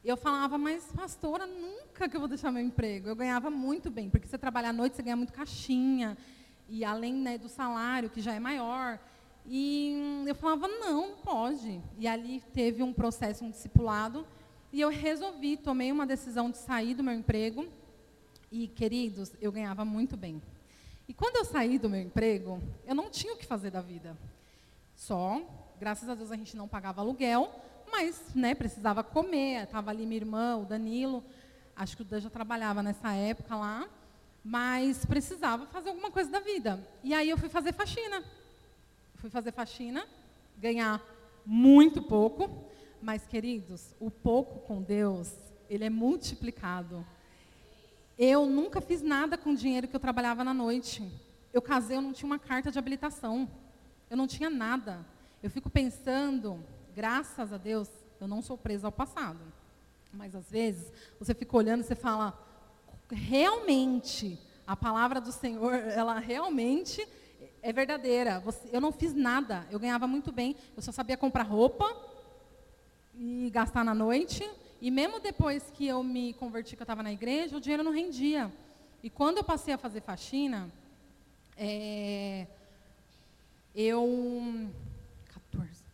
eu 0.05 0.19
falava, 0.19 0.59
mas 0.59 0.85
pastora, 0.95 1.47
nunca 1.47 2.09
que 2.09 2.15
eu 2.15 2.21
vou 2.21 2.29
deixar 2.29 2.53
meu 2.53 2.63
emprego. 2.63 3.09
Eu 3.09 3.17
ganhava 3.17 3.49
muito 3.49 3.91
bem, 3.91 4.11
porque 4.11 4.29
você 4.29 4.37
trabalha 4.37 4.69
à 4.69 4.73
noite, 4.75 4.95
você 4.95 5.03
ganha 5.03 5.17
muito 5.17 5.33
caixinha, 5.33 6.17
e 6.69 6.85
além 6.85 7.15
né, 7.15 7.39
do 7.39 7.49
salário, 7.49 8.11
que 8.11 8.21
já 8.21 8.35
é 8.35 8.39
maior. 8.39 8.99
E 9.47 10.25
eu 10.27 10.35
falava, 10.35 10.69
não, 10.69 11.17
pode. 11.17 11.81
E 11.99 12.07
ali 12.07 12.43
teve 12.53 12.83
um 12.83 12.93
processo, 12.93 13.45
um 13.45 13.51
discipulado, 13.51 14.27
e 14.71 14.81
eu 14.81 14.91
resolvi, 14.91 15.57
tomei 15.57 15.91
uma 15.91 16.07
decisão 16.07 16.51
de 16.51 16.59
sair 16.59 16.95
do 16.95 17.03
meu 17.03 17.15
emprego. 17.15 17.67
E, 18.53 18.69
queridos, 18.69 19.33
eu 19.41 19.51
ganhava 19.51 19.87
muito 19.87 20.19
bem. 20.19 20.43
E 21.09 21.15
quando 21.15 21.37
eu 21.37 21.47
saí 21.47 21.79
do 21.79 21.89
meu 21.89 22.03
emprego, 22.03 22.61
eu 22.85 22.95
não 22.95 23.09
tinha 23.09 23.33
o 23.33 23.39
que 23.39 23.47
fazer 23.47 23.71
da 23.71 23.81
vida. 23.81 24.15
Só, 24.97 25.43
graças 25.79 26.09
a 26.09 26.15
Deus, 26.15 26.33
a 26.33 26.37
gente 26.37 26.57
não 26.57 26.67
pagava 26.67 27.03
aluguel, 27.03 27.55
mas 27.93 28.19
né, 28.35 28.55
precisava 28.55 29.05
comer. 29.05 29.63
Estava 29.65 29.91
ali 29.91 30.07
minha 30.07 30.17
irmã, 30.17 30.57
o 30.57 30.65
Danilo, 30.65 31.23
acho 31.77 31.95
que 31.95 32.03
o 32.03 32.05
Dan 32.05 32.19
já 32.19 32.31
trabalhava 32.31 32.83
nessa 32.83 33.13
época 33.13 33.55
lá, 33.55 33.87
mas 34.43 35.05
precisava 35.05 35.67
fazer 35.67 35.91
alguma 35.91 36.11
coisa 36.11 36.31
da 36.31 36.41
vida. 36.41 36.83
E 37.05 37.13
aí 37.13 37.29
eu 37.29 37.37
fui 37.37 37.51
fazer 37.51 37.75
faxina. 37.75 38.25
Fui 39.17 39.29
fazer 39.29 39.53
faxina, 39.53 40.07
ganhar 40.59 41.03
muito 41.45 42.03
pouco, 42.03 42.65
mas 43.01 43.27
queridos, 43.27 43.95
o 44.01 44.11
pouco 44.11 44.61
com 44.61 44.83
Deus, 44.83 45.33
ele 45.69 45.85
é 45.85 45.91
multiplicado. 45.91 47.07
Eu 48.19 48.47
nunca 48.47 48.81
fiz 48.81 49.03
nada 49.03 49.37
com 49.37 49.51
o 49.51 49.57
dinheiro 49.57 49.89
que 49.89 49.95
eu 49.95 50.01
trabalhava 50.01 50.43
na 50.43 50.55
noite. 50.55 51.07
Eu 51.53 51.61
casei, 51.61 51.99
eu 51.99 52.03
não 52.03 52.15
tinha 52.15 52.27
uma 52.27 52.39
carta 52.39 52.71
de 52.71 52.79
habilitação. 52.79 53.49
Eu 54.09 54.17
não 54.17 54.27
tinha 54.27 54.51
nada. 54.51 55.05
Eu 55.43 55.51
fico 55.51 55.69
pensando 55.69 56.65
Graças 56.97 57.53
a 57.53 57.59
Deus, 57.59 57.91
eu 58.19 58.27
não 58.27 58.41
sou 58.41 58.57
presa 58.57 58.89
ao 58.89 58.93
passado. 58.93 59.39
Mas 60.11 60.35
às 60.35 60.51
vezes, 60.51 60.91
você 61.21 61.35
fica 61.35 61.55
olhando 61.55 61.81
e 61.81 61.85
você 61.85 61.95
fala, 61.95 62.33
realmente, 63.11 64.41
a 64.67 64.75
palavra 64.75 65.21
do 65.21 65.31
Senhor, 65.31 65.75
ela 65.93 66.19
realmente 66.19 67.07
é 67.61 67.71
verdadeira. 67.71 68.43
eu 68.73 68.81
não 68.81 68.91
fiz 68.93 69.13
nada, 69.13 69.67
eu 69.71 69.79
ganhava 69.79 70.07
muito 70.07 70.33
bem, 70.33 70.57
eu 70.75 70.81
só 70.81 70.91
sabia 70.91 71.19
comprar 71.19 71.43
roupa 71.43 71.85
e 73.15 73.51
gastar 73.51 73.85
na 73.85 73.95
noite. 73.95 74.49
E 74.81 74.91
mesmo 74.91 75.21
depois 75.21 75.71
que 75.75 75.87
eu 75.87 76.03
me 76.03 76.33
converti, 76.33 76.77
que 76.77 76.83
eu 76.83 76.85
estava 76.85 77.03
na 77.03 77.13
igreja, 77.13 77.59
o 77.59 77.61
dinheiro 77.61 77.83
não 77.83 77.93
rendia. 77.93 78.51
E 79.03 79.11
quando 79.11 79.37
eu 79.37 79.45
passei 79.45 79.75
a 79.75 79.79
fazer 79.79 80.01
faxina, 80.01 80.73
é, 81.59 82.47
eu 83.77 84.71
14 85.29 85.85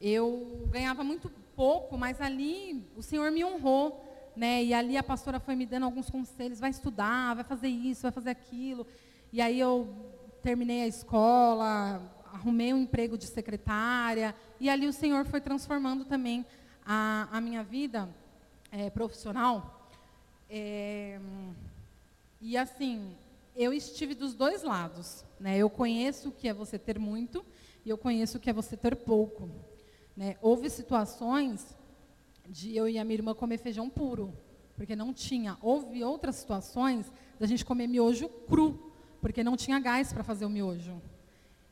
eu 0.00 0.66
ganhava 0.70 1.04
muito 1.04 1.30
pouco, 1.54 1.96
mas 1.96 2.20
ali 2.20 2.84
o 2.96 3.02
Senhor 3.02 3.30
me 3.30 3.44
honrou. 3.44 4.02
Né? 4.34 4.64
E 4.64 4.74
ali 4.74 4.98
a 4.98 5.02
pastora 5.02 5.40
foi 5.40 5.54
me 5.54 5.64
dando 5.64 5.84
alguns 5.84 6.10
conselhos, 6.10 6.60
vai 6.60 6.68
estudar, 6.68 7.34
vai 7.34 7.44
fazer 7.44 7.68
isso, 7.68 8.02
vai 8.02 8.12
fazer 8.12 8.30
aquilo. 8.30 8.86
E 9.32 9.40
aí 9.40 9.58
eu 9.58 9.88
terminei 10.42 10.82
a 10.82 10.86
escola, 10.86 12.02
arrumei 12.32 12.74
um 12.74 12.82
emprego 12.82 13.16
de 13.16 13.26
secretária, 13.26 14.34
e 14.60 14.68
ali 14.68 14.86
o 14.86 14.92
Senhor 14.92 15.24
foi 15.24 15.40
transformando 15.40 16.04
também 16.04 16.44
a, 16.84 17.28
a 17.32 17.40
minha 17.40 17.62
vida 17.62 18.08
é, 18.70 18.90
profissional. 18.90 19.88
É, 20.50 21.18
e 22.40 22.56
assim, 22.58 23.16
eu 23.56 23.72
estive 23.72 24.14
dos 24.14 24.34
dois 24.34 24.62
lados. 24.62 25.24
Né? 25.40 25.56
Eu 25.58 25.68
conheço 25.68 26.28
o 26.28 26.32
que 26.32 26.48
é 26.48 26.54
você 26.54 26.78
ter 26.78 26.98
muito 26.98 27.44
e 27.84 27.90
eu 27.90 27.98
conheço 27.98 28.38
o 28.38 28.40
que 28.40 28.50
é 28.50 28.52
você 28.52 28.76
ter 28.76 28.96
pouco. 28.96 29.50
Né? 30.16 30.36
Houve 30.40 30.70
situações 30.70 31.76
de 32.48 32.76
eu 32.76 32.88
e 32.88 32.98
a 32.98 33.04
minha 33.04 33.16
irmã 33.16 33.34
comer 33.34 33.58
feijão 33.58 33.88
puro, 33.90 34.32
porque 34.76 34.94
não 34.94 35.12
tinha. 35.12 35.58
Houve 35.60 36.04
outras 36.04 36.36
situações 36.36 37.10
da 37.38 37.46
gente 37.46 37.64
comer 37.64 37.86
miojo 37.86 38.28
cru, 38.28 38.92
porque 39.20 39.42
não 39.42 39.56
tinha 39.56 39.78
gás 39.80 40.12
para 40.12 40.22
fazer 40.22 40.44
o 40.44 40.50
miojo. 40.50 41.00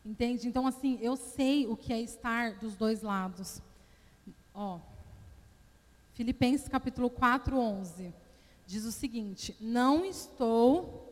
Entende? 0.04 0.46
Então, 0.46 0.66
assim, 0.66 0.98
eu 1.00 1.16
sei 1.16 1.66
o 1.66 1.76
que 1.76 1.92
é 1.92 2.00
estar 2.00 2.58
dos 2.58 2.76
dois 2.76 3.00
lados. 3.00 3.62
Ó, 4.52 4.78
Filipenses 6.12 6.68
capítulo 6.68 7.08
4, 7.08 7.58
11. 7.58 8.12
Diz 8.66 8.84
o 8.84 8.92
seguinte: 8.92 9.56
Não 9.60 10.04
estou 10.04 11.03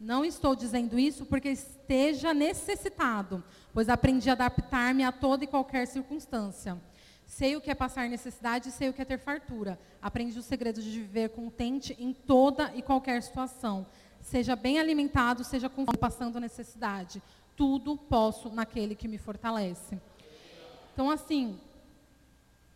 não 0.00 0.24
estou 0.24 0.56
dizendo 0.56 0.98
isso 0.98 1.26
porque 1.26 1.50
esteja 1.50 2.32
necessitado, 2.32 3.44
pois 3.72 3.90
aprendi 3.90 4.30
a 4.30 4.32
adaptar-me 4.32 5.04
a 5.04 5.12
toda 5.12 5.44
e 5.44 5.46
qualquer 5.46 5.86
circunstância. 5.86 6.80
Sei 7.26 7.54
o 7.54 7.60
que 7.60 7.70
é 7.70 7.74
passar 7.74 8.08
necessidade 8.08 8.70
e 8.70 8.72
sei 8.72 8.88
o 8.88 8.92
que 8.94 9.02
é 9.02 9.04
ter 9.04 9.18
fartura. 9.18 9.78
Aprendi 10.00 10.38
o 10.38 10.42
segredo 10.42 10.82
de 10.82 10.90
viver 10.90 11.28
contente 11.28 11.94
em 11.98 12.12
toda 12.12 12.72
e 12.74 12.82
qualquer 12.82 13.22
situação. 13.22 13.86
Seja 14.20 14.56
bem 14.56 14.80
alimentado, 14.80 15.44
seja 15.44 15.68
com 15.68 15.84
passando 15.84 16.40
necessidade. 16.40 17.22
Tudo 17.54 17.96
posso 17.96 18.48
naquele 18.48 18.94
que 18.94 19.06
me 19.06 19.18
fortalece. 19.18 20.00
Então, 20.92 21.10
assim, 21.10 21.60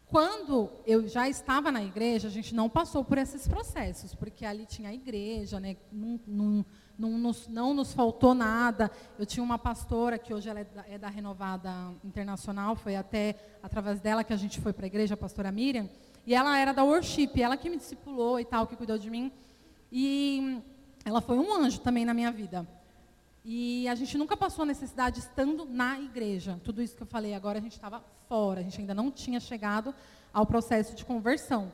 quando 0.07 0.71
eu 0.87 1.09
já 1.09 1.29
estava 1.29 1.73
na 1.73 1.83
igreja, 1.83 2.29
a 2.29 2.31
gente 2.31 2.55
não 2.55 2.69
passou 2.69 3.03
por 3.05 3.19
esses 3.19 3.49
processos, 3.49 4.15
porque 4.15 4.45
ali 4.45 4.67
tinha 4.67 4.91
a 4.91 4.95
igreja, 4.95 5.59
né? 5.59 5.77
Num, 5.91 6.21
num, 6.27 6.65
não 6.99 7.19
nos, 7.19 7.49
não 7.49 7.75
nos 7.75 7.93
faltou 7.93 8.35
nada. 8.35 8.91
Eu 9.19 9.27
tinha 9.27 9.43
uma 9.43 9.59
pastora, 9.59 10.19
que 10.19 10.33
hoje 10.33 10.49
ela 10.49 10.61
é 10.61 10.65
da, 10.65 10.85
é 10.89 10.99
da 10.99 11.09
Renovada 11.09 11.71
Internacional, 12.05 12.77
foi 12.77 12.97
até 12.97 13.37
através 13.63 14.01
dela 14.01 14.25
que 14.25 14.33
a 14.33 14.37
gente 14.37 14.61
foi 14.61 14.73
para 14.73 14.87
a 14.87 14.89
igreja, 14.89 15.15
a 15.15 15.17
pastora 15.17 15.51
Miriam, 15.51 15.89
e 16.27 16.35
ela 16.35 16.57
era 16.59 16.73
da 16.73 16.85
worship, 16.85 17.31
ela 17.41 17.57
que 17.57 17.69
me 17.69 17.77
discipulou 17.77 18.41
e 18.41 18.45
tal, 18.45 18.67
que 18.67 18.77
cuidou 18.77 18.97
de 18.97 19.11
mim. 19.11 19.31
E 19.93 20.63
ela 21.05 21.21
foi 21.21 21.39
um 21.39 21.53
anjo 21.53 21.81
também 21.81 22.05
na 22.05 22.15
minha 22.15 22.31
vida. 22.33 22.67
E 23.45 23.87
a 23.89 23.95
gente 23.95 24.17
nunca 24.17 24.37
passou 24.37 24.65
necessidade 24.65 25.19
estando 25.19 25.67
na 25.67 26.01
igreja. 26.01 26.59
Tudo 26.65 26.81
isso 26.81 26.97
que 26.97 27.03
eu 27.03 27.07
falei 27.07 27.35
agora, 27.35 27.59
a 27.59 27.61
gente 27.61 27.73
estava 27.73 28.03
fora, 28.27 28.61
a 28.61 28.63
gente 28.63 28.81
ainda 28.81 28.95
não 28.95 29.11
tinha 29.11 29.39
chegado 29.39 29.95
ao 30.33 30.47
processo 30.47 30.95
de 30.97 31.05
conversão. 31.05 31.71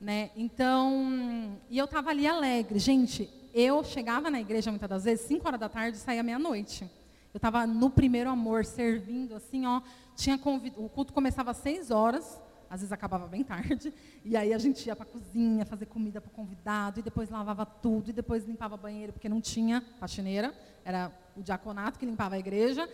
Né? 0.00 0.30
Então, 0.36 1.56
e 1.70 1.78
eu 1.78 1.84
estava 1.84 2.10
ali 2.10 2.26
alegre. 2.26 2.80
Gente, 2.80 3.30
eu 3.54 3.84
chegava 3.84 4.28
na 4.30 4.40
igreja 4.40 4.70
muitas 4.70 4.90
das 4.90 5.04
vezes, 5.04 5.26
5 5.26 5.46
horas 5.46 5.60
da 5.60 5.68
tarde, 5.68 5.96
e 5.96 6.00
saía 6.00 6.24
meia-noite. 6.24 6.90
Eu 7.32 7.38
estava 7.38 7.66
no 7.66 7.88
primeiro 7.88 8.28
amor, 8.28 8.64
servindo, 8.64 9.36
assim, 9.36 9.64
ó. 9.64 9.80
Tinha 10.16 10.36
convid... 10.36 10.74
O 10.76 10.88
culto 10.88 11.12
começava 11.12 11.52
às 11.52 11.58
seis 11.58 11.90
horas, 11.90 12.40
às 12.68 12.80
vezes 12.80 12.92
acabava 12.92 13.28
bem 13.28 13.44
tarde, 13.44 13.94
e 14.24 14.36
aí 14.36 14.52
a 14.52 14.58
gente 14.58 14.84
ia 14.86 14.96
para 14.96 15.04
a 15.04 15.08
cozinha 15.08 15.64
fazer 15.64 15.86
comida 15.86 16.20
para 16.20 16.28
o 16.28 16.32
convidado, 16.32 16.98
e 16.98 17.02
depois 17.02 17.30
lavava 17.30 17.64
tudo, 17.64 18.10
e 18.10 18.12
depois 18.12 18.44
limpava 18.44 18.76
banheiro, 18.76 19.12
porque 19.12 19.28
não 19.28 19.40
tinha 19.40 19.84
faxineira, 20.00 20.52
era 20.84 21.12
o 21.36 21.42
diaconato 21.42 21.98
que 21.98 22.06
limpava 22.06 22.34
a 22.34 22.38
igreja. 22.38 22.88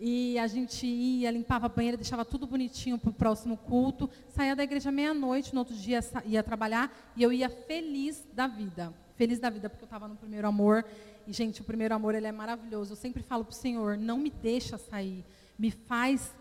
E 0.00 0.38
a 0.38 0.46
gente 0.46 0.86
ia, 0.86 1.30
limpava 1.30 1.66
a 1.66 1.68
banheira, 1.68 1.96
deixava 1.96 2.24
tudo 2.24 2.46
bonitinho 2.46 2.98
para 2.98 3.10
o 3.10 3.12
próximo 3.12 3.56
culto. 3.56 4.08
Saía 4.28 4.54
da 4.54 4.62
igreja 4.62 4.92
meia-noite, 4.92 5.52
no 5.52 5.60
outro 5.60 5.74
dia 5.74 5.98
ia 6.24 6.42
trabalhar 6.42 6.96
e 7.16 7.22
eu 7.22 7.32
ia 7.32 7.48
feliz 7.48 8.24
da 8.32 8.46
vida. 8.46 8.94
Feliz 9.18 9.40
da 9.40 9.50
vida 9.50 9.68
porque 9.68 9.82
eu 9.82 9.86
estava 9.86 10.06
no 10.06 10.14
primeiro 10.14 10.46
amor. 10.46 10.84
E, 11.26 11.32
gente, 11.32 11.60
o 11.60 11.64
primeiro 11.64 11.92
amor 11.92 12.14
ele 12.14 12.28
é 12.28 12.32
maravilhoso. 12.32 12.92
Eu 12.92 12.96
sempre 12.96 13.20
falo 13.20 13.44
para 13.44 13.52
o 13.52 13.54
Senhor, 13.54 13.98
não 13.98 14.16
me 14.16 14.30
deixa 14.30 14.78
sair. 14.78 15.24
Me 15.58 15.72
faz, 15.72 16.32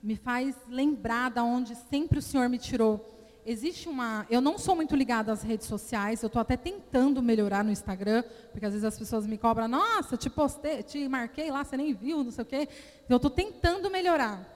me 0.00 0.14
faz 0.14 0.56
lembrar 0.68 1.30
da 1.30 1.42
onde 1.42 1.74
sempre 1.74 2.20
o 2.20 2.22
Senhor 2.22 2.48
me 2.48 2.58
tirou 2.58 3.04
existe 3.44 3.88
uma. 3.88 4.24
Eu 4.30 4.40
não 4.40 4.56
sou 4.56 4.76
muito 4.76 4.94
ligada 4.94 5.32
às 5.32 5.42
redes 5.42 5.66
sociais, 5.66 6.22
eu 6.22 6.28
estou 6.28 6.40
até 6.40 6.56
tentando 6.56 7.20
melhorar 7.20 7.64
no 7.64 7.72
Instagram, 7.72 8.22
porque 8.52 8.64
às 8.64 8.72
vezes 8.72 8.84
as 8.84 8.96
pessoas 8.96 9.26
me 9.26 9.36
cobram, 9.36 9.66
nossa, 9.66 10.16
te 10.16 10.30
postei, 10.30 10.82
te 10.84 11.08
marquei 11.08 11.50
lá, 11.50 11.64
você 11.64 11.76
nem 11.76 11.92
viu, 11.92 12.22
não 12.22 12.30
sei 12.30 12.42
o 12.42 12.46
quê. 12.46 12.68
Então, 13.04 13.14
eu 13.14 13.16
estou 13.16 13.30
tentando 13.30 13.90
melhorar. 13.90 14.48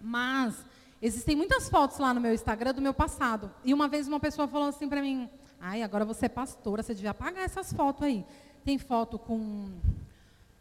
Mas 0.00 0.54
existem 1.00 1.34
muitas 1.34 1.68
fotos 1.70 1.98
lá 1.98 2.12
no 2.12 2.20
meu 2.20 2.34
Instagram 2.34 2.74
do 2.74 2.82
meu 2.82 2.92
passado. 2.92 3.50
E 3.64 3.72
uma 3.72 3.88
vez 3.88 4.06
uma 4.06 4.20
pessoa 4.20 4.46
falou 4.46 4.68
assim 4.68 4.86
para 4.86 5.00
mim, 5.00 5.30
ai, 5.60 5.82
agora 5.82 6.04
você 6.04 6.26
é 6.26 6.28
pastora, 6.28 6.82
você 6.82 6.94
devia 6.94 7.10
apagar 7.10 7.44
essas 7.44 7.72
fotos 7.72 8.02
aí. 8.02 8.24
Tem 8.64 8.78
foto 8.78 9.18
com. 9.18 9.68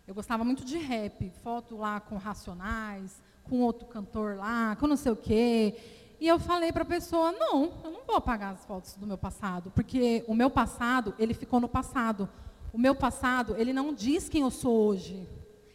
Eu 0.07 0.13
gostava 0.13 0.43
muito 0.43 0.63
de 0.63 0.77
rap, 0.77 1.29
foto 1.43 1.77
lá 1.77 1.99
com 1.99 2.17
Racionais, 2.17 3.21
com 3.43 3.61
outro 3.61 3.87
cantor 3.87 4.37
lá, 4.37 4.75
com 4.75 4.87
não 4.87 4.95
sei 4.95 5.11
o 5.11 5.15
quê. 5.15 5.75
E 6.19 6.27
eu 6.27 6.39
falei 6.39 6.71
para 6.71 6.83
a 6.83 6.85
pessoa, 6.85 7.31
não, 7.31 7.73
eu 7.83 7.91
não 7.91 8.05
vou 8.05 8.15
apagar 8.15 8.53
as 8.53 8.65
fotos 8.65 8.95
do 8.95 9.05
meu 9.05 9.17
passado, 9.17 9.71
porque 9.71 10.23
o 10.27 10.33
meu 10.33 10.49
passado, 10.49 11.13
ele 11.19 11.33
ficou 11.33 11.59
no 11.59 11.67
passado. 11.67 12.29
O 12.71 12.77
meu 12.77 12.95
passado, 12.95 13.55
ele 13.57 13.73
não 13.73 13.93
diz 13.93 14.29
quem 14.29 14.41
eu 14.41 14.51
sou 14.51 14.87
hoje. 14.87 15.27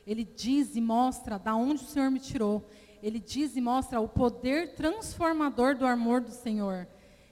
Ele 0.06 0.24
diz 0.24 0.76
e 0.76 0.80
mostra 0.80 1.38
da 1.38 1.54
onde 1.54 1.84
o 1.84 1.86
Senhor 1.86 2.10
me 2.10 2.20
tirou. 2.20 2.68
Ele 3.02 3.18
diz 3.18 3.56
e 3.56 3.60
mostra 3.60 4.00
o 4.00 4.08
poder 4.08 4.74
transformador 4.74 5.76
do 5.76 5.86
amor 5.86 6.20
do 6.20 6.30
Senhor. 6.30 6.86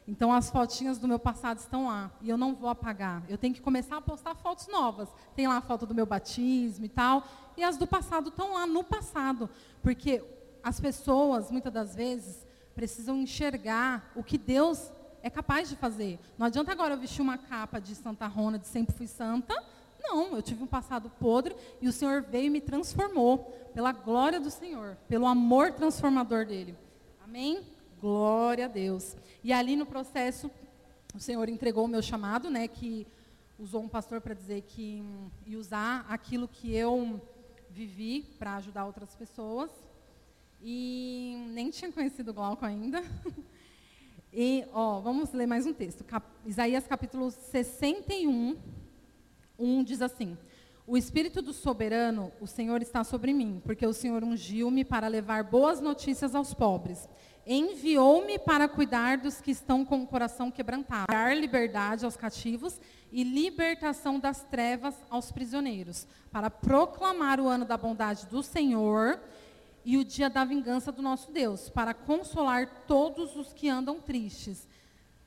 Então 0.08 0.32
as 0.32 0.50
fotinhas 0.50 0.96
do 0.96 1.06
meu 1.06 1.18
passado 1.18 1.58
estão 1.58 1.88
lá 1.88 2.10
e 2.22 2.30
eu 2.30 2.38
não 2.38 2.54
vou 2.54 2.70
apagar. 2.70 3.22
Eu 3.28 3.36
tenho 3.36 3.52
que 3.52 3.60
começar 3.60 3.98
a 3.98 4.00
postar 4.00 4.34
fotos 4.34 4.66
novas. 4.66 5.06
Tem 5.36 5.46
lá 5.46 5.58
a 5.58 5.60
foto 5.60 5.84
do 5.84 5.94
meu 5.94 6.06
batismo 6.06 6.86
e 6.86 6.88
tal, 6.88 7.22
e 7.58 7.62
as 7.62 7.76
do 7.76 7.86
passado 7.86 8.30
estão 8.30 8.54
lá 8.54 8.66
no 8.66 8.82
passado, 8.82 9.50
porque 9.82 10.24
as 10.62 10.80
pessoas 10.80 11.50
muitas 11.50 11.70
das 11.70 11.94
vezes 11.94 12.46
precisam 12.74 13.16
enxergar 13.18 14.10
o 14.16 14.24
que 14.24 14.38
Deus 14.38 14.90
é 15.22 15.28
capaz 15.28 15.68
de 15.68 15.76
fazer. 15.76 16.18
Não 16.38 16.46
adianta 16.46 16.72
agora 16.72 16.94
eu 16.94 16.98
vestir 16.98 17.20
uma 17.20 17.36
capa 17.36 17.78
de 17.78 17.94
Santa 17.94 18.26
Rona, 18.26 18.58
de 18.58 18.66
sempre 18.66 18.96
fui 18.96 19.06
santa. 19.06 19.54
Não, 20.00 20.34
eu 20.34 20.40
tive 20.40 20.62
um 20.62 20.66
passado 20.66 21.10
podre 21.20 21.54
e 21.82 21.88
o 21.88 21.92
Senhor 21.92 22.22
veio 22.22 22.46
e 22.46 22.50
me 22.50 22.62
transformou 22.62 23.38
pela 23.74 23.92
glória 23.92 24.40
do 24.40 24.50
Senhor, 24.50 24.96
pelo 25.06 25.26
amor 25.26 25.72
transformador 25.72 26.46
dele. 26.46 26.74
Amém? 27.22 27.62
Glória 28.00 28.66
a 28.66 28.68
Deus. 28.68 29.16
E 29.42 29.52
ali 29.52 29.76
no 29.76 29.86
processo, 29.86 30.50
o 31.14 31.20
Senhor 31.20 31.48
entregou 31.48 31.84
o 31.84 31.88
meu 31.88 32.02
chamado, 32.02 32.50
né, 32.50 32.68
que 32.68 33.06
usou 33.58 33.82
um 33.82 33.88
pastor 33.88 34.20
para 34.20 34.34
dizer 34.34 34.62
que 34.62 35.02
ia 35.46 35.58
usar 35.58 36.06
aquilo 36.08 36.46
que 36.46 36.74
eu 36.74 37.20
vivi 37.70 38.22
para 38.38 38.56
ajudar 38.56 38.86
outras 38.86 39.14
pessoas. 39.14 39.70
E 40.62 41.46
nem 41.50 41.70
tinha 41.70 41.90
conhecido 41.90 42.30
o 42.30 42.34
Glauco 42.34 42.64
ainda. 42.64 43.02
E, 44.30 44.66
ó, 44.74 45.00
vamos 45.00 45.32
ler 45.32 45.46
mais 45.46 45.64
um 45.64 45.72
texto. 45.72 46.04
Cap 46.04 46.26
Isaías 46.44 46.86
capítulo 46.86 47.30
61, 47.30 48.58
1 49.58 49.84
diz 49.84 50.02
assim: 50.02 50.36
O 50.86 50.98
Espírito 50.98 51.40
do 51.40 51.54
Soberano, 51.54 52.30
o 52.38 52.46
Senhor 52.46 52.82
está 52.82 53.02
sobre 53.04 53.32
mim, 53.32 53.62
porque 53.64 53.86
o 53.86 53.92
Senhor 53.92 54.22
ungiu-me 54.22 54.84
para 54.84 55.08
levar 55.08 55.44
boas 55.44 55.80
notícias 55.80 56.34
aos 56.34 56.52
pobres. 56.52 57.08
Enviou-me 57.50 58.38
para 58.38 58.68
cuidar 58.68 59.16
dos 59.16 59.40
que 59.40 59.50
estão 59.50 59.82
com 59.82 60.02
o 60.02 60.06
coração 60.06 60.50
quebrantado, 60.50 61.06
dar 61.08 61.34
liberdade 61.34 62.04
aos 62.04 62.14
cativos 62.14 62.78
e 63.10 63.24
libertação 63.24 64.20
das 64.20 64.42
trevas 64.42 64.94
aos 65.08 65.32
prisioneiros, 65.32 66.06
para 66.30 66.50
proclamar 66.50 67.40
o 67.40 67.48
ano 67.48 67.64
da 67.64 67.78
bondade 67.78 68.26
do 68.26 68.42
Senhor 68.42 69.18
e 69.82 69.96
o 69.96 70.04
dia 70.04 70.28
da 70.28 70.44
vingança 70.44 70.92
do 70.92 71.00
nosso 71.00 71.32
Deus, 71.32 71.70
para 71.70 71.94
consolar 71.94 72.84
todos 72.86 73.34
os 73.34 73.50
que 73.54 73.66
andam 73.66 73.98
tristes 73.98 74.68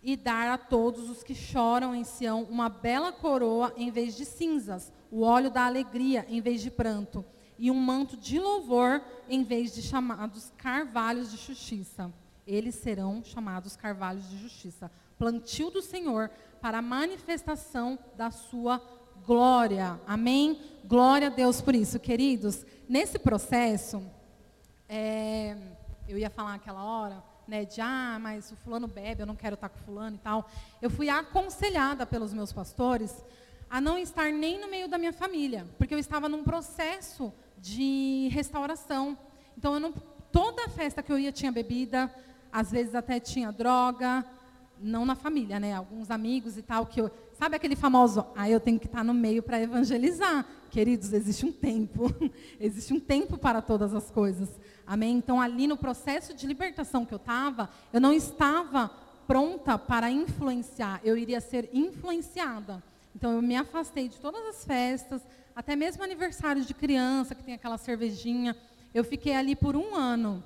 e 0.04 0.16
dar 0.16 0.48
a 0.48 0.60
todos 0.60 1.10
os 1.10 1.24
que 1.24 1.34
choram 1.34 1.96
em 1.96 2.04
Sião 2.04 2.44
uma 2.44 2.70
bela 2.70 3.12
coroa 3.12 3.74
em 3.76 3.90
vez 3.90 4.16
de 4.16 4.26
cinzas, 4.26 4.94
o 5.10 5.22
óleo 5.22 5.50
da 5.50 5.66
alegria 5.66 6.24
em 6.30 6.40
vez 6.40 6.62
de 6.62 6.70
pranto, 6.70 7.26
e 7.62 7.70
um 7.70 7.76
manto 7.76 8.18
de 8.18 8.40
louvor 8.40 9.04
em 9.30 9.44
vez 9.44 9.72
de 9.76 9.84
chamados 9.84 10.52
carvalhos 10.58 11.30
de 11.30 11.38
justiça. 11.38 12.12
Eles 12.48 12.74
serão 12.74 13.24
chamados 13.24 13.76
carvalhos 13.76 14.28
de 14.28 14.36
justiça, 14.40 14.90
plantio 15.16 15.70
do 15.70 15.80
Senhor 15.80 16.32
para 16.60 16.80
a 16.80 16.82
manifestação 16.82 18.00
da 18.18 18.32
sua 18.32 18.82
glória. 19.24 20.02
Amém? 20.08 20.60
Glória 20.86 21.28
a 21.28 21.30
Deus 21.30 21.62
por 21.62 21.76
isso, 21.76 22.00
queridos. 22.00 22.66
Nesse 22.90 23.20
processo, 23.20 24.04
é, 24.90 25.56
eu 26.10 26.18
ia 26.18 26.32
falar 26.32 26.56
aquela 26.56 26.84
hora, 26.84 27.24
né, 27.48 27.64
de 27.64 27.80
ah, 27.80 28.18
mas 28.20 28.52
o 28.52 28.56
fulano 28.56 28.88
bebe, 28.88 29.22
eu 29.22 29.28
não 29.28 29.36
quero 29.36 29.54
estar 29.54 29.70
com 29.70 29.78
fulano 29.78 30.16
e 30.16 30.20
tal. 30.20 30.50
Eu 30.82 30.90
fui 30.90 31.10
aconselhada 31.10 32.08
pelos 32.08 32.34
meus 32.34 32.52
pastores 32.52 33.24
a 33.70 33.80
não 33.80 34.00
estar 34.00 34.34
nem 34.34 34.60
no 34.60 34.68
meio 34.68 34.90
da 34.90 34.98
minha 34.98 35.14
família, 35.14 35.68
porque 35.78 35.94
eu 35.94 36.00
estava 36.00 36.28
num 36.28 36.44
processo 36.44 37.32
de 37.62 38.30
restauração. 38.32 39.18
Então, 39.58 39.80
não, 39.80 39.94
toda 40.32 40.68
festa 40.70 41.04
que 41.04 41.12
eu 41.12 41.20
ia 41.20 41.32
tinha 41.32 41.52
bebida, 41.52 42.14
às 42.52 42.72
vezes 42.72 42.96
até 42.96 43.20
tinha 43.20 43.52
droga, 43.52 44.26
não 44.82 45.06
na 45.06 45.16
família, 45.16 45.60
né? 45.60 45.74
Alguns 45.76 46.10
amigos 46.10 46.58
e 46.58 46.62
tal 46.62 46.86
que 46.86 47.00
eu, 47.00 47.12
sabe 47.38 47.56
aquele 47.56 47.76
famoso, 47.76 48.26
ah, 48.36 48.50
eu 48.50 48.60
tenho 48.60 48.80
que 48.80 48.88
estar 48.88 49.04
no 49.04 49.14
meio 49.14 49.44
para 49.44 49.62
evangelizar. 49.62 50.46
Queridos, 50.72 51.14
existe 51.14 51.46
um 51.46 51.52
tempo, 51.52 52.14
existe 52.60 52.94
um 52.94 53.00
tempo 53.00 53.38
para 53.38 53.62
todas 53.62 53.94
as 53.94 54.10
coisas. 54.10 54.50
Amém? 54.88 55.18
Então, 55.18 55.40
ali 55.40 55.68
no 55.68 55.78
processo 55.78 56.34
de 56.34 56.48
libertação 56.48 57.06
que 57.06 57.14
eu 57.14 57.18
estava, 57.18 57.70
eu 57.94 58.02
não 58.02 58.12
estava 58.12 58.90
pronta 59.28 59.78
para 59.78 60.10
influenciar, 60.10 61.00
eu 61.04 61.16
iria 61.16 61.40
ser 61.40 61.70
influenciada. 61.72 62.84
Então, 63.16 63.34
eu 63.34 63.42
me 63.42 63.56
afastei 63.56 64.08
de 64.10 64.20
todas 64.20 64.44
as 64.48 64.66
festas, 64.66 65.22
até 65.62 65.76
mesmo 65.76 66.04
aniversários 66.04 66.66
de 66.66 66.74
criança, 66.74 67.36
que 67.36 67.44
tem 67.44 67.54
aquela 67.54 67.78
cervejinha. 67.78 68.58
Eu 68.92 69.04
fiquei 69.04 69.36
ali 69.36 69.56
por 69.56 69.76
um 69.76 69.96
ano, 69.96 70.44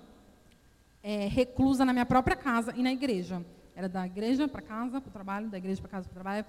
é, 1.01 1.27
reclusa 1.27 1.85
na 1.85 1.93
minha 1.93 2.05
própria 2.05 2.35
casa 2.35 2.73
e 2.75 2.83
na 2.83 2.91
igreja. 2.91 3.41
Era 3.73 3.87
da 3.87 4.05
igreja 4.05 4.45
para 4.45 4.61
casa, 4.61 4.99
para 4.99 5.09
o 5.09 5.13
trabalho, 5.13 5.49
da 5.49 5.57
igreja 5.57 5.81
para 5.81 5.89
casa 5.89 6.03
para 6.09 6.11
o 6.11 6.21
trabalho. 6.21 6.45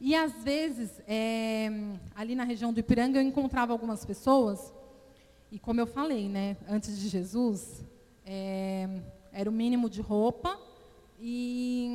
E, 0.00 0.14
às 0.14 0.32
vezes, 0.42 0.98
é, 1.06 1.68
ali 2.14 2.34
na 2.34 2.44
região 2.44 2.72
do 2.72 2.80
Ipiranga, 2.80 3.18
eu 3.18 3.22
encontrava 3.22 3.74
algumas 3.74 4.02
pessoas 4.02 4.72
e 5.52 5.58
como 5.58 5.78
eu 5.78 5.86
falei, 5.86 6.26
né, 6.26 6.56
antes 6.66 6.98
de 6.98 7.08
Jesus, 7.08 7.84
é, 8.24 8.88
era 9.30 9.48
o 9.48 9.52
mínimo 9.52 9.90
de 9.90 10.00
roupa 10.00 10.58
e, 11.20 11.90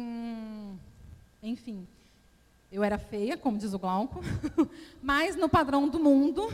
enfim, 1.41 1.88
eu 2.72 2.84
era 2.84 2.97
feia, 2.97 3.38
como 3.38 3.57
diz 3.57 3.74
o 3.74 3.80
Glauco, 3.80 4.22
mas 5.01 5.36
no 5.36 5.49
padrão 5.49 5.89
do 5.89 5.99
mundo, 5.99 6.47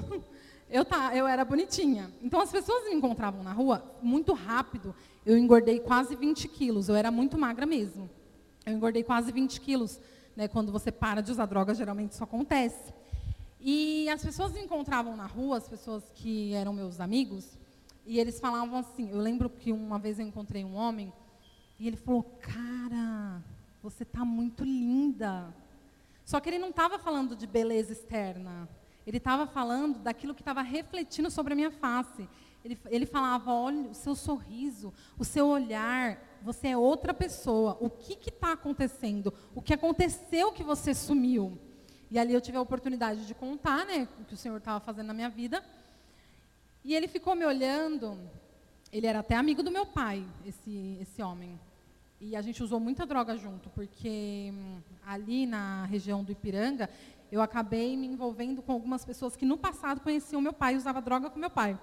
eu, 0.70 0.84
tá, 0.84 1.16
eu 1.16 1.28
era 1.28 1.46
bonitinha. 1.46 2.12
Então 2.22 2.42
as 2.42 2.52
pessoas 2.52 2.86
me 2.86 2.96
encontravam 2.96 3.44
na 3.44 3.54
rua 3.54 3.84
muito 4.02 4.34
rápido. 4.34 4.96
Eu 5.26 5.38
engordei 5.38 5.80
quase 5.80 6.16
20 6.16 6.48
quilos, 6.48 6.90
eu 6.90 6.96
era 6.96 7.12
muito 7.12 7.38
magra 7.38 7.66
mesmo. 7.66 8.10
Eu 8.66 8.74
engordei 8.74 9.04
quase 9.04 9.32
20 9.32 9.62
quilos. 9.62 10.00
Né, 10.36 10.48
quando 10.48 10.72
você 10.72 10.92
para 10.92 11.22
de 11.22 11.32
usar 11.32 11.48
drogas, 11.48 11.78
geralmente 11.78 12.12
isso 12.12 12.24
acontece. 12.24 12.94
E 13.60 14.08
as 14.10 14.24
pessoas 14.24 14.54
me 14.54 14.62
encontravam 14.62 15.16
na 15.16 15.26
rua, 15.26 15.58
as 15.58 15.68
pessoas 15.68 16.04
que 16.14 16.54
eram 16.54 16.72
meus 16.72 17.00
amigos, 17.00 17.58
e 18.06 18.20
eles 18.20 18.40
falavam 18.40 18.78
assim. 18.78 19.10
Eu 19.10 19.18
lembro 19.18 19.50
que 19.50 19.72
uma 19.72 19.98
vez 19.98 20.20
eu 20.20 20.26
encontrei 20.26 20.64
um 20.64 20.76
homem 20.76 21.12
e 21.80 21.88
ele 21.88 21.98
falou: 21.98 22.24
Cara, 22.40 23.42
você 23.82 24.04
está 24.04 24.24
muito 24.24 24.64
linda. 24.64 25.54
Só 26.28 26.42
que 26.42 26.50
ele 26.50 26.60
não 26.60 26.72
estava 26.72 27.00
falando 27.00 27.38
de 27.38 27.48
beleza 27.48 27.94
externa. 27.94 28.68
Ele 29.06 29.16
estava 29.16 29.48
falando 29.48 30.00
daquilo 30.00 30.36
que 30.36 30.42
estava 30.42 30.62
refletindo 30.62 31.32
sobre 31.32 31.54
a 31.54 31.56
minha 31.56 31.72
face. 31.72 32.28
Ele, 32.66 32.78
ele 32.88 33.06
falava: 33.06 33.54
Olha, 33.54 33.92
o 33.92 33.94
seu 33.94 34.14
sorriso, 34.14 34.94
o 35.18 35.24
seu 35.24 35.48
olhar, 35.48 36.22
você 36.42 36.68
é 36.68 36.78
outra 36.78 37.14
pessoa. 37.14 37.78
O 37.80 37.90
que 37.90 38.30
está 38.30 38.52
acontecendo? 38.52 39.34
O 39.56 39.62
que 39.62 39.74
aconteceu 39.74 40.52
que 40.52 40.66
você 40.66 40.94
sumiu? 40.94 41.58
E 42.12 42.20
ali 42.20 42.34
eu 42.34 42.42
tive 42.42 42.58
a 42.58 42.62
oportunidade 42.62 43.26
de 43.26 43.34
contar, 43.34 43.86
né, 43.86 44.10
o 44.20 44.26
que 44.26 44.34
o 44.34 44.38
Senhor 44.38 44.58
estava 44.58 44.82
fazendo 44.82 45.08
na 45.08 45.14
minha 45.14 45.30
vida. 45.30 45.64
E 46.84 46.94
ele 46.94 47.08
ficou 47.08 47.36
me 47.36 47.46
olhando, 47.46 48.20
ele 48.92 49.08
era 49.08 49.20
até 49.20 49.36
amigo 49.36 49.64
do 49.64 49.72
meu 49.72 49.86
pai, 49.86 50.26
esse, 50.46 50.98
esse 51.00 51.22
homem. 51.22 51.58
E 52.20 52.36
a 52.36 52.42
gente 52.42 52.64
usou 52.64 52.80
muita 52.80 53.06
droga 53.06 53.38
junto, 53.38 53.70
porque 53.70 54.52
hum, 54.52 54.80
ali 55.06 55.46
na 55.46 55.86
região 55.86 56.24
do 56.24 56.32
Ipiranga, 56.32 56.90
eu 57.32 57.42
acabei 57.42 57.96
me 57.96 58.08
envolvendo 58.08 58.62
com 58.62 58.72
algumas 58.72 59.06
pessoas 59.06 59.36
que 59.36 59.46
no 59.46 59.58
passado 59.58 60.02
conheciam 60.02 60.42
meu 60.42 60.54
pai 60.54 60.74
e 60.74 60.78
usava 60.78 61.02
droga 61.02 61.30
com 61.30 61.40
meu 61.40 61.50
pai. 61.50 61.80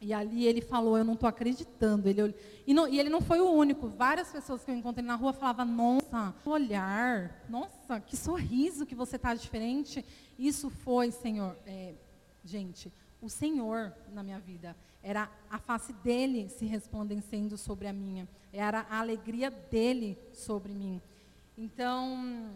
E 0.00 0.12
ali 0.12 0.44
ele 0.46 0.60
falou, 0.60 0.98
eu 0.98 1.04
não 1.04 1.14
estou 1.14 1.28
acreditando. 1.28 2.08
Ele, 2.08 2.34
e, 2.66 2.74
não, 2.74 2.86
e, 2.88 2.98
ele 2.98 3.08
não 3.08 3.20
foi 3.20 3.40
o 3.40 3.50
único. 3.50 3.88
Várias 3.88 4.30
pessoas 4.30 4.64
que 4.64 4.70
eu 4.70 4.74
encontrei 4.74 5.06
na 5.06 5.14
rua 5.14 5.32
falavam, 5.32 5.64
nossa, 5.64 6.34
olhar, 6.44 7.44
nossa, 7.48 8.00
que 8.00 8.16
sorriso 8.16 8.84
que 8.84 8.94
você 8.94 9.16
está 9.16 9.34
diferente. 9.34 10.04
Isso 10.38 10.68
foi, 10.68 11.10
Senhor, 11.10 11.56
é, 11.66 11.94
gente, 12.44 12.92
o 13.22 13.30
Senhor 13.30 13.94
na 14.12 14.22
minha 14.22 14.38
vida. 14.38 14.76
Era 15.06 15.30
a 15.50 15.58
face 15.58 15.92
dele 15.92 16.48
se 16.48 16.64
resplandecendo 16.64 17.58
sobre 17.58 17.86
a 17.86 17.92
minha. 17.92 18.26
Era 18.50 18.86
a 18.88 19.00
alegria 19.00 19.50
dele 19.50 20.16
sobre 20.32 20.72
mim. 20.72 20.98
Então, 21.58 22.50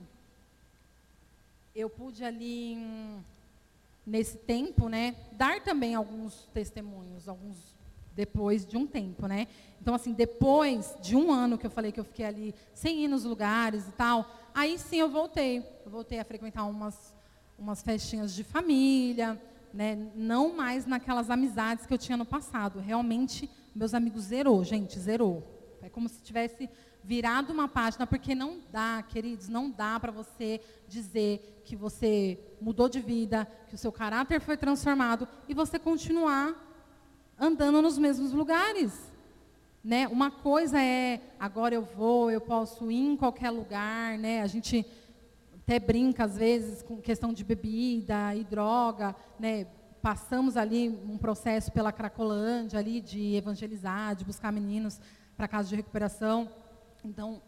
eu 1.76 1.90
pude 1.90 2.24
ali 2.24 2.78
nesse 4.06 4.38
tempo, 4.38 4.88
né, 4.88 5.14
dar 5.32 5.62
também 5.62 5.94
alguns 5.94 6.48
testemunhos, 6.54 7.28
alguns 7.28 7.76
depois 8.16 8.66
de 8.66 8.78
um 8.78 8.86
tempo, 8.86 9.26
né? 9.28 9.46
Então 9.80 9.94
assim, 9.94 10.12
depois 10.14 10.96
de 11.02 11.14
um 11.14 11.30
ano 11.30 11.58
que 11.58 11.66
eu 11.66 11.70
falei 11.70 11.92
que 11.92 12.00
eu 12.00 12.04
fiquei 12.04 12.24
ali 12.24 12.54
sem 12.72 13.04
ir 13.04 13.08
nos 13.08 13.24
lugares 13.24 13.86
e 13.86 13.92
tal, 13.92 14.28
aí 14.54 14.78
sim 14.78 14.96
eu 14.96 15.10
voltei, 15.10 15.58
eu 15.84 15.90
voltei 15.90 16.18
a 16.18 16.24
frequentar 16.24 16.64
umas 16.64 17.14
umas 17.58 17.82
festinhas 17.82 18.34
de 18.34 18.44
família, 18.44 19.40
né? 19.72 20.10
Não 20.14 20.54
mais 20.54 20.86
naquelas 20.86 21.30
amizades 21.30 21.86
que 21.86 21.94
eu 21.94 21.98
tinha 21.98 22.16
no 22.16 22.24
passado. 22.24 22.78
Realmente 22.78 23.50
meus 23.74 23.94
amigos 23.94 24.24
zerou, 24.24 24.64
gente, 24.64 24.98
zerou. 24.98 25.42
É 25.82 25.88
como 25.88 26.08
se 26.08 26.20
tivesse 26.20 26.68
virado 27.04 27.52
uma 27.52 27.68
página, 27.68 28.06
porque 28.06 28.34
não 28.34 28.58
dá, 28.70 29.02
queridos, 29.08 29.48
não 29.48 29.70
dá 29.70 29.98
para 30.00 30.10
você 30.10 30.60
dizer 30.88 31.62
que 31.64 31.76
você 31.76 32.38
mudou 32.60 32.88
de 32.88 33.00
vida, 33.00 33.46
que 33.68 33.74
o 33.74 33.78
seu 33.78 33.92
caráter 33.92 34.40
foi 34.40 34.56
transformado 34.56 35.28
e 35.48 35.54
você 35.54 35.78
continuar 35.78 36.54
andando 37.38 37.80
nos 37.80 37.96
mesmos 37.96 38.32
lugares. 38.32 39.12
Né? 39.82 40.08
Uma 40.08 40.30
coisa 40.30 40.82
é, 40.82 41.20
agora 41.38 41.74
eu 41.74 41.82
vou, 41.82 42.30
eu 42.30 42.40
posso 42.40 42.90
ir 42.90 43.06
em 43.12 43.16
qualquer 43.16 43.50
lugar, 43.50 44.18
né? 44.18 44.42
a 44.42 44.46
gente 44.46 44.84
até 45.68 45.78
brinca 45.78 46.24
às 46.24 46.38
vezes 46.38 46.82
com 46.82 46.96
questão 46.98 47.30
de 47.30 47.44
bebida 47.44 48.34
e 48.34 48.42
droga, 48.42 49.14
né? 49.38 49.66
passamos 50.00 50.56
ali 50.56 50.88
um 50.88 51.18
processo 51.18 51.70
pela 51.70 51.92
Cracolândia 51.92 52.78
ali 52.78 53.02
de 53.02 53.34
evangelizar, 53.34 54.16
de 54.16 54.24
buscar 54.24 54.50
meninos 54.50 54.98
para 55.36 55.46
casa 55.46 55.68
de 55.68 55.76
recuperação. 55.76 56.50
Então, 57.04 57.42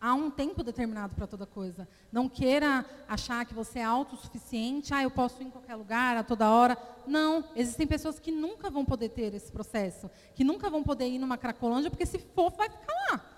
há 0.00 0.14
um 0.14 0.30
tempo 0.30 0.64
determinado 0.64 1.14
para 1.14 1.26
toda 1.26 1.44
coisa. 1.44 1.86
Não 2.10 2.30
queira 2.30 2.82
achar 3.06 3.44
que 3.44 3.52
você 3.52 3.80
é 3.80 3.84
autossuficiente, 3.84 4.94
ah, 4.94 5.02
eu 5.02 5.10
posso 5.10 5.42
ir 5.42 5.48
em 5.48 5.50
qualquer 5.50 5.74
lugar, 5.74 6.16
a 6.16 6.22
toda 6.22 6.50
hora. 6.50 6.78
Não, 7.06 7.44
existem 7.54 7.86
pessoas 7.86 8.18
que 8.18 8.32
nunca 8.32 8.70
vão 8.70 8.86
poder 8.86 9.10
ter 9.10 9.34
esse 9.34 9.52
processo, 9.52 10.10
que 10.34 10.42
nunca 10.42 10.70
vão 10.70 10.82
poder 10.82 11.08
ir 11.08 11.18
numa 11.18 11.36
cracolândia, 11.36 11.90
porque 11.90 12.06
se 12.06 12.18
for, 12.18 12.50
vai 12.52 12.70
ficar 12.70 12.94
lá. 13.12 13.35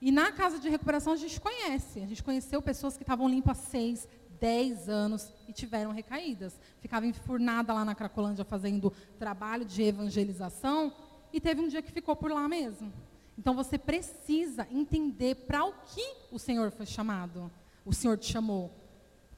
E 0.00 0.10
na 0.10 0.32
casa 0.32 0.58
de 0.58 0.68
recuperação 0.68 1.12
a 1.12 1.16
gente 1.16 1.40
conhece. 1.40 2.00
A 2.00 2.06
gente 2.06 2.22
conheceu 2.22 2.60
pessoas 2.60 2.96
que 2.96 3.02
estavam 3.02 3.28
limpas 3.28 3.58
há 3.58 3.62
seis, 3.62 4.08
dez 4.40 4.88
anos 4.88 5.32
e 5.48 5.52
tiveram 5.52 5.92
recaídas. 5.92 6.60
Ficava 6.80 7.06
enfurnada 7.06 7.72
lá 7.72 7.84
na 7.84 7.94
Cracolândia 7.94 8.44
fazendo 8.44 8.92
trabalho 9.18 9.64
de 9.64 9.82
evangelização 9.82 10.92
e 11.32 11.40
teve 11.40 11.60
um 11.60 11.68
dia 11.68 11.82
que 11.82 11.92
ficou 11.92 12.14
por 12.14 12.30
lá 12.30 12.48
mesmo. 12.48 12.92
Então 13.38 13.54
você 13.54 13.76
precisa 13.76 14.66
entender 14.70 15.34
para 15.46 15.64
o 15.64 15.72
que 15.72 16.04
o 16.30 16.38
Senhor 16.38 16.70
foi 16.70 16.86
chamado, 16.86 17.50
o 17.84 17.92
Senhor 17.92 18.16
te 18.16 18.30
chamou. 18.30 18.70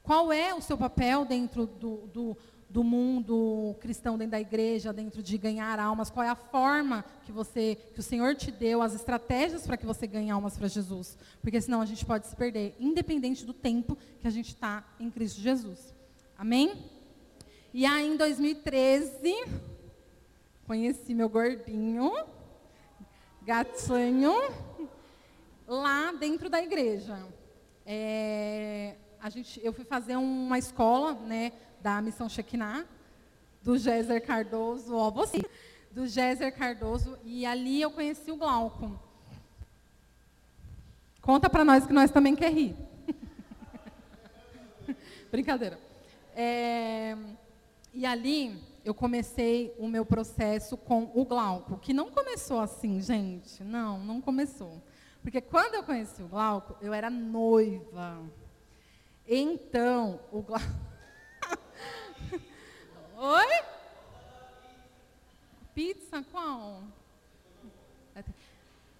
Qual 0.03 0.31
é 0.31 0.53
o 0.53 0.61
seu 0.61 0.77
papel 0.77 1.25
dentro 1.25 1.65
do, 1.65 2.07
do, 2.07 2.37
do 2.69 2.83
mundo 2.83 3.75
cristão, 3.79 4.17
dentro 4.17 4.31
da 4.31 4.41
igreja, 4.41 4.91
dentro 4.91 5.23
de 5.23 5.37
ganhar 5.37 5.79
almas? 5.79 6.09
Qual 6.09 6.23
é 6.23 6.29
a 6.29 6.35
forma 6.35 7.05
que 7.23 7.31
você, 7.31 7.77
que 7.93 7.99
o 7.99 8.03
Senhor 8.03 8.35
te 8.35 8.51
deu, 8.51 8.81
as 8.81 8.93
estratégias 8.93 9.65
para 9.65 9.77
que 9.77 9.85
você 9.85 10.05
ganhe 10.05 10.29
almas 10.29 10.57
para 10.57 10.67
Jesus? 10.67 11.17
Porque 11.41 11.61
senão 11.61 11.81
a 11.81 11.85
gente 11.85 12.05
pode 12.05 12.27
se 12.27 12.35
perder, 12.35 12.75
independente 12.79 13.45
do 13.45 13.53
tempo 13.53 13.97
que 14.19 14.27
a 14.27 14.31
gente 14.31 14.49
está 14.49 14.83
em 14.99 15.09
Cristo 15.09 15.41
Jesus. 15.41 15.93
Amém? 16.37 16.73
E 17.73 17.85
aí 17.85 18.07
em 18.07 18.17
2013, 18.17 19.33
conheci 20.65 21.13
meu 21.13 21.29
gordinho 21.29 22.11
gatinho 23.47 24.33
lá 25.65 26.11
dentro 26.11 26.49
da 26.49 26.61
igreja. 26.61 27.17
É, 27.85 28.95
a 29.21 29.29
gente, 29.29 29.61
eu 29.63 29.71
fui 29.71 29.85
fazer 29.85 30.17
uma 30.17 30.59
escola 30.59 31.13
né, 31.13 31.53
da 31.81 32.01
Missão 32.01 32.27
Shekinah, 32.27 32.85
do 33.61 33.77
Géser 33.77 34.25
Cardoso, 34.25 34.95
ó, 34.95 35.09
você, 35.11 35.43
do 35.91 36.07
Géser 36.07 36.55
Cardoso, 36.55 37.17
e 37.23 37.45
ali 37.45 37.81
eu 37.81 37.91
conheci 37.91 38.31
o 38.31 38.37
Glauco. 38.37 38.99
Conta 41.21 41.49
para 41.49 41.65
nós 41.65 41.85
que 41.85 41.93
nós 41.93 42.09
também 42.11 42.35
quer 42.35 42.51
rir. 42.53 42.75
Brincadeira. 45.29 45.79
É, 46.33 47.17
e 47.93 48.05
ali 48.05 48.61
eu 48.85 48.93
comecei 48.93 49.75
o 49.77 49.87
meu 49.87 50.05
processo 50.05 50.77
com 50.77 51.11
o 51.13 51.25
Glauco, 51.25 51.77
que 51.79 51.93
não 51.93 52.09
começou 52.09 52.61
assim, 52.61 53.01
gente. 53.01 53.61
Não, 53.61 53.99
não 53.99 54.21
começou. 54.21 54.81
Porque 55.21 55.41
quando 55.41 55.73
eu 55.73 55.83
conheci 55.83 56.23
o 56.23 56.27
Glauco, 56.27 56.77
eu 56.79 56.93
era 56.93 57.09
noiva. 57.09 58.23
Então, 59.27 60.21
o 60.31 60.41
Glauco. 60.41 60.65
Oi? 63.19 63.47
Pizza 65.73 66.23
qual? 66.31 66.83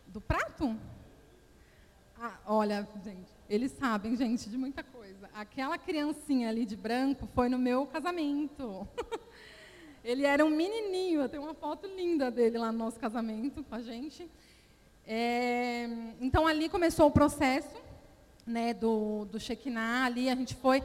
Do 0.07 0.19
prato? 0.19 0.75
Ah, 2.19 2.35
olha, 2.47 2.87
gente, 3.03 3.29
eles 3.47 3.71
sabem, 3.73 4.15
gente, 4.15 4.49
de 4.49 4.57
muita 4.57 4.81
coisa. 4.81 5.29
Aquela 5.35 5.77
criancinha 5.77 6.49
ali 6.49 6.65
de 6.65 6.75
branco 6.75 7.27
foi 7.35 7.47
no 7.47 7.59
meu 7.59 7.85
casamento. 7.85 8.87
Ele 10.03 10.25
era 10.25 10.43
um 10.43 10.49
menininho, 10.49 11.29
tenho 11.29 11.43
uma 11.43 11.53
foto 11.53 11.85
linda 11.85 12.31
dele 12.31 12.57
lá 12.57 12.71
no 12.71 12.79
nosso 12.79 12.99
casamento 12.99 13.63
com 13.63 13.75
a 13.75 13.83
gente. 13.83 14.27
É, 15.05 15.87
então 16.19 16.47
ali 16.47 16.69
começou 16.69 17.05
o 17.05 17.11
processo 17.11 17.77
né, 18.47 18.73
do, 18.73 19.25
do 19.25 19.39
Shekinah, 19.39 20.05
ali 20.05 20.27
a 20.27 20.33
gente 20.33 20.55
foi. 20.55 20.81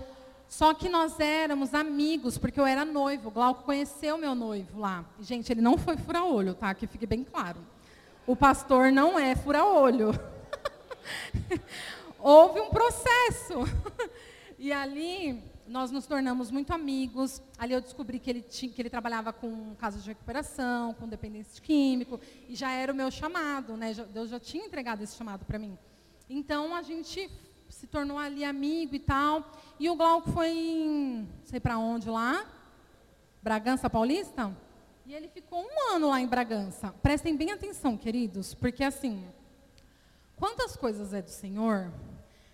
Só 0.53 0.75
que 0.75 0.87
nós 0.87 1.19
éramos 1.19 1.73
amigos, 1.73 2.37
porque 2.37 2.61
eu 2.61 2.67
era 2.67 2.85
noivo. 2.85 3.29
O 3.29 3.31
Glauco 3.31 3.63
conheceu 3.63 4.19
meu 4.19 4.35
noivo 4.35 4.81
lá. 4.81 5.03
Gente, 5.19 5.51
ele 5.51 5.63
não 5.63 5.79
foi 5.79 5.97
fura-olho, 5.97 6.53
tá? 6.53 6.75
Que 6.75 6.87
fique 6.87 7.07
bem 7.07 7.25
claro. 7.25 7.59
O 8.27 8.37
pastor 8.37 8.93
não 8.93 9.19
é 9.19 9.35
fura-olho. 9.35 10.11
Houve 12.21 12.61
um 12.61 12.69
processo. 12.69 13.61
e 14.59 14.71
ali 14.71 15.43
nós 15.67 15.91
nos 15.91 16.07
tornamos 16.07 16.51
muito 16.51 16.71
amigos. 16.71 17.41
Ali 17.57 17.73
eu 17.73 17.81
descobri 17.81 18.19
que 18.19 18.29
ele, 18.29 18.43
tinha, 18.43 18.71
que 18.71 18.83
ele 18.83 18.91
trabalhava 18.91 19.33
com 19.33 19.75
casos 19.77 20.05
de 20.05 20.11
recuperação, 20.11 20.93
com 20.93 21.09
dependência 21.09 21.55
de 21.55 21.63
químico, 21.63 22.21
e 22.47 22.55
já 22.55 22.71
era 22.71 22.93
o 22.93 22.95
meu 22.95 23.11
chamado, 23.11 23.75
né? 23.75 23.95
Deus 24.13 24.29
já 24.29 24.39
tinha 24.39 24.67
entregado 24.67 25.03
esse 25.03 25.17
chamado 25.17 25.47
para 25.47 25.59
mim. 25.59 25.79
Então 26.29 26.75
a 26.75 26.83
gente 26.83 27.31
se 27.73 27.87
tornou 27.87 28.19
ali 28.19 28.45
amigo 28.45 28.95
e 28.95 28.99
tal. 28.99 29.51
E 29.81 29.89
o 29.89 29.97
Glauco 29.97 30.31
foi 30.31 30.51
em, 30.51 31.23
não 31.23 31.45
sei 31.45 31.59
para 31.59 31.79
onde 31.79 32.09
lá, 32.09 32.47
Bragança 33.43 33.89
Paulista. 33.89 34.55
E 35.07 35.15
ele 35.15 35.27
ficou 35.29 35.65
um 35.65 35.95
ano 35.95 36.11
lá 36.11 36.21
em 36.21 36.27
Bragança. 36.27 36.95
Prestem 37.03 37.37
bem 37.37 37.51
atenção, 37.51 37.97
queridos, 37.97 38.55
porque 38.55 38.85
assim, 38.85 39.27
quantas 40.37 40.77
coisas 40.77 41.13
é 41.13 41.23
do 41.23 41.31
Senhor, 41.31 41.93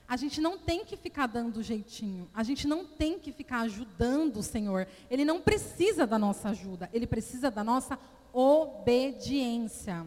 a 0.06 0.16
gente 0.16 0.40
não 0.40 0.56
tem 0.56 0.84
que 0.84 0.96
ficar 0.96 1.26
dando 1.26 1.62
jeitinho. 1.62 2.30
A 2.32 2.42
gente 2.42 2.66
não 2.66 2.86
tem 2.86 3.18
que 3.18 3.30
ficar 3.30 3.60
ajudando 3.60 4.38
o 4.38 4.42
Senhor. 4.42 4.88
Ele 5.10 5.24
não 5.24 5.40
precisa 5.40 6.06
da 6.06 6.18
nossa 6.18 6.48
ajuda. 6.48 6.88
Ele 6.94 7.06
precisa 7.06 7.50
da 7.50 7.62
nossa 7.62 7.98
obediência. 8.32 10.06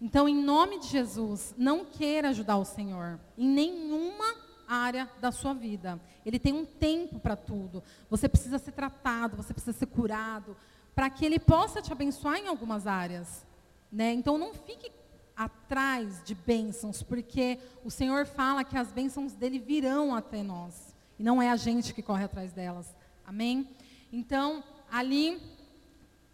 Então, 0.00 0.28
em 0.28 0.34
nome 0.34 0.78
de 0.78 0.86
Jesus, 0.88 1.54
não 1.58 1.84
queira 1.84 2.30
ajudar 2.30 2.56
o 2.56 2.64
Senhor 2.64 3.20
em 3.36 3.46
nenhuma 3.46 4.34
área 4.66 5.10
da 5.20 5.30
sua 5.30 5.52
vida. 5.52 6.00
Ele 6.24 6.38
tem 6.38 6.52
um 6.52 6.64
tempo 6.64 7.18
para 7.18 7.36
tudo. 7.36 7.82
Você 8.08 8.28
precisa 8.28 8.58
ser 8.58 8.72
tratado, 8.72 9.36
você 9.36 9.52
precisa 9.52 9.76
ser 9.76 9.86
curado, 9.86 10.56
para 10.94 11.10
que 11.10 11.24
ele 11.24 11.38
possa 11.38 11.82
te 11.82 11.92
abençoar 11.92 12.38
em 12.38 12.46
algumas 12.46 12.86
áreas. 12.86 13.46
Né? 13.92 14.12
Então, 14.12 14.38
não 14.38 14.54
fique 14.54 14.90
atrás 15.36 16.22
de 16.22 16.34
bênçãos, 16.34 17.02
porque 17.02 17.58
o 17.82 17.90
Senhor 17.90 18.26
fala 18.26 18.62
que 18.62 18.76
as 18.76 18.92
bênçãos 18.92 19.32
dele 19.32 19.58
virão 19.58 20.14
até 20.14 20.42
nós, 20.42 20.94
e 21.18 21.22
não 21.22 21.40
é 21.40 21.50
a 21.50 21.56
gente 21.56 21.94
que 21.94 22.02
corre 22.02 22.24
atrás 22.24 22.52
delas. 22.52 22.94
Amém? 23.24 23.66
Então, 24.12 24.62
ali, 24.90 25.40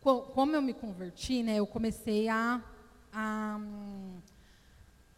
como 0.01 0.57
eu 0.57 0.63
me 0.63 0.75
converti, 0.75 1.43
né, 1.43 1.57
eu 1.57 1.67
comecei 1.67 2.29
a, 2.29 2.61
a 3.19 3.59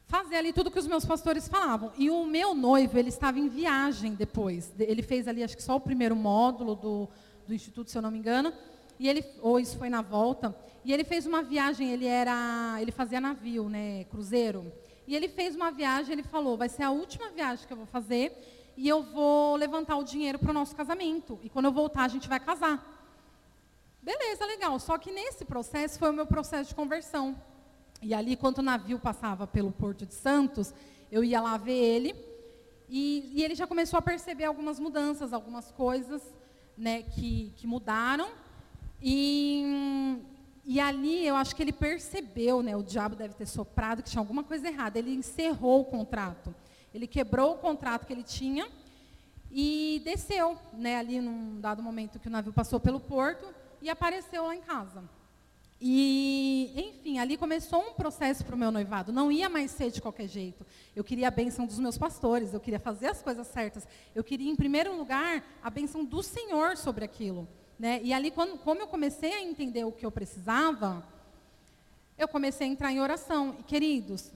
fazer 0.07 0.37
ali 0.37 0.53
tudo 0.53 0.71
que 0.71 0.79
os 0.79 0.87
meus 0.87 1.05
pastores 1.05 1.49
falavam. 1.49 1.93
E 1.99 2.09
o 2.09 2.25
meu 2.25 2.55
noivo, 2.55 2.97
ele 2.97 3.09
estava 3.09 3.41
em 3.41 3.49
viagem 3.49 4.15
depois. 4.15 4.73
Ele 4.79 5.03
fez 5.03 5.27
ali, 5.27 5.43
acho 5.43 5.57
que 5.57 5.63
só 5.63 5.75
o 5.75 5.81
primeiro 5.81 6.15
módulo 6.15 6.77
do, 6.77 7.09
do 7.47 7.53
Instituto, 7.53 7.91
se 7.91 7.99
eu 7.99 8.03
não 8.03 8.13
me 8.13 8.19
engano. 8.19 8.53
E 9.01 9.09
ele, 9.09 9.25
ou 9.43 9.59
isso 9.59 9.77
foi 9.77 9.91
na 9.91 10.01
volta. 10.01 10.57
E 10.85 10.93
ele 10.93 11.03
fez 11.03 11.27
uma 11.27 11.43
viagem, 11.43 11.91
ele 11.91 12.07
era, 12.07 12.79
ele 12.81 12.93
fazia 12.93 13.21
navio, 13.21 13.69
né, 13.69 14.05
cruzeiro. 14.05 14.73
E 15.05 15.17
ele 15.17 15.29
fez 15.29 15.57
uma 15.57 15.73
viagem, 15.73 16.13
ele 16.13 16.23
falou, 16.23 16.57
vai 16.57 16.69
ser 16.69 16.85
a 16.85 16.91
última 16.91 17.31
viagem 17.31 17.67
que 17.67 17.73
eu 17.73 17.77
vou 17.77 17.87
fazer 17.87 18.73
e 18.77 18.89
eu 18.89 19.03
vou 19.03 19.57
levantar 19.57 19.97
o 19.97 20.05
dinheiro 20.05 20.39
para 20.39 20.51
o 20.51 20.55
nosso 20.55 20.77
casamento. 20.77 21.39
E 21.43 21.49
quando 21.49 21.65
eu 21.65 21.73
voltar, 21.73 22.05
a 22.05 22.09
gente 22.09 22.29
vai 22.29 22.39
casar. 22.39 22.97
Beleza, 24.01 24.47
legal. 24.47 24.79
Só 24.79 24.97
que 24.97 25.11
nesse 25.11 25.45
processo 25.45 25.99
foi 25.99 26.11
o 26.11 26.13
meu 26.13 26.27
processo 26.27 26.71
de 26.71 26.77
conversão. 26.77 27.37
E 28.01 28.15
ali, 28.15 28.37
quando 28.37 28.59
o 28.59 28.63
navio 28.63 28.99
passava 28.99 29.47
pelo 29.47 29.73
Porto 29.73 30.07
de 30.07 30.15
Santos, 30.15 30.73
eu 31.11 31.25
ia 31.25 31.41
lá 31.41 31.57
ver 31.57 31.77
ele. 31.77 32.15
E, 32.89 33.33
e 33.35 33.45
ele 33.45 33.55
já 33.55 33.67
começou 33.67 33.99
a 33.99 34.03
perceber 34.03 34.45
algumas 34.45 34.79
mudanças, 34.79 35.33
algumas 35.33 35.71
coisas 35.73 36.23
né, 36.77 37.03
que, 37.03 37.53
que 37.57 37.67
mudaram. 37.67 38.29
E, 39.03 40.19
e 40.65 40.81
ali 40.81 41.27
eu 41.27 41.37
acho 41.37 41.55
que 41.55 41.63
ele 41.63 41.73
percebeu, 41.73 42.63
né, 42.63 42.77
o 42.77 42.83
diabo 42.83 43.17
deve 43.17 43.35
ter 43.35 43.47
soprado 43.47 44.03
que 44.03 44.11
tinha 44.11 44.21
alguma 44.21 44.45
coisa 44.45 44.69
errada. 44.69 44.99
Ele 44.99 45.15
encerrou 45.15 45.81
o 45.81 45.85
contrato. 45.85 46.55
Ele 46.95 47.07
quebrou 47.07 47.55
o 47.55 47.59
contrato 47.59 48.07
que 48.07 48.13
ele 48.13 48.23
tinha 48.23 48.69
e 49.51 50.01
desceu, 50.05 50.57
né, 50.73 50.97
ali 50.97 51.21
num 51.21 51.61
dado 51.61 51.83
momento 51.83 52.19
que 52.19 52.29
o 52.29 52.31
navio 52.31 52.53
passou 52.53 52.79
pelo 52.79 53.01
porto 53.01 53.47
e 53.83 53.91
apareceu 53.91 54.47
lá 54.47 54.55
em 54.55 54.61
casa. 54.61 55.03
E, 55.81 56.73
enfim, 56.75 57.19
ali 57.19 57.37
começou 57.37 57.81
um 57.81 57.93
processo 57.93 58.45
para 58.45 58.55
o 58.55 58.59
meu 58.59 58.71
noivado. 58.73 59.13
Não 59.13 59.31
ia 59.31 59.49
mais 59.49 59.71
ser 59.71 59.91
de 59.91 60.03
qualquer 60.03 60.27
jeito. 60.27 60.67
Eu 60.95 61.05
queria 61.05 61.29
a 61.29 61.31
bênção 61.31 61.67
dos 61.67 61.79
meus 61.79 61.97
pastores, 61.97 62.53
eu 62.53 62.59
queria 62.59 62.81
fazer 62.81 63.07
as 63.07 63.23
coisas 63.23 63.47
certas. 63.47 63.87
Eu 64.15 64.25
queria, 64.25 64.51
em 64.51 64.57
primeiro 64.57 64.97
lugar, 64.97 65.45
a 65.63 65.71
bênção 65.71 66.05
do 66.05 66.23
Senhor 66.23 66.77
sobre 66.77 67.05
aquilo. 67.05 67.47
Né? 67.79 68.01
E 68.03 68.13
ali, 68.13 68.31
quando, 68.31 68.59
como 68.59 68.81
eu 68.81 68.89
comecei 68.89 69.33
a 69.33 69.43
entender 69.43 69.85
o 69.85 69.93
que 69.93 70.05
eu 70.05 70.11
precisava, 70.11 71.07
eu 72.17 72.27
comecei 72.27 72.67
a 72.67 72.71
entrar 72.71 72.91
em 72.91 73.01
oração. 73.01 73.55
E, 73.61 73.63
queridos, 73.63 74.33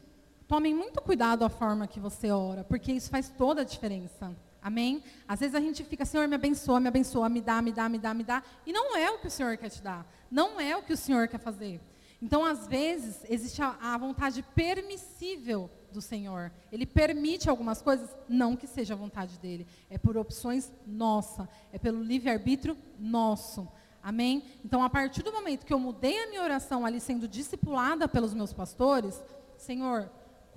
tomem 0.47 0.73
muito 0.73 1.03
cuidado 1.03 1.45
a 1.45 1.49
forma 1.49 1.89
que 1.89 1.99
você 1.99 2.31
ora, 2.31 2.63
porque 2.63 2.93
isso 2.93 3.11
faz 3.11 3.29
toda 3.31 3.63
a 3.63 3.65
diferença. 3.65 4.33
Amém? 4.63 5.03
Às 5.27 5.41
vezes 5.41 5.55
a 5.57 5.61
gente 5.61 5.83
fica, 5.83 6.05
Senhor, 6.05 6.29
me 6.29 6.37
abençoa, 6.37 6.79
me 6.79 6.89
abençoa, 6.89 7.29
me 7.29 7.41
dá, 7.41 7.61
me 7.61 7.73
dá, 7.73 7.89
me 7.89 7.99
dá, 7.99 8.15
me 8.15 8.23
dá. 8.23 8.43
E 8.65 8.73
não 8.73 8.97
é 8.97 9.11
o 9.11 9.19
que 9.19 9.27
o 9.27 9.31
Senhor 9.31 9.57
quer 9.57 9.71
te 9.71 9.83
dar. 9.83 10.07
Não 10.31 10.61
é 10.61 10.77
o 10.77 10.83
que 10.83 10.93
o 10.93 10.97
Senhor 10.97 11.27
quer 11.27 11.41
fazer. 11.41 11.81
Então, 12.23 12.45
às 12.45 12.69
vezes, 12.69 13.25
existe 13.29 13.61
a, 13.61 13.77
a 13.81 13.99
vontade 13.99 14.45
permissível 14.55 15.69
do 15.93 16.01
Senhor. 16.01 16.53
Ele 16.71 16.87
permite 16.87 17.51
algumas 17.51 17.83
coisas, 17.83 18.09
não 18.29 18.55
que 18.55 18.69
seja 18.69 18.95
a 18.95 18.97
vontade 18.97 19.37
dele. 19.41 19.67
É 19.91 19.99
por 19.99 20.17
opções 20.17 20.73
nossa. 20.87 21.49
É 21.73 21.79
pelo 21.79 22.01
livre-arbítrio 22.01 22.79
nosso. 22.97 23.67
Amém? 24.01 24.45
Então, 24.65 24.85
a 24.85 24.89
partir 24.89 25.25
do 25.25 25.33
momento 25.33 25.67
que 25.67 25.73
eu 25.73 25.79
mudei 25.81 26.23
a 26.23 26.29
minha 26.29 26.43
oração 26.43 26.87
ali, 26.87 27.01
sendo 27.01 27.27
discipulada 27.27 28.07
pelos 28.07 28.33
meus 28.33 28.53
pastores, 28.53 29.21
Senhor, 29.57 30.09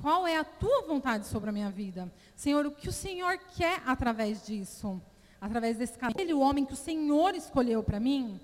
qual 0.02 0.28
é 0.28 0.38
a 0.38 0.44
tua 0.44 0.82
vontade 0.82 1.26
sobre 1.28 1.50
a 1.50 1.54
minha 1.54 1.70
vida? 1.70 2.12
Senhor, 2.36 2.66
o 2.66 2.72
que 2.72 2.90
o 2.90 2.94
Senhor 2.94 3.38
quer 3.56 3.82
através 3.86 4.46
disso? 4.46 5.02
Através 5.40 5.78
desse 5.78 5.98
caminho. 5.98 6.38
O 6.38 6.42
homem 6.42 6.66
que 6.66 6.74
o 6.74 6.78
Senhor 6.78 7.34
escolheu 7.36 7.82
para 7.82 8.00
mim, 8.00 8.40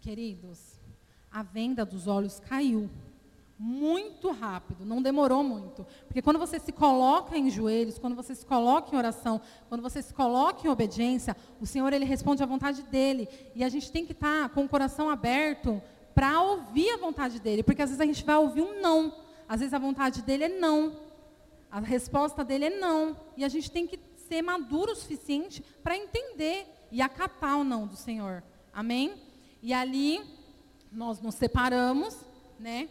queridos, 0.00 0.80
a 1.30 1.42
venda 1.42 1.84
dos 1.84 2.06
olhos 2.06 2.40
caiu. 2.40 2.88
Muito 3.58 4.30
rápido, 4.32 4.84
não 4.84 5.00
demorou 5.00 5.42
muito. 5.42 5.86
Porque 6.06 6.20
quando 6.20 6.38
você 6.38 6.58
se 6.58 6.72
coloca 6.72 7.38
em 7.38 7.48
joelhos, 7.48 7.98
quando 7.98 8.14
você 8.14 8.34
se 8.34 8.44
coloca 8.44 8.94
em 8.94 8.98
oração, 8.98 9.40
quando 9.68 9.80
você 9.80 10.02
se 10.02 10.12
coloca 10.12 10.66
em 10.66 10.70
obediência, 10.70 11.34
o 11.58 11.66
Senhor 11.66 11.90
ele 11.92 12.04
responde 12.04 12.42
à 12.42 12.46
vontade 12.46 12.82
dele. 12.82 13.28
E 13.54 13.64
a 13.64 13.68
gente 13.70 13.90
tem 13.90 14.04
que 14.04 14.12
estar 14.12 14.50
com 14.50 14.64
o 14.64 14.68
coração 14.68 15.08
aberto 15.08 15.82
para 16.14 16.38
ouvir 16.40 16.90
a 16.90 16.98
vontade 16.98 17.40
dele. 17.40 17.62
Porque 17.62 17.80
às 17.80 17.88
vezes 17.88 18.00
a 18.00 18.04
gente 18.04 18.24
vai 18.24 18.36
ouvir 18.36 18.60
um 18.60 18.80
não 18.80 19.25
às 19.48 19.60
vezes 19.60 19.74
a 19.74 19.78
vontade 19.78 20.22
dele 20.22 20.44
é 20.44 20.48
não. 20.48 20.96
A 21.70 21.80
resposta 21.80 22.44
dele 22.44 22.66
é 22.66 22.78
não. 22.78 23.16
E 23.36 23.44
a 23.44 23.48
gente 23.48 23.70
tem 23.70 23.86
que 23.86 23.98
ser 24.28 24.42
maduro 24.42 24.92
o 24.92 24.96
suficiente 24.96 25.62
para 25.82 25.96
entender 25.96 26.66
e 26.90 27.00
acatar 27.00 27.58
o 27.58 27.64
não 27.64 27.86
do 27.86 27.96
Senhor. 27.96 28.42
Amém? 28.72 29.14
E 29.62 29.72
ali 29.72 30.20
nós 30.90 31.20
nos 31.20 31.34
separamos, 31.34 32.18
né? 32.58 32.88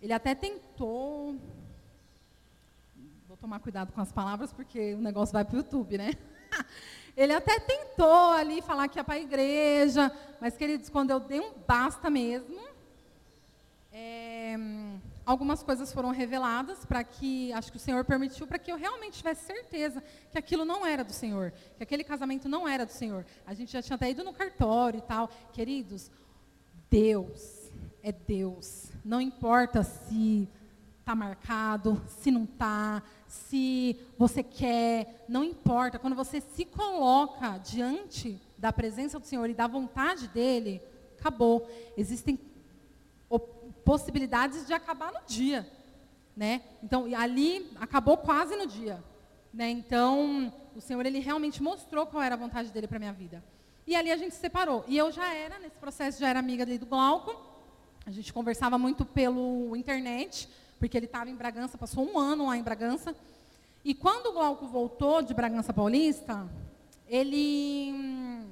Ele 0.00 0.12
até 0.12 0.34
tentou. 0.34 1.36
Vou 3.26 3.36
tomar 3.36 3.60
cuidado 3.60 3.92
com 3.92 4.00
as 4.00 4.12
palavras 4.12 4.52
porque 4.52 4.94
o 4.94 5.00
negócio 5.00 5.32
vai 5.32 5.44
para 5.44 5.54
o 5.54 5.58
YouTube, 5.58 5.98
né? 5.98 6.12
Ele 7.16 7.32
até 7.32 7.60
tentou 7.60 8.32
ali 8.32 8.60
falar 8.60 8.88
que 8.88 8.98
ia 8.98 9.04
para 9.04 9.14
a 9.14 9.20
igreja, 9.20 10.10
mas 10.40 10.56
queridos, 10.56 10.88
quando 10.88 11.10
eu 11.10 11.20
dei 11.20 11.38
um 11.38 11.52
basta 11.66 12.10
mesmo, 12.10 12.60
algumas 15.24 15.62
coisas 15.62 15.92
foram 15.92 16.10
reveladas 16.10 16.84
para 16.84 17.02
que, 17.02 17.52
acho 17.52 17.70
que 17.70 17.76
o 17.76 17.80
Senhor 17.80 18.04
permitiu, 18.04 18.46
para 18.46 18.58
que 18.58 18.70
eu 18.70 18.76
realmente 18.76 19.18
tivesse 19.18 19.46
certeza 19.46 20.02
que 20.30 20.38
aquilo 20.38 20.64
não 20.64 20.84
era 20.84 21.02
do 21.02 21.12
Senhor, 21.12 21.52
que 21.76 21.82
aquele 21.82 22.04
casamento 22.04 22.48
não 22.48 22.68
era 22.68 22.84
do 22.84 22.92
Senhor. 22.92 23.24
A 23.46 23.54
gente 23.54 23.72
já 23.72 23.82
tinha 23.82 23.96
até 23.96 24.10
ido 24.10 24.22
no 24.22 24.32
cartório 24.32 24.98
e 24.98 25.02
tal. 25.02 25.28
Queridos, 25.52 26.10
Deus 26.90 27.70
é 28.02 28.12
Deus. 28.12 28.90
Não 29.04 29.20
importa 29.20 29.82
se 29.82 30.48
está 31.00 31.14
marcado, 31.14 32.02
se 32.06 32.30
não 32.30 32.44
está, 32.44 33.02
se 33.26 34.00
você 34.16 34.42
quer, 34.42 35.24
não 35.28 35.44
importa. 35.44 35.98
Quando 35.98 36.16
você 36.16 36.40
se 36.40 36.64
coloca 36.64 37.58
diante 37.58 38.40
da 38.56 38.72
presença 38.72 39.18
do 39.18 39.26
Senhor 39.26 39.48
e 39.50 39.54
da 39.54 39.66
vontade 39.66 40.28
dEle, 40.28 40.80
acabou. 41.18 41.68
Existem 41.96 42.38
possibilidades 43.84 44.66
de 44.66 44.72
acabar 44.72 45.12
no 45.12 45.20
dia. 45.26 45.68
Né? 46.36 46.62
Então, 46.82 47.06
ali 47.16 47.70
acabou 47.80 48.16
quase 48.16 48.56
no 48.56 48.66
dia. 48.66 49.02
Né? 49.52 49.70
Então, 49.70 50.52
o 50.74 50.80
Senhor 50.80 51.04
ele 51.06 51.20
realmente 51.20 51.62
mostrou 51.62 52.06
qual 52.06 52.22
era 52.22 52.34
a 52.34 52.38
vontade 52.38 52.70
dele 52.70 52.88
para 52.88 52.98
minha 52.98 53.12
vida. 53.12 53.44
E 53.86 53.94
ali 53.94 54.10
a 54.10 54.16
gente 54.16 54.34
se 54.34 54.40
separou. 54.40 54.84
E 54.88 54.96
eu 54.96 55.12
já 55.12 55.32
era, 55.32 55.58
nesse 55.58 55.76
processo, 55.76 56.20
já 56.20 56.28
era 56.28 56.38
amiga 56.38 56.64
dele 56.64 56.78
do 56.78 56.86
Glauco. 56.86 57.36
A 58.06 58.10
gente 58.10 58.32
conversava 58.32 58.78
muito 58.78 59.04
pelo 59.04 59.76
internet, 59.76 60.48
porque 60.78 60.96
ele 60.96 61.06
estava 61.06 61.30
em 61.30 61.34
Bragança, 61.34 61.78
passou 61.78 62.10
um 62.10 62.18
ano 62.18 62.46
lá 62.46 62.56
em 62.56 62.62
Bragança. 62.62 63.14
E 63.84 63.94
quando 63.94 64.26
o 64.26 64.32
Glauco 64.32 64.66
voltou 64.66 65.22
de 65.22 65.34
Bragança 65.34 65.72
Paulista, 65.72 66.48
ele 67.06 67.92
hum, 67.92 68.46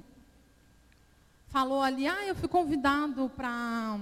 falou 1.47 1.81
ali, 1.81 2.07
ah, 2.07 2.25
eu 2.25 2.35
fui 2.35 2.47
convidado 2.47 3.31
para 3.35 3.99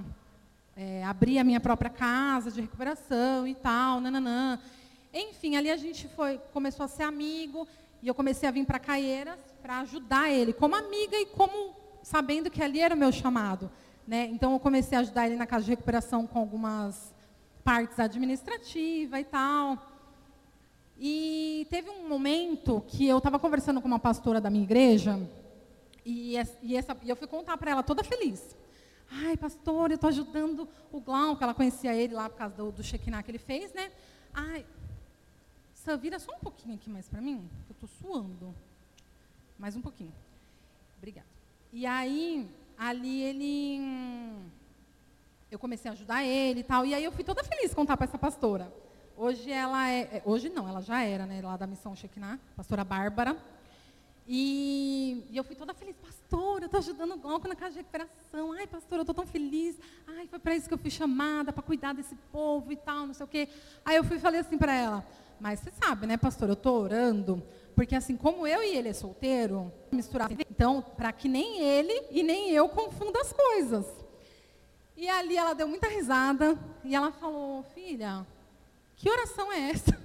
é, 0.76 1.04
abrir 1.04 1.40
a 1.40 1.44
minha 1.44 1.60
própria 1.60 1.90
casa 1.90 2.52
de 2.52 2.62
recuperação 2.62 3.48
e 3.48 3.56
tal, 3.56 4.00
nananã. 4.00 4.60
Enfim, 5.14 5.56
ali 5.56 5.70
a 5.70 5.78
gente 5.78 6.08
foi, 6.10 6.40
começou 6.54 6.86
a 6.86 6.88
ser 6.88 7.04
amigo 7.04 7.68
e 8.02 8.08
eu 8.08 8.16
comecei 8.16 8.48
a 8.48 8.52
vir 8.52 8.66
para 8.66 8.80
Caieiras 8.80 9.38
para 9.62 9.80
ajudar 9.80 10.30
ele, 10.30 10.54
como 10.54 10.76
amiga 10.76 11.18
e 11.18 11.26
como 11.26 11.76
sabendo 12.02 12.50
que 12.50 12.64
ali 12.64 12.80
era 12.80 12.96
o 12.96 12.98
meu 12.98 13.12
chamado. 13.12 13.70
Né? 14.08 14.30
Então 14.32 14.54
eu 14.54 14.60
comecei 14.60 14.98
a 14.98 15.02
ajudar 15.02 15.28
ele 15.28 15.36
na 15.36 15.46
casa 15.46 15.66
de 15.66 15.72
recuperação 15.72 16.26
com 16.26 16.40
algumas 16.40 17.14
partes 17.64 18.00
administrativas 18.00 19.20
e 19.20 19.24
tal. 19.24 19.78
E 20.98 21.68
teve 21.70 21.90
um 21.90 22.08
momento 22.08 22.84
que 22.88 23.08
eu 23.08 23.18
estava 23.18 23.40
conversando 23.40 23.82
com 23.82 23.88
uma 23.88 24.00
pastora 24.00 24.40
da 24.40 24.50
minha 24.50 24.64
igreja 24.64 25.20
e, 26.06 26.36
essa, 26.36 26.98
e 27.04 27.10
eu 27.10 27.16
fui 27.16 27.28
contar 27.28 27.58
para 27.58 27.72
ela 27.72 27.84
toda 27.84 28.04
feliz. 28.04 28.56
Ai, 29.12 29.36
pastor, 29.36 29.92
eu 29.92 29.96
estou 29.96 30.08
ajudando 30.08 30.68
o 30.92 31.02
Glauco. 31.02 31.44
Ela 31.44 31.54
conhecia 31.54 31.94
ele 31.94 32.14
lá 32.14 32.30
por 32.30 32.38
causa 32.38 32.56
do, 32.56 32.72
do 32.72 32.82
que 32.82 33.32
ele 33.32 33.38
fez, 33.38 33.74
né? 33.74 33.92
Ai, 34.34 34.66
Sam, 35.74 35.98
vira 35.98 36.20
só 36.20 36.34
um 36.36 36.40
pouquinho 36.40 36.76
aqui 36.76 36.90
mais 36.90 37.10
para 37.10 37.20
mim, 37.20 37.50
que 37.66 37.72
eu 37.72 37.74
estou 37.74 37.90
suando. 37.90 38.56
Mais 39.58 39.76
um 39.76 39.82
pouquinho. 39.82 40.14
Obrigada. 40.98 41.28
E 41.74 41.86
aí, 41.86 42.50
ali 42.78 43.22
ele. 43.22 43.80
Eu 45.50 45.60
comecei 45.60 45.90
a 45.90 45.94
ajudar 45.94 46.24
ele 46.24 46.62
e 46.62 46.64
tal. 46.64 46.86
E 46.86 46.94
aí 46.94 47.04
eu 47.04 47.12
fui 47.12 47.24
toda 47.24 47.44
feliz 47.44 47.74
contar 47.74 47.98
para 47.98 48.06
essa 48.06 48.18
pastora. 48.18 48.72
Hoje 49.18 49.52
ela 49.52 49.90
é, 49.90 50.02
é. 50.02 50.22
Hoje 50.24 50.50
não, 50.50 50.68
ela 50.68 50.82
já 50.82 51.04
era, 51.04 51.26
né? 51.26 51.42
Lá 51.42 51.58
da 51.58 51.68
missão 51.68 51.96
Shekinah, 51.96 52.40
pastora 52.56 52.84
Bárbara. 52.84 53.36
E, 54.28 55.26
e, 55.30 55.38
eu 55.38 55.44
fui 55.44 55.56
toda 55.56 55.74
feliz, 55.74 55.96
pastor, 55.98 56.62
eu 56.62 56.66
estou 56.66 56.78
ajudando 56.78 57.14
o 57.14 57.18
Glauco 57.18 57.48
na 57.48 57.56
casa 57.56 57.72
de 57.72 57.78
recuperação. 57.80 58.54
Ai, 58.54 58.68
pastor, 58.68 59.00
eu 59.00 59.02
estou 59.02 59.16
tão 59.16 59.26
feliz. 59.26 59.78
Ai, 60.08 60.28
foi 60.28 60.40
para 60.40 60.56
isso 60.56 60.68
que 60.68 60.74
eu 60.74 60.78
fui 60.78 60.92
chamada, 60.92 61.52
para 61.52 61.64
cuidar 61.64 61.94
desse 61.94 62.16
povo 62.32 62.72
e 62.72 62.76
tal, 62.76 63.08
não 63.08 63.14
sei 63.14 63.26
o 63.26 63.30
quê. 63.30 63.50
Aí 63.84 63.96
eu 63.98 64.04
fui 64.04 64.18
e 64.18 64.20
falei 64.20 64.40
assim 64.40 64.58
para 64.58 64.74
ela, 64.74 65.06
mas 65.40 65.60
você 65.60 65.72
sabe, 65.72 66.06
né, 66.06 66.18
pastor, 66.18 66.50
eu 66.50 66.54
estou 66.54 66.82
orando, 66.82 67.42
porque 67.76 67.96
assim, 67.96 68.16
como 68.16 68.46
eu 68.46 68.62
e 68.64 68.76
ele 68.76 68.90
é 68.90 68.94
solteiro, 68.94 69.72
misturar. 69.92 70.32
Então, 70.32 70.82
para 70.82 71.12
que 71.12 71.28
nem 71.28 71.60
ele 71.60 72.08
e 72.12 72.22
nem 72.22 72.52
eu 72.52 72.70
confunda 72.70 73.20
as 73.20 73.34
coisas. 73.34 73.86
E 74.96 75.10
ali 75.10 75.36
ela 75.36 75.54
deu 75.54 75.68
muita 75.68 75.88
risada 75.88 76.58
e 76.84 76.96
ela 76.96 77.12
falou: 77.12 77.64
Filha, 77.74 78.26
que 78.96 79.10
oração 79.10 79.52
é 79.52 79.72
essa? 79.72 80.00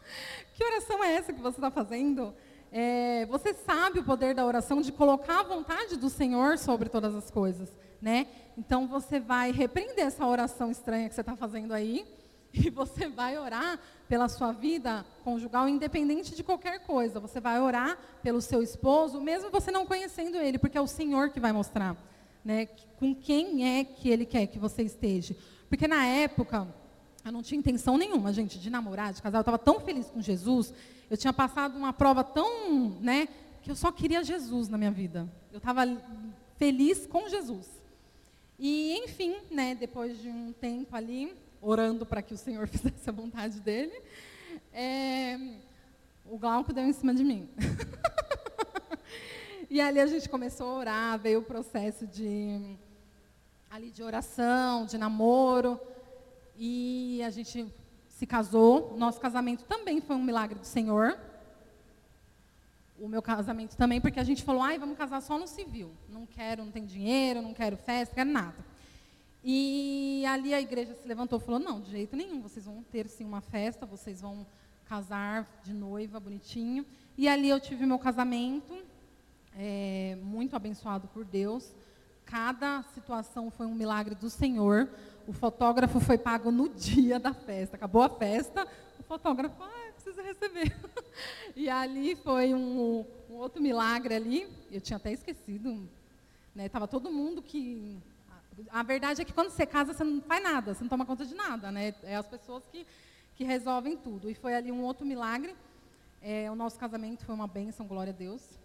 que 0.54 0.64
oração 0.64 1.04
é 1.04 1.12
essa 1.12 1.34
que 1.34 1.40
você 1.40 1.58
está 1.58 1.70
fazendo? 1.70 2.34
É, 2.70 3.24
você 3.26 3.54
sabe 3.54 4.00
o 4.00 4.04
poder 4.04 4.34
da 4.34 4.44
oração 4.44 4.80
de 4.80 4.92
colocar 4.92 5.40
a 5.40 5.42
vontade 5.42 5.96
do 5.96 6.10
Senhor 6.10 6.58
sobre 6.58 6.88
todas 6.88 7.14
as 7.14 7.30
coisas, 7.30 7.72
né? 8.00 8.26
Então 8.56 8.86
você 8.86 9.18
vai 9.18 9.50
repreender 9.52 10.04
essa 10.04 10.26
oração 10.26 10.70
estranha 10.70 11.08
que 11.08 11.14
você 11.14 11.22
está 11.22 11.34
fazendo 11.34 11.72
aí 11.72 12.06
e 12.52 12.68
você 12.68 13.08
vai 13.08 13.38
orar 13.38 13.78
pela 14.06 14.28
sua 14.28 14.52
vida 14.52 15.04
conjugal, 15.24 15.68
independente 15.68 16.34
de 16.34 16.42
qualquer 16.42 16.80
coisa. 16.80 17.20
Você 17.20 17.40
vai 17.40 17.60
orar 17.60 17.98
pelo 18.22 18.40
seu 18.40 18.62
esposo, 18.62 19.20
mesmo 19.20 19.50
você 19.50 19.70
não 19.70 19.86
conhecendo 19.86 20.36
ele, 20.36 20.58
porque 20.58 20.76
é 20.76 20.80
o 20.80 20.86
Senhor 20.86 21.30
que 21.30 21.40
vai 21.40 21.52
mostrar, 21.52 21.96
né? 22.44 22.66
Com 22.98 23.14
quem 23.14 23.78
é 23.78 23.84
que 23.84 24.10
ele 24.10 24.26
quer 24.26 24.46
que 24.46 24.58
você 24.58 24.82
esteja. 24.82 25.34
Porque 25.68 25.88
na 25.88 26.04
época 26.04 26.66
eu 27.28 27.32
não 27.32 27.42
tinha 27.42 27.58
intenção 27.58 27.96
nenhuma, 27.96 28.32
gente, 28.32 28.58
de 28.58 28.68
namorar, 28.68 29.12
de 29.12 29.22
casar. 29.22 29.38
Eu 29.38 29.42
estava 29.42 29.58
tão 29.58 29.80
feliz 29.80 30.06
com 30.06 30.20
Jesus 30.20 30.72
eu 31.10 31.16
tinha 31.16 31.32
passado 31.32 31.76
uma 31.76 31.92
prova 31.92 32.22
tão, 32.22 32.90
né, 33.00 33.28
que 33.62 33.70
eu 33.70 33.76
só 33.76 33.90
queria 33.90 34.22
Jesus 34.22 34.68
na 34.68 34.76
minha 34.76 34.90
vida. 34.90 35.26
Eu 35.50 35.56
estava 35.56 35.82
feliz 36.56 37.06
com 37.06 37.28
Jesus. 37.28 37.66
E, 38.58 38.98
enfim, 39.04 39.36
né, 39.50 39.74
depois 39.74 40.20
de 40.20 40.28
um 40.28 40.52
tempo 40.52 40.94
ali, 40.94 41.34
orando 41.62 42.04
para 42.04 42.20
que 42.20 42.34
o 42.34 42.36
Senhor 42.36 42.68
fizesse 42.68 43.08
a 43.08 43.12
vontade 43.12 43.58
dele, 43.60 44.02
é, 44.70 45.38
o 46.26 46.36
Glauco 46.36 46.74
deu 46.74 46.84
em 46.84 46.92
cima 46.92 47.14
de 47.14 47.24
mim. 47.24 47.48
e 49.70 49.80
ali 49.80 50.00
a 50.00 50.06
gente 50.06 50.28
começou 50.28 50.68
a 50.68 50.74
orar, 50.74 51.18
veio 51.18 51.38
o 51.38 51.44
processo 51.44 52.06
de, 52.06 52.76
ali, 53.70 53.90
de 53.90 54.02
oração, 54.02 54.84
de 54.84 54.98
namoro, 54.98 55.80
e 56.58 57.22
a 57.22 57.30
gente 57.30 57.72
se 58.08 58.26
casou. 58.26 58.96
Nosso 58.98 59.20
casamento 59.20 59.64
também 59.64 60.00
foi 60.00 60.16
um 60.16 60.22
milagre 60.22 60.58
do 60.58 60.66
Senhor. 60.66 61.18
O 62.98 63.06
meu 63.06 63.22
casamento 63.22 63.76
também, 63.76 64.00
porque 64.00 64.18
a 64.18 64.24
gente 64.24 64.42
falou, 64.42 64.60
ai, 64.60 64.76
vamos 64.76 64.98
casar 64.98 65.22
só 65.22 65.38
no 65.38 65.46
civil. 65.46 65.92
Não 66.08 66.26
quero, 66.26 66.64
não 66.64 66.72
tem 66.72 66.84
dinheiro, 66.84 67.40
não 67.40 67.54
quero 67.54 67.76
festa, 67.76 68.10
não 68.10 68.16
quero 68.16 68.30
nada. 68.30 68.66
E 69.42 70.24
ali 70.26 70.52
a 70.52 70.60
igreja 70.60 70.94
se 70.94 71.06
levantou 71.06 71.38
e 71.38 71.42
falou, 71.42 71.60
não, 71.60 71.80
de 71.80 71.92
jeito 71.92 72.16
nenhum, 72.16 72.42
vocês 72.42 72.66
vão 72.66 72.82
ter 72.82 73.08
sim 73.08 73.24
uma 73.24 73.40
festa, 73.40 73.86
vocês 73.86 74.20
vão 74.20 74.44
casar 74.84 75.60
de 75.62 75.72
noiva, 75.72 76.18
bonitinho. 76.18 76.84
E 77.16 77.28
ali 77.28 77.48
eu 77.48 77.60
tive 77.60 77.86
meu 77.86 78.00
casamento, 78.00 78.76
é, 79.56 80.18
muito 80.22 80.56
abençoado 80.56 81.06
por 81.08 81.24
Deus. 81.24 81.72
Cada 82.24 82.82
situação 82.94 83.50
foi 83.50 83.66
um 83.66 83.74
milagre 83.74 84.14
do 84.14 84.28
Senhor. 84.28 84.88
O 85.28 85.32
fotógrafo 85.34 86.00
foi 86.00 86.16
pago 86.16 86.50
no 86.50 86.70
dia 86.70 87.20
da 87.20 87.34
festa. 87.34 87.76
Acabou 87.76 88.00
a 88.00 88.08
festa, 88.08 88.66
o 88.98 89.02
fotógrafo, 89.02 89.62
ah, 89.62 89.92
precisa 89.92 90.22
receber. 90.22 90.74
e 91.54 91.68
ali 91.68 92.16
foi 92.16 92.54
um, 92.54 93.04
um, 93.28 93.34
outro 93.34 93.60
milagre 93.60 94.14
ali. 94.14 94.48
Eu 94.72 94.80
tinha 94.80 94.96
até 94.96 95.12
esquecido. 95.12 95.86
Né? 96.54 96.70
todo 96.90 97.10
mundo 97.10 97.42
que. 97.42 97.98
A 98.70 98.82
verdade 98.82 99.20
é 99.20 99.24
que 99.26 99.34
quando 99.34 99.50
você 99.50 99.66
casa, 99.66 99.92
você 99.92 100.02
não 100.02 100.22
faz 100.22 100.42
nada, 100.42 100.72
você 100.72 100.82
não 100.82 100.88
toma 100.88 101.04
conta 101.04 101.26
de 101.26 101.34
nada. 101.34 101.70
Né? 101.70 101.94
É 102.04 102.16
as 102.16 102.26
pessoas 102.26 102.64
que, 102.72 102.86
que 103.36 103.44
resolvem 103.44 103.98
tudo. 103.98 104.30
E 104.30 104.34
foi 104.34 104.54
ali 104.54 104.72
um 104.72 104.82
outro 104.82 105.04
milagre. 105.04 105.54
É, 106.22 106.50
o 106.50 106.54
nosso 106.54 106.78
casamento 106.78 107.26
foi 107.26 107.34
uma 107.34 107.46
bênção, 107.46 107.86
glória 107.86 108.14
a 108.14 108.16
Deus. 108.16 108.58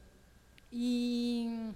E 0.72 1.74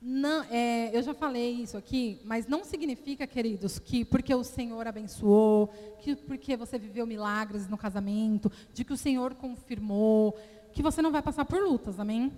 não, 0.00 0.44
é, 0.44 0.96
eu 0.96 1.02
já 1.02 1.12
falei 1.12 1.54
isso 1.54 1.76
aqui, 1.76 2.20
mas 2.24 2.46
não 2.46 2.64
significa, 2.64 3.26
queridos, 3.26 3.80
que 3.80 4.04
porque 4.04 4.32
o 4.32 4.44
Senhor 4.44 4.86
abençoou, 4.86 5.66
que 5.98 6.14
porque 6.14 6.56
você 6.56 6.78
viveu 6.78 7.04
milagres 7.04 7.68
no 7.68 7.76
casamento, 7.76 8.50
de 8.72 8.84
que 8.84 8.92
o 8.92 8.96
Senhor 8.96 9.34
confirmou, 9.34 10.38
que 10.72 10.82
você 10.82 11.02
não 11.02 11.10
vai 11.10 11.20
passar 11.20 11.44
por 11.44 11.60
lutas, 11.60 11.98
amém? 11.98 12.32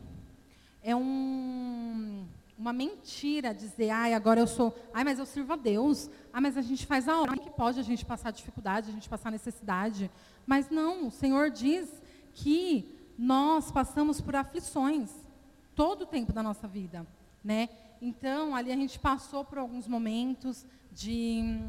É 0.83 0.97
um, 0.97 2.27
uma 2.57 2.73
mentira 2.73 3.53
dizer, 3.53 3.91
ai, 3.91 4.15
agora 4.15 4.41
eu 4.41 4.47
sou, 4.47 4.75
ai, 4.95 5.05
mas 5.05 5.19
eu 5.19 5.27
sirvo 5.27 5.53
a 5.53 5.57
Deus, 5.57 6.09
ai, 6.33 6.41
mas 6.41 6.57
a 6.57 6.63
gente 6.63 6.87
faz 6.87 7.09
a 7.09 7.21
hora 7.21 7.37
que 7.37 7.51
pode 7.51 7.79
a 7.79 7.83
gente 7.83 8.07
passar 8.07 8.31
dificuldade, 8.31 8.89
a 8.89 8.95
gente 8.95 9.09
passar 9.09 9.31
necessidade. 9.31 10.11
Mas 10.47 10.71
não, 10.71 11.09
o 11.09 11.11
Senhor 11.11 11.51
diz 11.51 11.91
que 12.33 12.89
nós 13.19 13.71
passamos 13.71 14.19
por 14.19 14.35
aflições 14.35 15.11
todo 15.75 16.03
o 16.03 16.07
tempo 16.07 16.33
da 16.33 16.43
nossa 16.43 16.67
vida 16.67 17.07
né? 17.43 17.69
Então, 18.01 18.55
ali 18.55 18.73
a 18.73 18.77
gente 18.77 18.99
passou 18.99 19.45
por 19.45 19.59
alguns 19.59 19.87
momentos 19.87 20.65
de, 20.91 21.61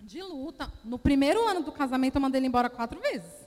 de 0.00 0.22
luta. 0.22 0.72
No 0.84 0.98
primeiro 0.98 1.46
ano 1.48 1.62
do 1.62 1.72
casamento, 1.72 2.16
eu 2.16 2.20
mandei 2.20 2.38
ele 2.38 2.46
embora 2.46 2.70
quatro 2.70 3.00
vezes. 3.00 3.46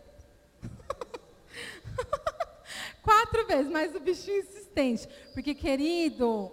quatro 3.02 3.48
vezes, 3.48 3.72
mas 3.72 3.96
o 3.96 4.00
bichinho 4.00 4.40
insistente. 4.40 5.08
Porque, 5.34 5.56
querido, 5.56 6.52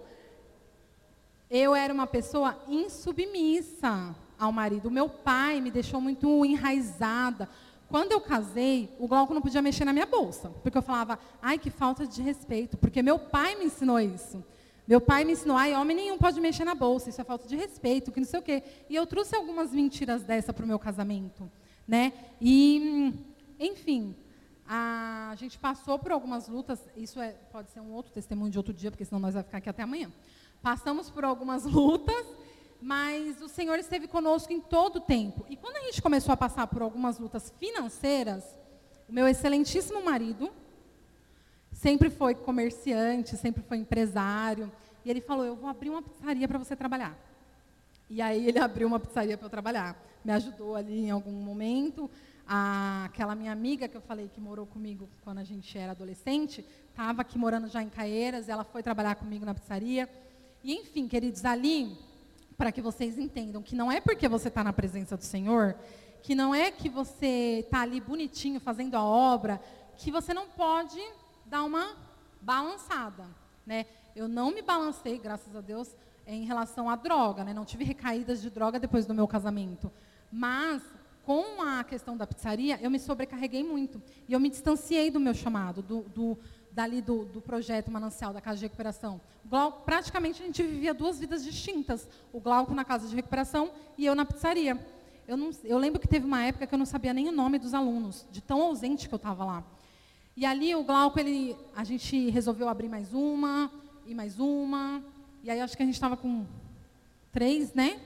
eu 1.49 1.75
era 1.75 1.93
uma 1.93 2.07
pessoa 2.07 2.57
insubmissa 2.67 4.15
ao 4.39 4.51
marido. 4.51 4.87
O 4.87 4.91
meu 4.91 5.09
pai 5.09 5.59
me 5.59 5.71
deixou 5.71 5.99
muito 5.99 6.45
enraizada. 6.45 7.49
Quando 7.89 8.11
eu 8.11 8.21
casei, 8.21 8.93
o 8.99 9.07
Glauco 9.07 9.33
não 9.33 9.41
podia 9.41 9.61
mexer 9.61 9.85
na 9.85 9.93
minha 9.93 10.05
bolsa. 10.05 10.49
Porque 10.61 10.77
eu 10.77 10.81
falava, 10.81 11.19
ai, 11.41 11.57
que 11.57 11.69
falta 11.69 12.05
de 12.05 12.21
respeito. 12.21 12.77
Porque 12.77 13.01
meu 13.01 13.17
pai 13.17 13.55
me 13.55 13.65
ensinou 13.65 13.99
isso. 13.99 14.43
Meu 14.87 15.01
pai 15.01 15.25
me 15.25 15.33
ensinou, 15.33 15.57
ai, 15.57 15.75
homem 15.75 15.97
nenhum 15.97 16.17
pode 16.17 16.39
mexer 16.39 16.63
na 16.63 16.73
bolsa, 16.73 17.09
isso 17.09 17.19
é 17.19 17.23
falta 17.23 17.45
de 17.45 17.57
respeito, 17.57 18.09
que 18.09 18.21
não 18.21 18.27
sei 18.27 18.39
o 18.39 18.43
quê. 18.43 18.63
E 18.89 18.95
eu 18.95 19.05
trouxe 19.05 19.35
algumas 19.35 19.73
mentiras 19.73 20.23
dessa 20.23 20.53
para 20.53 20.63
o 20.63 20.67
meu 20.67 20.79
casamento. 20.79 21.51
Né? 21.85 22.13
E, 22.39 23.13
enfim, 23.59 24.15
a 24.65 25.33
gente 25.37 25.59
passou 25.59 25.99
por 25.99 26.13
algumas 26.13 26.47
lutas, 26.47 26.79
isso 26.95 27.19
é, 27.19 27.31
pode 27.51 27.69
ser 27.69 27.81
um 27.81 27.91
outro 27.91 28.13
testemunho 28.13 28.49
de 28.49 28.57
outro 28.57 28.73
dia, 28.73 28.89
porque 28.89 29.03
senão 29.03 29.19
nós 29.19 29.33
vamos 29.33 29.47
ficar 29.47 29.57
aqui 29.57 29.69
até 29.69 29.83
amanhã. 29.83 30.09
Passamos 30.61 31.09
por 31.09 31.25
algumas 31.25 31.63
lutas, 31.67 32.25
mas 32.81 33.41
o 33.41 33.49
Senhor 33.49 33.77
esteve 33.79 34.07
conosco 34.07 34.53
em 34.53 34.61
todo 34.61 34.97
o 34.97 35.01
tempo. 35.01 35.45
E 35.49 35.57
quando 35.57 35.75
a 35.75 35.81
gente 35.81 36.01
começou 36.01 36.31
a 36.31 36.37
passar 36.37 36.65
por 36.67 36.81
algumas 36.81 37.19
lutas 37.19 37.53
financeiras, 37.59 38.57
o 39.09 39.13
meu 39.13 39.27
excelentíssimo 39.27 40.01
marido, 40.03 40.49
Sempre 41.77 42.09
foi 42.09 42.33
comerciante, 42.33 43.37
sempre 43.37 43.61
foi 43.61 43.77
empresário. 43.77 44.71
E 45.05 45.11
ele 45.11 45.21
falou: 45.21 45.45
Eu 45.45 45.55
vou 45.55 45.69
abrir 45.69 45.91
uma 45.91 46.01
pizzaria 46.01 46.47
para 46.47 46.57
você 46.57 46.75
trabalhar. 46.75 47.15
E 48.09 48.19
aí 48.19 48.47
ele 48.47 48.57
abriu 48.59 48.87
uma 48.87 48.99
pizzaria 48.99 49.37
para 49.37 49.45
eu 49.45 49.49
trabalhar. 49.49 49.95
Me 50.25 50.31
ajudou 50.31 50.75
ali 50.75 51.05
em 51.05 51.11
algum 51.11 51.31
momento. 51.31 52.09
A, 52.47 53.05
aquela 53.05 53.35
minha 53.35 53.51
amiga 53.51 53.87
que 53.87 53.95
eu 53.95 54.01
falei 54.01 54.27
que 54.27 54.41
morou 54.41 54.65
comigo 54.65 55.07
quando 55.23 55.37
a 55.37 55.43
gente 55.43 55.77
era 55.77 55.91
adolescente, 55.91 56.65
estava 56.89 57.21
aqui 57.21 57.37
morando 57.37 57.67
já 57.67 57.83
em 57.83 57.89
Caeiras, 57.89 58.47
ela 58.49 58.63
foi 58.63 58.81
trabalhar 58.81 59.15
comigo 59.15 59.45
na 59.45 59.53
pizzaria. 59.53 60.09
E 60.63 60.73
enfim, 60.73 61.07
queridos, 61.07 61.45
ali, 61.45 61.95
para 62.57 62.71
que 62.71 62.81
vocês 62.81 63.19
entendam 63.19 63.61
que 63.61 63.75
não 63.75 63.91
é 63.91 64.01
porque 64.01 64.27
você 64.27 64.47
está 64.47 64.63
na 64.63 64.73
presença 64.73 65.15
do 65.15 65.23
Senhor, 65.23 65.75
que 66.23 66.33
não 66.33 66.55
é 66.55 66.71
que 66.71 66.89
você 66.89 67.59
está 67.65 67.81
ali 67.81 68.01
bonitinho 68.01 68.59
fazendo 68.59 68.95
a 68.95 69.03
obra, 69.03 69.61
que 69.95 70.09
você 70.09 70.33
não 70.33 70.47
pode 70.47 70.99
dar 71.47 71.63
uma 71.63 71.95
balançada. 72.41 73.25
Né? 73.65 73.85
Eu 74.15 74.27
não 74.27 74.51
me 74.51 74.61
balancei, 74.61 75.17
graças 75.17 75.55
a 75.55 75.61
Deus, 75.61 75.95
em 76.25 76.45
relação 76.45 76.89
à 76.89 76.95
droga. 76.95 77.43
Né? 77.43 77.53
Não 77.53 77.65
tive 77.65 77.83
recaídas 77.83 78.41
de 78.41 78.49
droga 78.49 78.79
depois 78.79 79.05
do 79.05 79.13
meu 79.13 79.27
casamento. 79.27 79.91
Mas, 80.31 80.81
com 81.25 81.61
a 81.61 81.83
questão 81.83 82.15
da 82.15 82.27
pizzaria, 82.27 82.79
eu 82.81 82.89
me 82.89 82.99
sobrecarreguei 82.99 83.63
muito. 83.63 84.01
E 84.27 84.33
eu 84.33 84.39
me 84.39 84.49
distanciei 84.49 85.09
do 85.09 85.19
meu 85.19 85.33
chamado, 85.33 85.81
do, 85.81 86.01
do 86.03 86.37
dali 86.71 87.01
do, 87.01 87.25
do, 87.25 87.41
projeto 87.41 87.89
Manancial, 87.89 88.31
da 88.31 88.39
Casa 88.39 88.57
de 88.57 88.65
Recuperação. 88.65 89.19
Glauco, 89.43 89.81
praticamente 89.83 90.43
a 90.43 90.45
gente 90.45 90.61
vivia 90.61 90.93
duas 90.93 91.19
vidas 91.19 91.43
distintas. 91.43 92.07
O 92.31 92.39
Glauco 92.39 92.73
na 92.73 92.85
Casa 92.85 93.07
de 93.07 93.15
Recuperação 93.15 93.71
e 93.97 94.05
eu 94.05 94.13
na 94.13 94.25
pizzaria. 94.25 94.77
Eu, 95.27 95.35
não, 95.35 95.49
eu 95.63 95.77
lembro 95.77 95.99
que 95.99 96.07
teve 96.07 96.25
uma 96.25 96.43
época 96.43 96.67
que 96.67 96.73
eu 96.73 96.77
não 96.77 96.85
sabia 96.85 97.13
nem 97.13 97.27
o 97.27 97.31
nome 97.31 97.57
dos 97.57 97.73
alunos, 97.73 98.25
de 98.31 98.41
tão 98.41 98.61
ausente 98.61 99.09
que 99.09 99.13
eu 99.13 99.17
estava 99.17 99.43
lá. 99.43 99.63
E 100.37 100.45
ali 100.45 100.75
o 100.75 100.83
Glauco, 100.83 101.19
ele, 101.19 101.57
a 101.75 101.83
gente 101.83 102.29
resolveu 102.29 102.69
abrir 102.69 102.87
mais 102.87 103.11
uma, 103.11 103.71
e 104.05 104.13
mais 104.13 104.39
uma. 104.39 105.03
E 105.43 105.49
aí 105.49 105.59
acho 105.59 105.75
que 105.75 105.81
a 105.81 105.85
gente 105.85 105.95
estava 105.95 106.15
com 106.15 106.45
três, 107.31 107.73
né? 107.73 107.99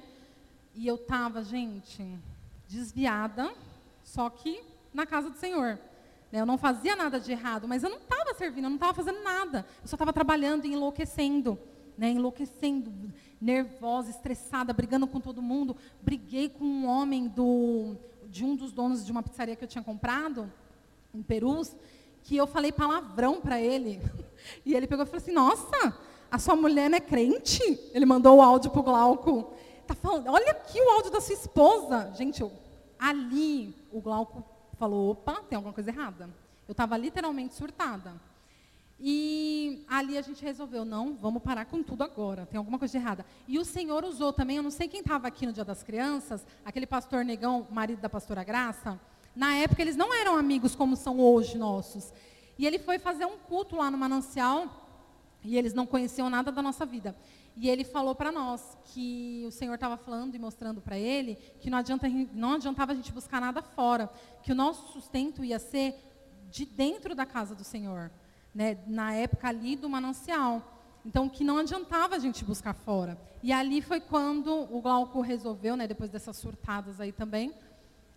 E 0.73 0.87
eu 0.87 0.95
estava, 0.95 1.43
gente, 1.43 2.17
desviada, 2.69 3.53
só 4.01 4.29
que 4.29 4.63
na 4.93 5.05
casa 5.05 5.29
do 5.29 5.35
Senhor. 5.35 5.77
Né? 6.31 6.39
Eu 6.39 6.45
não 6.45 6.57
fazia 6.57 6.95
nada 6.95 7.19
de 7.19 7.33
errado, 7.33 7.67
mas 7.67 7.83
eu 7.83 7.89
não 7.89 7.97
estava 7.97 8.33
servindo, 8.33 8.63
eu 8.63 8.69
não 8.69 8.77
estava 8.77 8.93
fazendo 8.93 9.21
nada. 9.21 9.65
Eu 9.81 9.89
só 9.89 9.97
estava 9.97 10.13
trabalhando 10.13 10.63
e 10.63 10.71
enlouquecendo. 10.71 11.59
Né? 11.97 12.11
Enlouquecendo, 12.11 12.93
nervosa, 13.41 14.09
estressada, 14.09 14.71
brigando 14.71 15.05
com 15.05 15.19
todo 15.19 15.41
mundo. 15.41 15.75
Briguei 16.01 16.47
com 16.47 16.63
um 16.63 16.87
homem 16.87 17.27
do, 17.27 17.97
de 18.29 18.45
um 18.45 18.55
dos 18.55 18.71
donos 18.71 19.05
de 19.05 19.11
uma 19.11 19.21
pizzaria 19.21 19.57
que 19.57 19.65
eu 19.65 19.67
tinha 19.67 19.83
comprado, 19.83 20.49
em 21.13 21.21
Perus 21.21 21.75
que 22.23 22.37
eu 22.37 22.47
falei 22.47 22.71
palavrão 22.71 23.41
para 23.41 23.59
ele. 23.61 24.01
E 24.65 24.73
ele 24.73 24.87
pegou 24.87 25.05
e 25.05 25.07
falou 25.07 25.21
assim: 25.21 25.31
Nossa, 25.31 25.95
a 26.31 26.39
sua 26.39 26.55
mulher 26.55 26.89
não 26.89 26.97
é 26.97 26.99
crente? 26.99 27.61
Ele 27.93 28.05
mandou 28.07 28.37
o 28.37 28.41
áudio 28.41 28.71
pro 28.71 28.81
Glauco. 28.81 29.53
Tá 29.85 29.93
falando, 29.93 30.29
olha 30.29 30.51
aqui 30.51 30.81
o 30.81 30.89
áudio 30.89 31.11
da 31.11 31.19
sua 31.19 31.35
esposa. 31.35 32.11
Gente, 32.15 32.41
eu, 32.41 32.51
ali 32.97 33.75
o 33.91 33.99
Glauco 33.99 34.43
falou, 34.77 35.11
opa, 35.11 35.41
tem 35.49 35.57
alguma 35.57 35.73
coisa 35.73 35.89
errada. 35.89 36.29
Eu 36.67 36.71
estava 36.71 36.95
literalmente 36.95 37.53
surtada. 37.53 38.13
E 38.97 39.83
ali 39.89 40.17
a 40.17 40.21
gente 40.21 40.43
resolveu, 40.43 40.85
não, 40.85 41.15
vamos 41.15 41.43
parar 41.43 41.65
com 41.65 41.83
tudo 41.83 42.03
agora, 42.03 42.45
tem 42.45 42.57
alguma 42.57 42.79
coisa 42.79 42.97
errada. 42.97 43.25
E 43.47 43.59
o 43.59 43.65
Senhor 43.65 44.05
usou 44.05 44.31
também, 44.31 44.57
eu 44.57 44.63
não 44.63 44.69
sei 44.69 44.87
quem 44.87 45.01
estava 45.01 45.27
aqui 45.27 45.45
no 45.45 45.51
Dia 45.51 45.65
das 45.65 45.81
Crianças, 45.81 46.45
aquele 46.63 46.85
pastor 46.85 47.25
negão, 47.25 47.67
marido 47.71 47.99
da 47.99 48.09
pastora 48.09 48.43
Graça, 48.43 48.99
na 49.35 49.55
época 49.55 49.81
eles 49.81 49.95
não 49.95 50.13
eram 50.13 50.37
amigos 50.37 50.75
como 50.75 50.95
são 50.95 51.19
hoje 51.19 51.57
nossos. 51.57 52.13
E 52.57 52.65
ele 52.65 52.79
foi 52.79 52.99
fazer 52.99 53.25
um 53.25 53.37
culto 53.37 53.75
lá 53.75 53.89
no 53.89 53.97
manancial, 53.97 54.81
e 55.43 55.57
eles 55.57 55.73
não 55.73 55.85
conheciam 55.85 56.29
nada 56.29 56.51
da 56.51 56.61
nossa 56.61 56.85
vida. 56.85 57.15
E 57.57 57.69
ele 57.69 57.83
falou 57.83 58.15
para 58.15 58.31
nós 58.31 58.77
que 58.85 59.43
o 59.47 59.51
Senhor 59.51 59.73
estava 59.73 59.97
falando 59.97 60.35
e 60.35 60.39
mostrando 60.39 60.79
para 60.79 60.97
ele 60.97 61.35
que 61.59 61.69
não, 61.69 61.79
adianta, 61.79 62.07
não 62.33 62.53
adiantava 62.53 62.91
a 62.91 62.95
gente 62.95 63.11
buscar 63.11 63.41
nada 63.41 63.61
fora, 63.61 64.09
que 64.43 64.51
o 64.51 64.55
nosso 64.55 64.93
sustento 64.93 65.43
ia 65.43 65.59
ser 65.59 65.95
de 66.49 66.65
dentro 66.65 67.15
da 67.15 67.25
casa 67.25 67.55
do 67.55 67.63
Senhor 67.63 68.11
né, 68.53 68.77
na 68.85 69.13
época 69.13 69.47
ali 69.47 69.75
do 69.75 69.89
manancial. 69.89 70.61
Então, 71.03 71.27
que 71.27 71.43
não 71.43 71.57
adiantava 71.57 72.15
a 72.15 72.19
gente 72.19 72.45
buscar 72.45 72.73
fora. 72.73 73.17
E 73.41 73.51
ali 73.51 73.81
foi 73.81 73.99
quando 73.99 74.67
o 74.71 74.81
Glauco 74.81 75.19
resolveu, 75.21 75.75
né, 75.75 75.87
depois 75.87 76.11
dessas 76.11 76.37
surtadas 76.37 77.01
aí 77.01 77.11
também, 77.11 77.53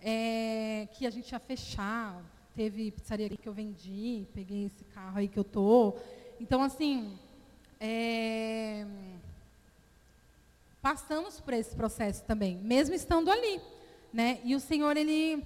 é, 0.05 0.87
que 0.93 1.07
a 1.07 1.11
gente 1.11 1.33
ia 1.33 1.41
fechar. 1.41 2.23
Teve 2.55 2.93
pizzaria 2.93 3.29
que 3.31 3.49
eu 3.49 3.53
vendi, 3.53 4.27
peguei 4.33 4.67
esse 4.67 4.85
carro 4.85 5.19
aí 5.19 5.27
que 5.27 5.39
eu 5.39 5.43
tô. 5.43 5.95
Então, 6.39 6.63
assim, 6.63 7.19
é, 7.81 8.87
passamos 10.81 11.41
por 11.41 11.55
esse 11.55 11.75
processo 11.75 12.23
também, 12.25 12.59
mesmo 12.59 12.95
estando 12.95 13.31
ali. 13.31 13.61
Né? 14.13 14.39
E 14.45 14.55
o 14.55 14.61
Senhor, 14.61 14.97
Ele 14.97 15.45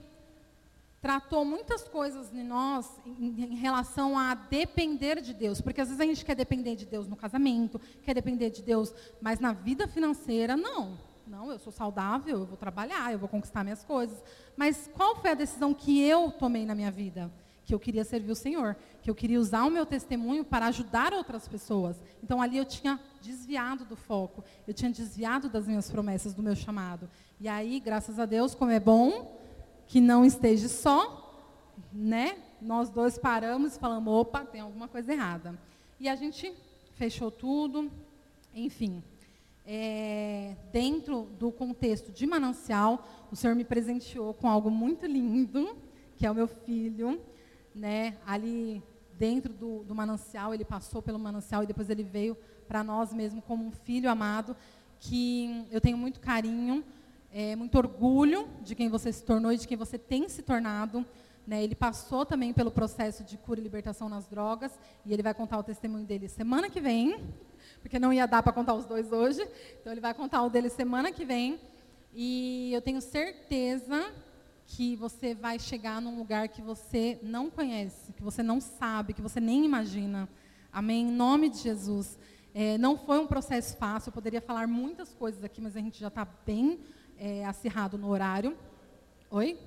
tratou 1.00 1.44
muitas 1.44 1.88
coisas 1.88 2.34
em 2.34 2.42
nós 2.42 2.90
em, 3.06 3.44
em, 3.44 3.54
relação 3.54 4.18
a 4.18 4.34
depender 4.34 5.22
de 5.22 5.32
Deus. 5.32 5.61
Porque 5.61 5.80
às 5.80 5.88
vezes 5.88 6.00
a 6.00 6.04
gente 6.04 6.24
quer 6.24 6.34
depender 6.34 6.76
de 6.76 6.84
Deus 6.84 7.06
no 7.06 7.16
casamento, 7.16 7.80
quer 8.02 8.14
depender 8.14 8.50
de 8.50 8.62
Deus, 8.62 8.92
mas 9.20 9.38
na 9.38 9.52
vida 9.52 9.86
financeira, 9.86 10.56
não. 10.56 10.98
Não, 11.29 11.53
eu 11.53 11.59
sou 11.59 11.70
saudável, 11.70 12.39
eu 12.39 12.47
vou 12.47 12.57
trabalhar, 12.57 13.12
eu 13.12 13.18
vou 13.18 13.29
conquistar 13.29 13.62
minhas 13.62 13.85
coisas. 13.85 14.16
Mas 14.57 14.89
qual 14.95 15.14
foi 15.16 15.31
a 15.31 15.35
decisão 15.35 15.74
que 15.74 16.01
eu 16.01 16.31
tomei 16.31 16.64
na 16.64 16.74
minha 16.74 16.91
vida? 16.91 17.31
Que 17.66 17.74
eu 17.74 17.79
queria 17.79 18.03
servir 18.03 18.33
o 18.33 18.35
Senhor, 18.35 18.74
que 19.03 19.11
eu 19.11 19.14
queria 19.14 19.39
usar 19.39 19.64
o 19.64 19.70
meu 19.70 19.85
testemunho 19.85 20.43
para 20.43 20.66
ajudar 20.68 21.12
outras 21.12 21.47
pessoas. 21.47 22.03
Então 22.22 22.41
ali 22.41 22.57
eu 22.57 22.64
tinha 22.64 22.99
desviado 23.20 23.85
do 23.85 23.95
foco, 23.95 24.43
eu 24.66 24.72
tinha 24.72 24.91
desviado 24.91 25.51
das 25.51 25.66
minhas 25.66 25.91
promessas, 25.91 26.33
do 26.33 26.43
meu 26.43 26.57
chamado. 26.57 27.11
E 27.39 27.47
aí, 27.47 27.79
graças 27.79 28.18
a 28.18 28.24
Deus, 28.24 28.55
como 28.55 28.70
é 28.70 28.81
bom, 28.81 29.39
que 29.87 30.01
não 30.01 30.24
esteja 30.24 30.66
só, 30.66 31.31
né? 31.93 32.39
Nós 32.61 32.89
dois 32.89 33.18
paramos 33.18 33.76
e 33.76 33.79
falamos, 33.79 34.12
opa, 34.12 34.47
tem 34.47 34.62
alguma 34.62 34.89
coisa 34.89 35.12
errada. 35.12 35.59
E 36.01 36.09
a 36.09 36.16
gente 36.16 36.55
fechou 36.95 37.31
tudo, 37.31 37.91
enfim. 38.55 39.03
É, 39.71 40.57
dentro 40.73 41.25
do 41.39 41.53
contexto 41.53 42.11
de 42.11 42.27
manancial, 42.27 43.07
o 43.31 43.37
Senhor 43.37 43.55
me 43.55 43.64
presenteou 43.64 44.33
com 44.33 44.49
algo 44.49 44.71
muito 44.71 45.05
lindo, 45.05 45.77
que 46.16 46.25
é 46.25 46.31
o 46.31 46.35
meu 46.35 46.49
filho, 46.49 47.21
né? 47.75 48.16
Ali 48.27 48.83
dentro 49.19 49.53
do, 49.53 49.85
do 49.85 49.95
manancial, 49.95 50.55
ele 50.55 50.64
passou 50.64 51.03
pelo 51.03 51.19
manancial 51.19 51.62
e 51.62 51.66
depois 51.66 51.91
ele 51.91 52.03
veio 52.03 52.35
para 52.66 52.83
nós 52.83 53.12
mesmo 53.12 53.43
como 53.43 53.62
um 53.62 53.71
filho 53.71 54.11
amado, 54.11 54.57
que 54.99 55.66
eu 55.71 55.83
tenho 55.83 55.99
muito 55.99 56.19
carinho, 56.19 56.83
é, 57.31 57.55
muito 57.55 57.77
orgulho 57.77 58.49
de 58.62 58.75
quem 58.75 58.89
você 58.89 59.12
se 59.12 59.23
tornou 59.23 59.53
e 59.53 59.59
de 59.59 59.69
quem 59.69 59.77
você 59.77 59.99
tem 59.99 60.31
se 60.31 60.41
tornado. 60.41 61.05
Né? 61.47 61.62
Ele 61.62 61.75
passou 61.75 62.25
também 62.25 62.55
pelo 62.55 62.71
processo 62.71 63.23
de 63.23 63.37
cura 63.37 63.61
e 63.61 63.62
libertação 63.62 64.09
nas 64.09 64.27
drogas, 64.27 64.79
e 65.05 65.12
ele 65.12 65.23
vai 65.23 65.35
contar 65.35 65.59
o 65.59 65.62
testemunho 65.62 66.07
dele 66.07 66.27
semana 66.27 66.71
que 66.71 66.81
vem, 66.81 67.23
porque 67.89 67.99
não 67.99 68.12
ia 68.12 68.26
dar 68.26 68.43
para 68.43 68.53
contar 68.53 68.74
os 68.74 68.84
dois 68.84 69.11
hoje, 69.11 69.41
então 69.80 69.91
ele 69.91 70.01
vai 70.01 70.12
contar 70.12 70.43
o 70.43 70.51
dele 70.51 70.68
semana 70.68 71.11
que 71.11 71.24
vem. 71.24 71.59
E 72.12 72.70
eu 72.70 72.82
tenho 72.82 73.01
certeza 73.01 74.12
que 74.66 74.95
você 74.95 75.34
vai 75.34 75.59
chegar 75.59 75.99
num 76.03 76.18
lugar 76.18 76.49
que 76.49 76.61
você 76.61 77.18
não 77.22 77.49
conhece, 77.49 78.12
que 78.12 78.22
você 78.22 78.43
não 78.43 78.61
sabe, 78.61 79.14
que 79.14 79.22
você 79.22 79.41
nem 79.41 79.64
imagina. 79.64 80.28
Amém? 80.70 81.09
Em 81.09 81.11
nome 81.11 81.49
de 81.49 81.61
Jesus. 81.61 82.18
É, 82.53 82.76
não 82.76 82.99
foi 82.99 83.18
um 83.20 83.26
processo 83.26 83.74
fácil, 83.78 84.11
eu 84.11 84.12
poderia 84.12 84.43
falar 84.43 84.66
muitas 84.66 85.14
coisas 85.14 85.43
aqui, 85.43 85.59
mas 85.59 85.74
a 85.74 85.80
gente 85.80 85.99
já 85.99 86.09
está 86.09 86.28
bem 86.45 86.80
é, 87.16 87.47
acirrado 87.47 87.97
no 87.97 88.11
horário. 88.11 88.55
Oi? 89.30 89.59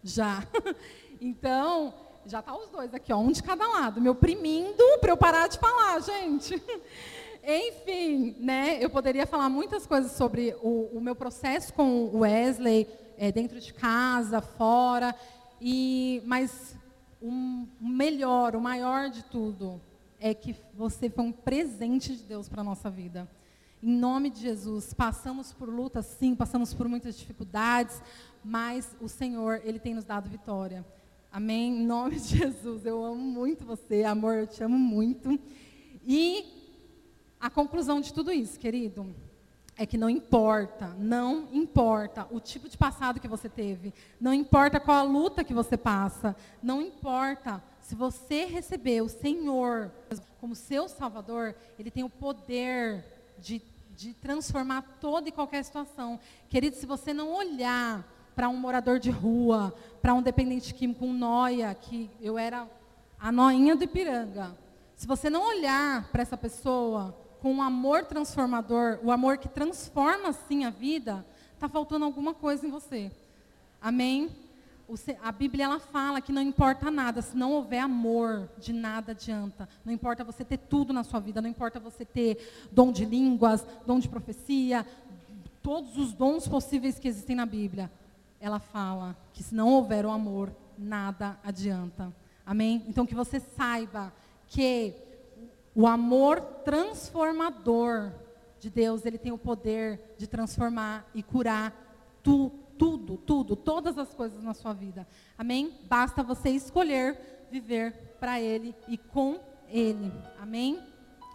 Já. 0.00 0.46
então, 1.20 1.92
já 2.24 2.40
tá 2.40 2.56
os 2.56 2.68
dois 2.68 2.94
aqui, 2.94 3.12
ó, 3.12 3.18
um 3.18 3.32
de 3.32 3.42
cada 3.42 3.66
lado. 3.66 4.00
Meu 4.00 4.14
primindo 4.14 4.84
para 5.00 5.10
eu 5.10 5.16
parar 5.16 5.48
de 5.48 5.58
falar, 5.58 5.98
gente. 6.00 6.62
Enfim, 7.46 8.36
né, 8.38 8.78
eu 8.82 8.88
poderia 8.88 9.26
falar 9.26 9.50
muitas 9.50 9.86
coisas 9.86 10.12
sobre 10.12 10.56
o, 10.62 10.88
o 10.94 11.00
meu 11.00 11.14
processo 11.14 11.74
com 11.74 12.06
o 12.06 12.20
Wesley, 12.20 12.88
é, 13.18 13.30
dentro 13.30 13.60
de 13.60 13.74
casa, 13.74 14.40
fora, 14.40 15.14
e, 15.60 16.22
mas 16.24 16.74
o 17.20 17.30
melhor, 17.78 18.56
o 18.56 18.60
maior 18.62 19.10
de 19.10 19.22
tudo, 19.24 19.78
é 20.18 20.32
que 20.32 20.56
você 20.72 21.10
foi 21.10 21.24
um 21.24 21.32
presente 21.32 22.16
de 22.16 22.22
Deus 22.22 22.48
para 22.48 22.62
a 22.62 22.64
nossa 22.64 22.88
vida. 22.88 23.28
Em 23.82 23.94
nome 23.94 24.30
de 24.30 24.40
Jesus, 24.40 24.94
passamos 24.94 25.52
por 25.52 25.68
lutas, 25.68 26.06
sim, 26.06 26.34
passamos 26.34 26.72
por 26.72 26.88
muitas 26.88 27.14
dificuldades, 27.18 28.00
mas 28.42 28.96
o 29.02 29.08
Senhor, 29.08 29.60
Ele 29.64 29.78
tem 29.78 29.92
nos 29.92 30.04
dado 30.06 30.30
vitória. 30.30 30.82
Amém? 31.30 31.82
Em 31.82 31.86
nome 31.86 32.18
de 32.18 32.38
Jesus, 32.40 32.86
eu 32.86 33.04
amo 33.04 33.20
muito 33.20 33.66
você, 33.66 34.02
amor, 34.02 34.34
eu 34.36 34.46
te 34.46 34.64
amo 34.64 34.78
muito. 34.78 35.38
E 36.06 36.63
a 37.44 37.50
conclusão 37.50 38.00
de 38.00 38.10
tudo 38.10 38.32
isso, 38.32 38.58
querido, 38.58 39.14
é 39.76 39.84
que 39.84 39.98
não 39.98 40.08
importa, 40.08 40.88
não 40.98 41.46
importa 41.52 42.26
o 42.30 42.40
tipo 42.40 42.70
de 42.70 42.78
passado 42.78 43.20
que 43.20 43.28
você 43.28 43.50
teve, 43.50 43.92
não 44.18 44.32
importa 44.32 44.80
qual 44.80 44.96
a 44.96 45.02
luta 45.02 45.44
que 45.44 45.52
você 45.52 45.76
passa, 45.76 46.34
não 46.62 46.80
importa 46.80 47.62
se 47.80 47.94
você 47.94 48.46
receber 48.46 49.02
o 49.02 49.10
Senhor 49.10 49.92
como 50.40 50.54
seu 50.54 50.88
Salvador, 50.88 51.54
Ele 51.78 51.90
tem 51.90 52.02
o 52.02 52.08
poder 52.08 53.04
de 53.38 53.60
de 53.96 54.12
transformar 54.12 54.82
toda 55.00 55.28
e 55.28 55.32
qualquer 55.32 55.62
situação. 55.64 56.18
Querido, 56.48 56.74
se 56.74 56.84
você 56.84 57.14
não 57.14 57.32
olhar 57.32 58.04
para 58.34 58.48
um 58.48 58.56
morador 58.56 58.98
de 58.98 59.10
rua, 59.10 59.72
para 60.02 60.12
um 60.14 60.20
dependente 60.20 60.74
químico, 60.74 61.04
um 61.04 61.12
noia, 61.12 61.72
que 61.74 62.10
eu 62.20 62.36
era 62.36 62.68
a 63.18 63.30
noinha 63.30 63.76
do 63.76 63.84
Ipiranga. 63.84 64.56
Se 64.96 65.06
você 65.06 65.30
não 65.30 65.46
olhar 65.46 66.10
para 66.10 66.22
essa 66.22 66.36
pessoa 66.36 67.16
com 67.44 67.52
um 67.52 67.60
amor 67.60 68.06
transformador, 68.06 68.98
o 69.02 69.12
amor 69.12 69.36
que 69.36 69.50
transforma 69.50 70.32
sim 70.32 70.64
a 70.64 70.70
vida, 70.70 71.22
está 71.52 71.68
faltando 71.68 72.06
alguma 72.06 72.32
coisa 72.32 72.66
em 72.66 72.70
você. 72.70 73.12
Amém? 73.82 74.30
a 75.22 75.30
Bíblia 75.30 75.64
ela 75.66 75.78
fala 75.78 76.22
que 76.22 76.32
não 76.32 76.40
importa 76.40 76.90
nada, 76.90 77.20
se 77.20 77.36
não 77.36 77.52
houver 77.52 77.80
amor, 77.80 78.48
de 78.58 78.72
nada 78.72 79.12
adianta. 79.12 79.68
Não 79.84 79.92
importa 79.92 80.24
você 80.24 80.42
ter 80.42 80.56
tudo 80.56 80.90
na 80.90 81.04
sua 81.04 81.20
vida, 81.20 81.42
não 81.42 81.48
importa 81.48 81.78
você 81.78 82.02
ter 82.02 82.68
dom 82.72 82.90
de 82.90 83.04
línguas, 83.04 83.66
dom 83.86 83.98
de 83.98 84.08
profecia, 84.08 84.86
todos 85.62 85.98
os 85.98 86.14
dons 86.14 86.48
possíveis 86.48 86.98
que 86.98 87.08
existem 87.08 87.36
na 87.36 87.44
Bíblia. 87.44 87.92
Ela 88.40 88.58
fala 88.58 89.14
que 89.34 89.42
se 89.42 89.54
não 89.54 89.68
houver 89.68 90.06
o 90.06 90.10
amor, 90.10 90.50
nada 90.78 91.38
adianta. 91.44 92.10
Amém? 92.46 92.82
Então 92.88 93.04
que 93.04 93.14
você 93.14 93.38
saiba 93.38 94.10
que 94.48 94.94
o 95.74 95.86
amor 95.86 96.40
transformador 96.64 98.12
de 98.58 98.70
Deus, 98.70 99.04
ele 99.04 99.18
tem 99.18 99.32
o 99.32 99.38
poder 99.38 100.14
de 100.16 100.26
transformar 100.26 101.08
e 101.14 101.22
curar 101.22 101.72
tudo 102.22 102.64
tudo, 102.78 103.16
tudo, 103.16 103.56
todas 103.56 103.98
as 103.98 104.12
coisas 104.14 104.42
na 104.42 104.54
sua 104.54 104.72
vida. 104.72 105.06
Amém? 105.38 105.72
Basta 105.88 106.22
você 106.22 106.50
escolher 106.50 107.18
viver 107.50 107.92
para 108.18 108.40
Ele 108.40 108.74
e 108.88 108.98
com 108.98 109.38
Ele. 109.68 110.12
Amém? 110.40 110.82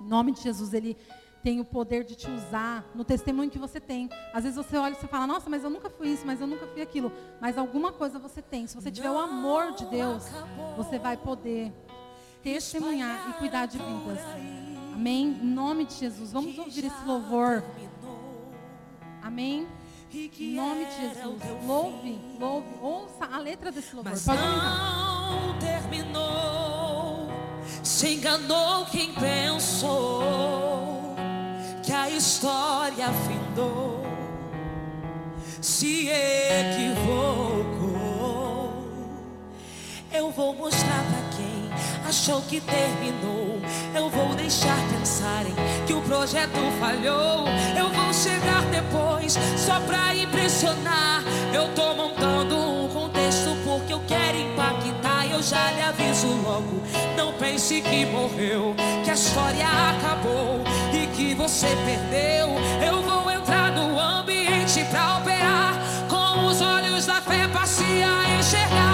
Em 0.02 0.08
nome 0.08 0.34
de 0.34 0.42
Jesus, 0.42 0.74
Ele 0.74 0.98
tem 1.42 1.60
o 1.60 1.66
poder 1.66 2.04
de 2.04 2.16
te 2.16 2.30
usar 2.30 2.86
no 2.94 3.06
testemunho 3.06 3.50
que 3.50 3.58
você 3.58 3.80
tem. 3.80 4.10
Às 4.34 4.44
vezes 4.44 4.58
você 4.58 4.78
olha 4.78 4.94
e 4.94 4.96
você 4.96 5.08
fala, 5.08 5.26
nossa, 5.26 5.50
mas 5.50 5.64
eu 5.64 5.70
nunca 5.70 5.90
fui 5.90 6.10
isso, 6.10 6.26
mas 6.26 6.42
eu 6.42 6.48
nunca 6.48 6.68
fui 6.68 6.82
aquilo. 6.82 7.12
Mas 7.40 7.58
alguma 7.58 7.94
coisa 7.94 8.20
você 8.20 8.42
tem. 8.42 8.68
Se 8.68 8.76
você 8.76 8.92
tiver 8.92 9.10
o 9.10 9.18
amor 9.18 9.72
de 9.72 9.86
Deus, 9.86 10.26
você 10.76 11.00
vai 11.00 11.16
poder 11.16 11.74
testemunhar 12.44 13.30
e 13.30 13.34
cuidar 13.34 13.66
de 13.66 13.78
vidas. 13.78 14.20
Amém? 14.94 15.40
Em 15.42 15.46
nome 15.46 15.86
de 15.86 15.96
Jesus. 15.96 16.32
Vamos 16.32 16.58
ouvir 16.58 16.86
esse 16.86 17.06
louvor. 17.06 17.64
Amém? 19.22 19.68
Em 20.14 20.56
nome 20.56 20.86
de 20.86 20.96
Jesus. 21.02 21.42
Louve, 21.66 22.20
louve, 22.40 22.68
ouça 22.82 23.26
a 23.32 23.38
letra 23.38 23.72
desse 23.72 23.96
louvor. 23.96 24.12
Mas 24.12 24.26
Pode 24.26 24.42
não 24.42 25.60
terminou, 25.60 27.30
se 27.84 28.16
enganou 28.16 28.86
quem 28.86 29.14
pensou 29.14 30.50
história 32.20 33.08
findou, 33.26 34.04
se 35.62 36.10
equivocou. 36.10 37.64
Eu 40.12 40.30
vou 40.32 40.54
mostrar 40.54 41.04
pra 41.10 41.19
achou 42.10 42.42
que 42.42 42.60
terminou. 42.60 43.62
Eu 43.94 44.10
vou 44.10 44.34
deixar 44.34 44.76
pensarem 44.92 45.54
que 45.86 45.94
o 45.94 46.02
projeto 46.02 46.60
falhou. 46.80 47.46
Eu 47.78 47.90
vou 47.90 48.12
chegar 48.12 48.64
depois 48.72 49.38
só 49.56 49.80
pra 49.82 50.16
impressionar. 50.16 51.24
Eu 51.54 51.68
tô 51.76 51.94
montando 51.94 52.58
um 52.58 52.88
contexto 52.90 53.56
porque 53.64 53.94
eu 53.94 54.02
quero 54.08 54.38
impactar. 54.38 55.28
Eu 55.28 55.44
já 55.44 55.72
lhe 55.72 55.82
aviso 55.82 56.28
logo. 56.44 56.82
Não 57.16 57.32
pense 57.34 57.80
que 57.80 58.06
morreu, 58.08 58.76
que 59.04 59.12
a 59.12 59.14
história 59.14 59.68
acabou 59.68 60.64
e 60.92 61.06
que 61.16 61.36
você 61.36 61.68
perdeu. 61.86 62.50
Eu 62.84 63.04
vou 63.04 63.30
entrar 63.30 63.72
no 63.72 64.00
ambiente 64.00 64.84
pra 64.86 65.18
operar 65.20 65.76
com 66.10 66.48
os 66.48 66.60
olhos 66.60 67.06
da 67.06 67.22
fé, 67.22 67.48
passe 67.50 67.84
a 67.84 68.40
enxergar 68.40 68.89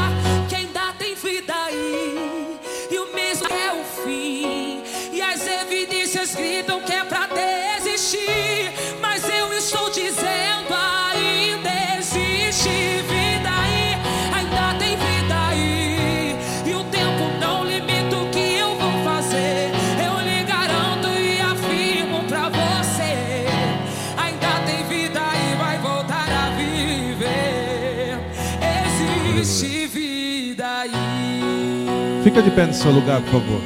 Fica 32.36 32.50
de 32.50 32.52
pé 32.54 32.66
no 32.66 32.74
seu 32.74 32.92
lugar, 32.92 33.22
por 33.22 33.32
favor. 33.32 33.62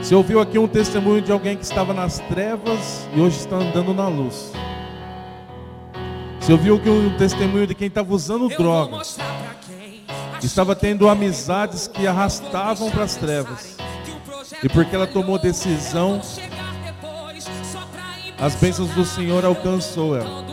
Você 0.00 0.14
ouviu 0.14 0.38
aqui 0.38 0.60
um 0.60 0.68
testemunho 0.68 1.20
de 1.20 1.32
alguém 1.32 1.56
que 1.56 1.64
estava 1.64 1.92
nas 1.92 2.20
trevas 2.20 3.08
e 3.12 3.20
hoje 3.20 3.38
está 3.38 3.56
andando 3.56 3.92
na 3.92 4.06
luz. 4.06 4.52
Você 6.38 6.52
ouviu 6.52 6.76
aqui 6.76 6.88
um 6.88 7.16
testemunho 7.16 7.66
de 7.66 7.74
quem 7.74 7.88
estava 7.88 8.14
usando 8.14 8.46
drogas. 8.46 9.18
Estava 10.40 10.76
tendo 10.76 11.08
amizades 11.08 11.88
que 11.88 12.06
arrastavam 12.06 12.88
para 12.88 13.02
as 13.02 13.16
trevas. 13.16 13.76
E 14.62 14.68
porque 14.68 14.94
ela 14.94 15.08
tomou 15.08 15.36
decisão, 15.36 16.20
as 18.38 18.54
bênçãos 18.54 18.90
do 18.90 19.04
Senhor 19.04 19.44
alcançou 19.44 20.16
ela. 20.16 20.44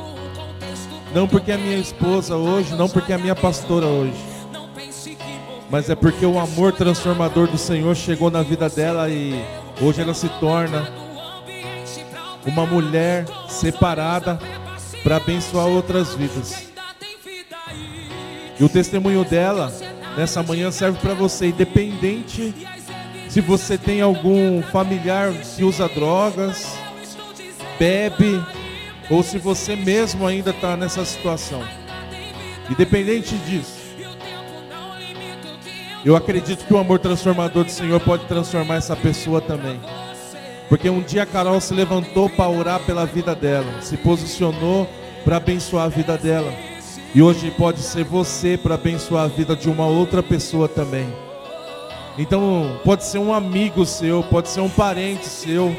Não 1.14 1.27
porque 1.27 1.52
é 1.52 1.57
minha 1.57 1.77
esposa 1.77 2.35
hoje, 2.35 2.73
não 2.73 2.90
porque 2.90 3.14
é 3.14 3.18
minha 3.19 3.35
pastora 3.35 3.85
hoje, 3.85 4.33
mas 5.74 5.90
é 5.90 5.95
porque 5.95 6.24
o 6.24 6.38
amor 6.38 6.72
transformador 6.72 7.48
do 7.48 7.58
Senhor 7.58 7.95
chegou 7.95 8.30
na 8.30 8.44
vida 8.44 8.70
dela 8.70 9.10
e 9.10 9.44
hoje 9.82 10.04
ela 10.04 10.14
se 10.14 10.30
torna 10.40 10.88
uma 12.45 12.64
mulher 12.64 13.26
separada 13.50 14.38
para 15.02 15.16
abençoar 15.16 15.66
outras 15.66 16.14
vidas. 16.14 16.70
E 18.60 18.64
o 18.64 18.70
testemunho 18.70 19.26
dela 19.26 19.74
nessa 20.16 20.44
manhã 20.44 20.70
serve 20.70 21.00
para 21.00 21.16
você, 21.16 21.48
independente 21.48 22.54
se 23.28 23.41
você 23.41 23.76
tem 23.76 24.00
algum 24.00 24.62
familiar 24.62 25.34
que 25.34 25.64
usa 25.64 25.90
drogas, 25.90 26.72
bebe, 27.80 28.40
ou 29.10 29.24
se 29.24 29.40
você 29.40 29.76
mesmo 29.76 30.28
ainda 30.28 30.52
está 30.52 30.78
nessa 30.78 31.04
situação. 31.04 31.64
Independente 32.70 33.36
disso, 33.38 33.83
eu 36.06 36.18
acredito 36.18 36.66
que 36.66 36.74
o 36.74 36.78
amor 36.78 37.00
transformador 37.00 37.64
do 37.64 37.72
Senhor 37.72 38.00
pode 38.02 38.26
transformar 38.26 38.76
essa 38.76 38.96
pessoa 38.96 39.40
também. 39.40 39.80
Porque 40.68 40.90
um 40.90 41.02
dia 41.02 41.24
a 41.24 41.26
Carol 41.26 41.62
se 41.62 41.74
levantou 41.74 42.30
para 42.30 42.50
orar 42.50 42.80
pela 42.82 43.06
vida 43.06 43.34
dela, 43.34 43.82
se 43.82 43.96
posicionou 43.96 44.90
para 45.24 45.38
abençoar 45.38 45.86
a 45.86 45.90
vida 45.90 46.18
dela. 46.18 46.52
E 47.16 47.22
hoje 47.22 47.52
pode 47.52 47.80
ser 47.80 48.04
você 48.04 48.58
para 48.58 48.76
abençoar 48.76 49.26
a 49.26 49.28
vida 49.28 49.56
de 49.56 49.70
uma 49.70 49.86
outra 49.86 50.22
pessoa 50.22 50.68
também. 50.68 51.08
Então, 52.18 52.80
pode 52.84 53.06
ser 53.06 53.20
um 53.20 53.34
amigo 53.34 53.86
seu, 53.86 54.24
pode 54.24 54.50
ser 54.50 54.60
um 54.60 54.70
parente 54.70 55.26
seu. 55.26 55.74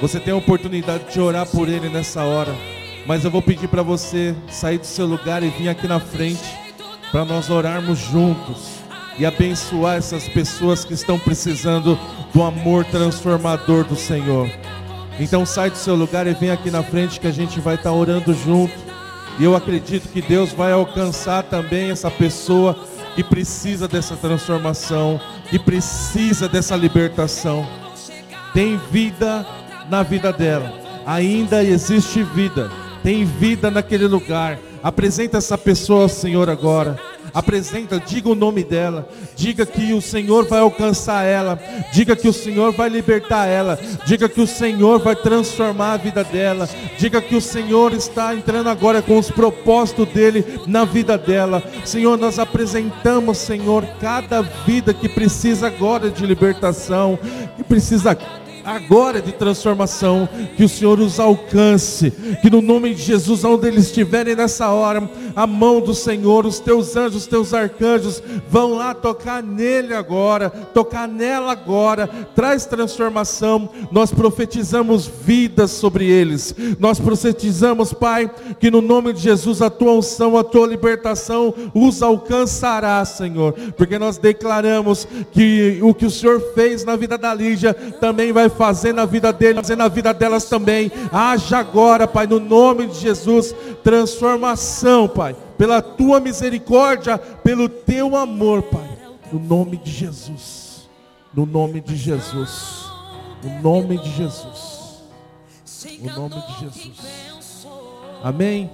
Você 0.00 0.18
tem 0.18 0.32
a 0.32 0.36
oportunidade 0.36 1.12
de 1.12 1.20
orar 1.20 1.46
por 1.46 1.68
ele 1.68 1.88
nessa 1.88 2.22
hora. 2.22 2.54
Mas 3.06 3.24
eu 3.24 3.30
vou 3.30 3.42
pedir 3.42 3.68
para 3.68 3.82
você 3.82 4.34
sair 4.48 4.78
do 4.78 4.86
seu 4.86 5.06
lugar 5.06 5.42
e 5.42 5.48
vir 5.48 5.68
aqui 5.68 5.86
na 5.86 6.00
frente 6.00 6.65
para 7.10 7.24
nós 7.24 7.50
orarmos 7.50 7.98
juntos 7.98 8.76
e 9.18 9.24
abençoar 9.24 9.96
essas 9.96 10.28
pessoas 10.28 10.84
que 10.84 10.94
estão 10.94 11.18
precisando 11.18 11.98
do 12.32 12.42
amor 12.42 12.84
transformador 12.84 13.84
do 13.84 13.96
Senhor. 13.96 14.50
Então 15.18 15.46
sai 15.46 15.70
do 15.70 15.78
seu 15.78 15.94
lugar 15.94 16.26
e 16.26 16.34
vem 16.34 16.50
aqui 16.50 16.70
na 16.70 16.82
frente 16.82 17.18
que 17.18 17.26
a 17.26 17.32
gente 17.32 17.58
vai 17.60 17.76
estar 17.76 17.92
orando 17.92 18.34
junto. 18.34 18.74
E 19.38 19.44
eu 19.44 19.56
acredito 19.56 20.08
que 20.08 20.20
Deus 20.20 20.52
vai 20.52 20.72
alcançar 20.72 21.42
também 21.44 21.90
essa 21.90 22.10
pessoa 22.10 22.78
que 23.14 23.24
precisa 23.24 23.88
dessa 23.88 24.14
transformação, 24.16 25.20
que 25.48 25.58
precisa 25.58 26.48
dessa 26.48 26.76
libertação. 26.76 27.66
Tem 28.52 28.78
vida 28.90 29.46
na 29.88 30.02
vida 30.02 30.32
dela. 30.32 30.72
Ainda 31.06 31.62
existe 31.64 32.22
vida. 32.22 32.70
Tem 33.02 33.24
vida 33.24 33.70
naquele 33.70 34.06
lugar. 34.06 34.58
Apresenta 34.86 35.38
essa 35.38 35.58
pessoa 35.58 36.02
ao 36.02 36.08
Senhor 36.08 36.48
agora. 36.48 36.96
Apresenta, 37.34 37.98
diga 37.98 38.28
o 38.28 38.36
nome 38.36 38.62
dela. 38.62 39.08
Diga 39.34 39.66
que 39.66 39.92
o 39.92 40.00
Senhor 40.00 40.46
vai 40.46 40.60
alcançar 40.60 41.24
ela. 41.24 41.58
Diga 41.92 42.14
que 42.14 42.28
o 42.28 42.32
Senhor 42.32 42.70
vai 42.70 42.88
libertar 42.88 43.46
ela. 43.46 43.76
Diga 44.06 44.28
que 44.28 44.40
o 44.40 44.46
Senhor 44.46 45.00
vai 45.00 45.16
transformar 45.16 45.94
a 45.94 45.96
vida 45.96 46.22
dela. 46.22 46.68
Diga 47.00 47.20
que 47.20 47.34
o 47.34 47.40
Senhor 47.40 47.92
está 47.94 48.32
entrando 48.32 48.68
agora 48.68 49.02
com 49.02 49.18
os 49.18 49.28
propósitos 49.28 50.06
dele 50.10 50.60
na 50.68 50.84
vida 50.84 51.18
dela. 51.18 51.64
Senhor, 51.84 52.16
nós 52.16 52.38
apresentamos, 52.38 53.38
Senhor, 53.38 53.84
cada 54.00 54.40
vida 54.40 54.94
que 54.94 55.08
precisa 55.08 55.66
agora 55.66 56.10
de 56.10 56.24
libertação, 56.24 57.18
que 57.56 57.64
precisa 57.64 58.16
agora 58.66 59.22
de 59.22 59.30
transformação, 59.30 60.28
que 60.56 60.64
o 60.64 60.68
Senhor 60.68 60.98
os 60.98 61.20
alcance, 61.20 62.10
que 62.42 62.50
no 62.50 62.60
nome 62.60 62.92
de 62.92 63.00
Jesus, 63.00 63.44
onde 63.44 63.68
eles 63.68 63.86
estiverem 63.86 64.34
nessa 64.34 64.68
hora, 64.70 65.08
a 65.36 65.46
mão 65.46 65.80
do 65.80 65.94
Senhor, 65.94 66.44
os 66.44 66.58
teus 66.58 66.96
anjos, 66.96 67.22
os 67.22 67.26
teus 67.28 67.54
arcanjos, 67.54 68.20
vão 68.48 68.74
lá 68.74 68.92
tocar 68.92 69.42
nele 69.42 69.94
agora, 69.94 70.50
tocar 70.50 71.06
nela 71.06 71.52
agora, 71.52 72.08
traz 72.34 72.66
transformação, 72.66 73.68
nós 73.92 74.10
profetizamos 74.10 75.06
vidas 75.06 75.70
sobre 75.70 76.06
eles, 76.06 76.54
nós 76.80 76.98
profetizamos, 76.98 77.92
Pai, 77.92 78.28
que 78.58 78.70
no 78.70 78.82
nome 78.82 79.12
de 79.12 79.20
Jesus, 79.20 79.62
a 79.62 79.70
tua 79.70 79.92
unção, 79.92 80.36
a 80.36 80.42
tua 80.42 80.66
libertação 80.66 81.54
os 81.72 82.02
alcançará, 82.02 83.04
Senhor, 83.04 83.52
porque 83.76 83.98
nós 83.98 84.18
declaramos 84.18 85.06
que 85.30 85.78
o 85.82 85.94
que 85.94 86.06
o 86.06 86.10
Senhor 86.10 86.40
fez 86.54 86.84
na 86.84 86.96
vida 86.96 87.16
da 87.16 87.32
Lígia 87.32 87.72
também 87.74 88.32
vai 88.32 88.48
fazer 88.56 88.92
na 88.92 89.04
vida 89.04 89.32
dele, 89.32 89.60
fazer 89.60 89.76
na 89.76 89.88
vida 89.88 90.12
delas 90.12 90.44
também. 90.44 90.90
Haja 91.12 91.58
agora, 91.58 92.06
Pai, 92.06 92.26
no 92.26 92.40
nome 92.40 92.86
de 92.86 92.98
Jesus, 92.98 93.54
transformação, 93.82 95.08
Pai, 95.08 95.36
pela 95.56 95.80
tua 95.80 96.20
misericórdia, 96.20 97.18
pelo 97.18 97.68
teu 97.68 98.16
amor, 98.16 98.62
Pai, 98.62 98.88
no 99.32 99.38
nome 99.38 99.76
de 99.76 99.90
Jesus, 99.90 100.88
no 101.34 101.46
nome 101.46 101.80
de 101.80 101.96
Jesus, 101.96 102.86
no 103.42 103.60
nome 103.62 103.98
de 103.98 104.10
Jesus, 104.10 105.02
no 106.00 106.12
nome 106.12 106.42
de 106.46 106.60
Jesus. 106.60 107.66
Amém. 108.22 108.70